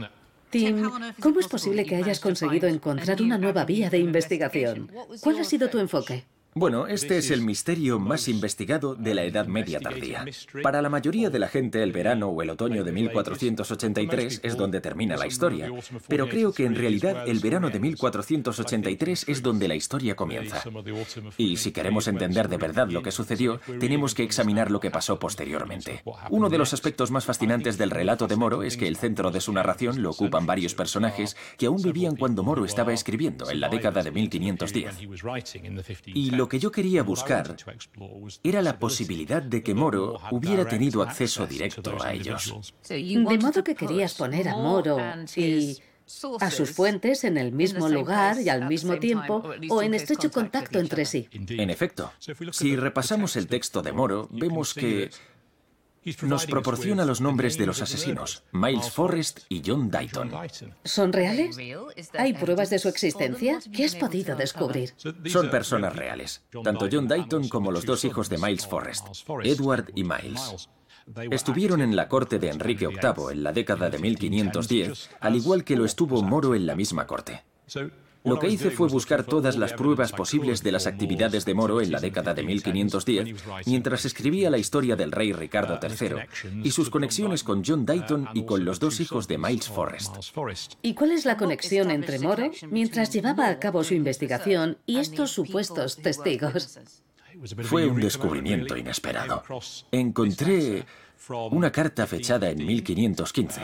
Tim, 0.51 0.91
¿cómo 1.21 1.41
es 1.41 1.49
posible 1.49 1.85
que 1.85 1.97
hayas 1.97 2.21
conseguido 2.21 2.69
encontrar 2.69 3.21
una 3.21 3.37
nueva 3.37 3.65
vía 3.65 3.91
de 3.91 3.99
investigación? 3.99 4.91
¿Cuál 5.21 5.41
ha 5.41 5.45
sido 5.45 5.69
tu 5.69 5.79
enfoque? 5.79 6.25
Bueno, 6.55 6.87
este 6.87 7.19
es 7.19 7.31
el 7.31 7.43
misterio 7.43 7.99
más 7.99 8.27
investigado 8.27 8.95
de 8.95 9.15
la 9.15 9.23
Edad 9.23 9.47
Media 9.47 9.79
tardía. 9.81 10.25
Para 10.63 10.83
la 10.83 10.89
mayoría 10.89 11.31
de 11.31 11.39
la 11.39 11.47
gente, 11.47 11.83
el 11.83 11.93
verano 11.93 12.29
o 12.29 12.43
el 12.43 12.51
otoño 12.51 12.83
de 12.83 12.91
1483 12.91 14.41
es 14.43 14.57
donde 14.57 14.81
termina 14.81 15.17
la 15.17 15.27
historia, 15.27 15.71
pero 16.09 16.29
creo 16.29 16.53
que 16.53 16.65
en 16.65 16.75
realidad 16.75 17.29
el 17.29 17.39
verano 17.41 17.71
de 17.71 17.79
1483 17.79 19.29
es 19.29 19.43
donde 19.43 19.69
la 19.69 19.77
historia 19.77 20.17
comienza. 20.17 20.63
Y 21.37 21.59
si 21.59 21.71
queremos 21.71 22.09
entender 22.09 22.49
de 22.49 22.57
verdad 22.57 22.89
lo 22.89 23.03
que 23.03 23.13
sucedió, 23.13 23.61
tenemos 23.79 24.15
que 24.15 24.25
examinar 24.25 24.71
lo 24.71 24.81
que 24.81 24.91
pasó 24.91 25.19
posteriormente. 25.19 26.03
Uno 26.31 26.49
de 26.49 26.59
los 26.59 26.73
aspectos 26.73 27.11
más 27.11 27.25
fascinantes 27.25 27.79
del 27.79 27.91
relato 27.91 28.27
de 28.27 28.37
Moro 28.37 28.63
es 28.63 28.77
que 28.77 28.89
el 28.89 28.97
centro 28.97 29.31
de 29.31 29.41
su 29.41 29.53
narración 29.53 30.03
lo 30.03 30.11
ocupan 30.11 30.47
varios 30.47 30.75
personajes 30.75 31.37
que 31.57 31.67
aún 31.67 31.83
vivían 31.83 32.17
cuando 32.17 32.43
Moro 32.43 32.65
estaba 32.65 32.93
escribiendo, 32.93 33.51
en 33.51 33.61
la 33.61 33.69
década 33.69 34.03
de 34.03 34.11
1510. 34.11 34.97
Y 36.07 36.31
lo 36.39 36.49
que 36.49 36.61
yo 36.61 36.71
quería 36.71 37.03
buscar 37.03 37.57
era 38.45 38.63
la 38.63 38.79
posibilidad 38.79 39.43
de 39.43 39.63
que 39.65 39.75
Moro 39.75 40.21
hubiera 40.31 40.67
tenido 40.69 41.03
acceso 41.03 41.47
directo 41.49 42.01
a 42.01 42.13
ellos. 42.13 42.73
De 42.89 43.39
modo 43.39 43.65
que 43.65 43.75
querías 43.75 44.15
poner 44.15 44.49
a 44.49 44.57
Moro 44.57 44.97
y 45.37 45.79
a 46.41 46.51
sus 46.51 46.71
fuentes 46.71 47.25
en 47.25 47.37
el 47.37 47.51
mismo 47.53 47.89
lugar 47.89 48.41
y 48.41 48.49
al 48.49 48.69
mismo 48.69 48.99
tiempo 48.99 49.43
o 49.69 49.83
en 49.83 49.95
estrecho 49.95 50.31
contacto 50.31 50.79
entre 50.79 51.05
sí. 51.05 51.29
En 51.33 51.71
efecto, 51.71 52.13
si 52.53 52.77
repasamos 52.77 53.35
el 53.35 53.49
texto 53.49 53.83
de 53.83 53.93
Moro, 53.93 54.29
vemos 54.31 54.75
que 54.75 55.11
nos 56.23 56.47
proporciona 56.47 57.05
los 57.05 57.21
nombres 57.21 57.59
de 57.59 57.67
los 57.67 57.83
asesinos, 57.83 58.45
Miles 58.53 58.91
Forrest 58.91 59.41
y 59.49 59.63
John 59.65 59.91
Dayton. 59.91 60.33
¿Son 60.85 61.13
reales? 61.13 61.59
¿Hay 62.19 62.35
pruebas 62.35 62.71
de 62.71 62.79
su 62.79 62.89
existencia? 62.89 63.59
¿Qué 63.75 63.85
has 63.85 63.95
podido 63.95 64.37
descubrir? 64.37 64.95
Son 65.27 65.51
personas 65.51 65.95
reales, 65.95 66.43
tanto 66.65 66.89
John 66.91 67.09
Dayton 67.09 67.49
como 67.49 67.73
los 67.73 67.85
dos 67.85 68.05
hijos 68.05 68.29
de 68.29 68.39
Miles 68.39 68.67
Forrest, 68.67 69.07
Edward 69.45 69.93
y 69.95 70.05
Miles. 70.05 70.69
Estuvieron 71.31 71.81
en 71.81 71.97
la 71.97 72.09
corte 72.09 72.39
de 72.39 72.51
Enrique 72.51 72.87
VIII 72.87 73.33
en 73.33 73.43
la 73.43 73.53
década 73.53 73.89
de 73.89 73.99
1510, 73.99 75.11
al 75.21 75.37
igual 75.37 75.65
que 75.65 75.77
lo 75.77 75.85
estuvo 75.85 76.23
Moro 76.23 76.55
en 76.55 76.67
la 76.67 76.75
misma 76.75 77.07
corte. 77.07 77.45
Lo 78.29 78.39
que 78.39 78.49
hice 78.49 78.71
fue 78.71 78.89
buscar 78.89 79.25
todas 79.25 79.57
las 79.57 79.73
pruebas 79.73 80.13
posibles 80.13 80.63
de 80.63 80.73
las 80.73 80.87
actividades 80.87 81.45
de 81.45 81.55
Moro 81.55 81.81
en 81.81 81.91
la 81.91 82.01
década 82.01 82.35
de 82.35 82.43
1510, 82.43 83.35
mientras 83.67 84.05
escribía 84.05 84.51
la 84.51 84.59
historia 84.59 84.97
del 84.97 85.13
rey 85.13 85.33
Ricardo 85.33 85.79
III 85.83 86.63
y 86.63 86.71
sus 86.71 86.91
conexiones 86.91 87.43
con 87.43 87.65
John 87.65 87.87
Dayton 87.87 88.29
y 88.35 88.45
con 88.45 88.65
los 88.65 88.81
dos 88.81 89.01
hijos 89.01 89.29
de 89.29 89.39
Miles 89.39 89.69
Forrest. 89.69 90.17
¿Y 90.83 90.95
cuál 90.95 91.13
es 91.13 91.25
la 91.25 91.37
conexión 91.37 91.91
entre 91.91 92.19
Moro 92.19 92.51
mientras 92.71 93.13
llevaba 93.13 93.49
a 93.49 93.59
cabo 93.59 93.83
su 93.85 93.95
investigación 93.95 94.79
y 94.87 94.99
estos 94.99 95.31
supuestos 95.31 95.97
testigos? 95.97 96.79
Fue 97.63 97.87
un 97.87 98.01
descubrimiento 98.01 98.77
inesperado. 98.77 99.43
Encontré 99.93 100.85
una 101.51 101.71
carta 101.71 102.07
fechada 102.07 102.51
en 102.51 102.65
1515, 102.65 103.61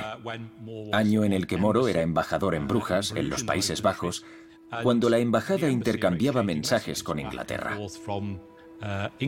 año 0.93 1.25
en 1.25 1.33
el 1.33 1.47
que 1.47 1.57
Moro 1.57 1.89
era 1.89 2.03
embajador 2.03 2.55
en 2.55 2.69
Brujas, 2.69 3.13
en 3.17 3.31
los 3.31 3.45
Países 3.45 3.83
Bajos, 3.83 4.25
cuando 4.83 5.09
la 5.09 5.19
embajada 5.19 5.69
intercambiaba 5.69 6.43
mensajes 6.43 7.03
con 7.03 7.19
Inglaterra. 7.19 7.79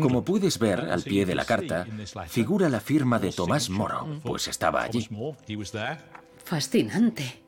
Como 0.01 0.25
puedes 0.25 0.59
ver 0.59 0.81
al 0.81 1.03
pie 1.03 1.25
de 1.25 1.35
la 1.35 1.45
carta, 1.45 1.87
figura 2.27 2.69
la 2.69 2.81
firma 2.81 3.19
de 3.19 3.33
Tomás 3.33 3.71
Moro, 3.71 4.21
pues 4.23 4.49
estaba 4.49 4.83
allí. 4.83 5.09
Fascinante. 6.45 7.43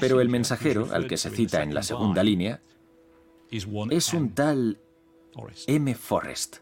Pero 0.00 0.20
el 0.20 0.28
mensajero, 0.28 0.88
al 0.92 1.06
que 1.06 1.16
se 1.16 1.30
cita 1.30 1.62
en 1.62 1.74
la 1.74 1.82
segunda 1.82 2.22
línea, 2.22 2.60
es 3.50 4.12
un 4.12 4.34
tal 4.34 4.80
M. 5.66 5.94
Forrest. 5.94 6.58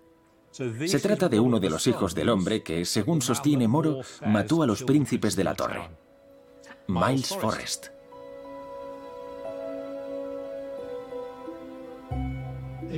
Se 0.50 0.98
trata 0.98 1.28
de 1.28 1.38
uno 1.40 1.60
de 1.60 1.70
los 1.70 1.86
hijos 1.86 2.14
del 2.14 2.28
hombre 2.28 2.62
que, 2.62 2.84
según 2.84 3.22
sostiene 3.22 3.68
Moro, 3.68 4.00
mató 4.26 4.62
a 4.62 4.66
los 4.66 4.82
príncipes 4.82 5.36
de 5.36 5.44
la 5.44 5.54
torre. 5.54 5.88
Miles 6.88 7.28
Forrest. 7.28 7.88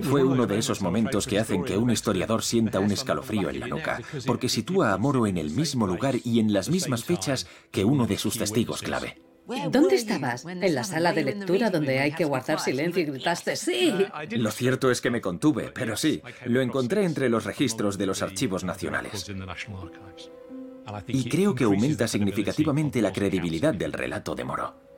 Fue 0.03 0.22
uno 0.24 0.47
de 0.47 0.59
esos 0.59 0.80
momentos 0.80 1.26
que 1.26 1.38
hacen 1.38 1.64
que 1.64 1.76
un 1.76 1.90
historiador 1.90 2.43
sienta 2.43 2.80
un 2.80 2.90
escalofrío 2.90 3.51
en 3.51 3.61
la 3.61 3.68
nuca, 3.68 4.01
porque 4.26 4.49
sitúa 4.49 4.93
a 4.93 4.99
Moro 4.99 5.26
en 5.26 5.38
el 5.38 5.51
mismo 5.51 5.86
lugar 5.86 6.16
y 6.24 6.40
en 6.40 6.53
las 6.53 6.68
mismas 6.70 7.05
fechas 7.05 7.47
que 7.70 7.84
uno 7.84 8.07
de 8.07 8.18
sus 8.18 8.38
testigos 8.38 8.82
clave. 8.82 9.20
¿Dónde 9.70 9.97
estabas? 9.97 10.45
En 10.45 10.74
la 10.74 10.84
sala 10.84 11.12
de 11.12 11.24
lectura 11.24 11.70
donde 11.70 11.99
hay 11.99 12.12
que 12.12 12.24
guardar 12.24 12.61
silencio 12.61 13.03
y 13.03 13.07
gritaste 13.07 13.57
¡Sí! 13.57 13.93
Lo 14.30 14.51
cierto 14.51 14.90
es 14.90 15.01
que 15.01 15.11
me 15.11 15.20
contuve, 15.20 15.72
pero 15.72 15.97
sí, 15.97 16.22
lo 16.47 16.61
encontré 16.61 17.05
entre 17.05 17.28
los 17.28 17.45
registros 17.45 17.99
de 17.99 18.07
los 18.07 18.22
archivos 18.22 18.64
nacionales. 18.64 19.30
Y 21.07 21.28
creo 21.28 21.55
que 21.55 21.64
aumenta 21.64 22.09
significativamente 22.09 23.03
la 23.03 23.12
credibilidad 23.12 23.74
del 23.74 23.93
relato 23.93 24.34
de 24.34 24.45
Moro. 24.45 24.91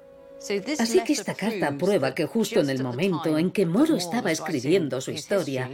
Así 0.78 1.02
que 1.04 1.12
esta 1.12 1.34
carta 1.34 1.76
prueba 1.78 2.14
que 2.14 2.26
justo 2.26 2.60
en 2.60 2.70
el 2.70 2.82
momento 2.82 3.38
en 3.38 3.50
que 3.50 3.66
Moro 3.66 3.96
estaba 3.96 4.30
escribiendo 4.30 5.00
su 5.00 5.10
historia, 5.10 5.70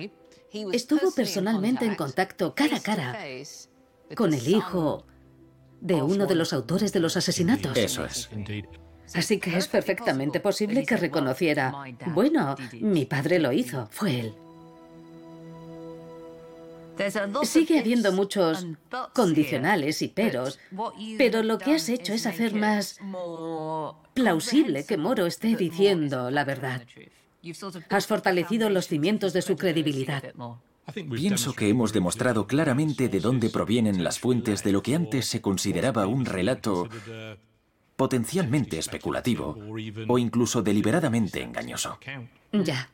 estuvo 0.72 1.12
personalmente 1.12 1.84
en 1.84 1.94
contacto 1.94 2.54
cara 2.54 2.76
a 2.76 2.80
cara 2.80 3.18
con 4.14 4.34
el 4.34 4.46
hijo 4.48 5.04
de 5.80 5.94
uno 6.02 6.26
de 6.26 6.34
los 6.34 6.52
autores 6.52 6.92
de 6.92 7.00
los 7.00 7.16
asesinatos. 7.16 7.76
Eso 7.76 8.04
es. 8.04 8.28
Así 9.14 9.38
que 9.38 9.56
es 9.56 9.66
perfectamente 9.66 10.40
posible 10.40 10.84
que 10.84 10.96
reconociera, 10.96 11.72
bueno, 12.14 12.54
mi 12.80 13.06
padre 13.06 13.38
lo 13.38 13.52
hizo, 13.52 13.88
fue 13.90 14.20
él. 14.20 14.34
Sigue 17.42 17.78
habiendo 17.78 18.12
muchos 18.12 18.66
condicionales 19.14 20.02
y 20.02 20.08
peros, 20.08 20.58
pero 21.18 21.42
lo 21.42 21.58
que 21.58 21.74
has 21.74 21.88
hecho 21.88 22.12
es 22.12 22.26
hacer 22.26 22.54
más 22.54 22.98
plausible 24.14 24.84
que 24.84 24.96
Moro 24.96 25.26
esté 25.26 25.56
diciendo 25.56 26.30
la 26.30 26.44
verdad. 26.44 26.82
Has 27.88 28.06
fortalecido 28.06 28.68
los 28.70 28.88
cimientos 28.88 29.32
de 29.32 29.42
su 29.42 29.56
credibilidad. 29.56 30.22
Pienso 30.92 31.54
que 31.54 31.68
hemos 31.68 31.92
demostrado 31.92 32.46
claramente 32.46 33.08
de 33.08 33.20
dónde 33.20 33.48
provienen 33.48 34.02
las 34.02 34.18
fuentes 34.18 34.64
de 34.64 34.72
lo 34.72 34.82
que 34.82 34.94
antes 34.94 35.26
se 35.26 35.40
consideraba 35.40 36.06
un 36.06 36.24
relato 36.24 36.88
potencialmente 37.96 38.78
especulativo 38.78 39.58
o 40.08 40.18
incluso 40.18 40.62
deliberadamente 40.62 41.42
engañoso. 41.42 41.98
Ya. 42.52 42.88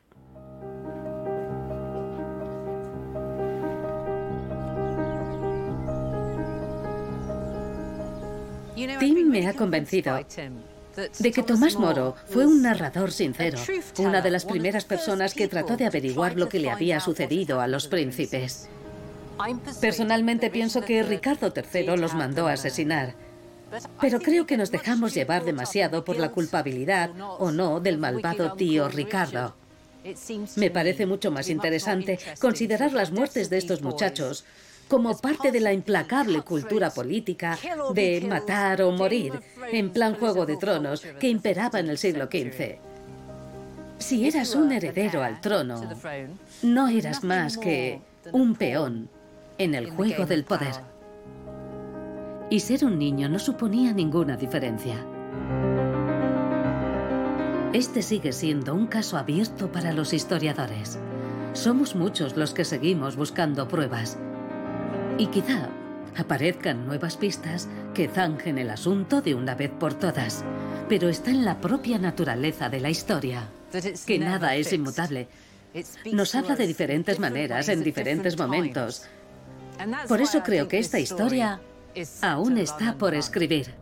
Tim 8.77 9.27
me 9.27 9.47
ha 9.47 9.53
convencido 9.53 10.19
de 11.19 11.31
que 11.31 11.43
Tomás 11.43 11.75
Moro 11.75 12.15
fue 12.27 12.45
un 12.45 12.61
narrador 12.61 13.11
sincero, 13.11 13.57
una 13.97 14.21
de 14.21 14.29
las 14.29 14.45
primeras 14.45 14.85
personas 14.85 15.33
que 15.33 15.47
trató 15.47 15.77
de 15.77 15.85
averiguar 15.85 16.35
lo 16.35 16.47
que 16.47 16.59
le 16.59 16.69
había 16.69 16.99
sucedido 16.99 17.59
a 17.59 17.67
los 17.67 17.87
príncipes. 17.87 18.69
Personalmente 19.81 20.49
pienso 20.49 20.81
que 20.81 21.03
Ricardo 21.03 21.51
III 21.55 21.97
los 21.97 22.13
mandó 22.13 22.47
a 22.47 22.53
asesinar, 22.53 23.15
pero 23.99 24.19
creo 24.19 24.45
que 24.45 24.57
nos 24.57 24.71
dejamos 24.71 25.13
llevar 25.13 25.43
demasiado 25.43 26.05
por 26.05 26.17
la 26.17 26.29
culpabilidad 26.29 27.11
o 27.19 27.51
no 27.51 27.79
del 27.79 27.97
malvado 27.97 28.53
tío 28.53 28.89
Ricardo. 28.89 29.55
Me 30.55 30.71
parece 30.71 31.05
mucho 31.05 31.31
más 31.31 31.49
interesante 31.49 32.19
considerar 32.39 32.93
las 32.93 33.11
muertes 33.11 33.49
de 33.49 33.57
estos 33.57 33.81
muchachos 33.81 34.45
como 34.87 35.17
parte 35.17 35.51
de 35.51 35.59
la 35.59 35.73
implacable 35.73 36.41
cultura 36.41 36.89
política 36.89 37.57
de 37.93 38.25
matar 38.27 38.81
o 38.81 38.91
morir, 38.91 39.33
en 39.71 39.91
plan 39.91 40.15
Juego 40.15 40.45
de 40.45 40.57
Tronos, 40.57 41.05
que 41.19 41.29
imperaba 41.29 41.79
en 41.79 41.89
el 41.89 41.97
siglo 41.97 42.25
XV. 42.25 42.79
Si 43.99 44.27
eras 44.27 44.55
un 44.55 44.71
heredero 44.71 45.23
al 45.23 45.41
trono, 45.41 45.81
no 46.61 46.87
eras 46.87 47.23
más 47.23 47.57
que 47.57 47.99
un 48.31 48.55
peón 48.55 49.09
en 49.57 49.75
el 49.75 49.89
juego 49.89 50.25
del 50.25 50.43
poder. 50.43 50.75
Y 52.49 52.59
ser 52.61 52.85
un 52.85 52.97
niño 52.97 53.27
no 53.27 53.39
suponía 53.39 53.91
ninguna 53.91 54.37
diferencia. 54.37 54.95
Este 57.73 58.01
sigue 58.01 58.31
siendo 58.31 58.73
un 58.73 58.87
caso 58.87 59.17
abierto 59.17 59.71
para 59.71 59.91
los 59.91 60.13
historiadores. 60.13 60.97
Somos 61.53 61.95
muchos 61.95 62.37
los 62.37 62.53
que 62.53 62.63
seguimos 62.63 63.17
buscando 63.17 63.67
pruebas 63.67 64.17
y 65.17 65.27
quizá 65.27 65.69
aparezcan 66.15 66.85
nuevas 66.85 67.17
pistas 67.17 67.67
que 67.93 68.07
zanjen 68.07 68.57
el 68.57 68.69
asunto 68.69 69.21
de 69.21 69.35
una 69.35 69.55
vez 69.55 69.71
por 69.71 69.93
todas. 69.93 70.43
Pero 70.89 71.09
está 71.09 71.31
en 71.31 71.45
la 71.45 71.59
propia 71.59 71.97
naturaleza 71.97 72.69
de 72.69 72.79
la 72.79 72.89
historia, 72.89 73.49
que 74.05 74.19
nada 74.19 74.55
es 74.55 74.71
inmutable. 74.73 75.27
Nos 76.11 76.33
habla 76.35 76.55
de 76.55 76.67
diferentes 76.67 77.19
maneras 77.19 77.69
en 77.69 77.83
diferentes 77.83 78.37
momentos. 78.37 79.07
Por 80.07 80.21
eso 80.21 80.41
creo 80.43 80.67
que 80.67 80.79
esta 80.79 80.99
historia 80.99 81.59
aún 82.21 82.57
está 82.57 82.95
por 82.97 83.13
escribir. 83.13 83.73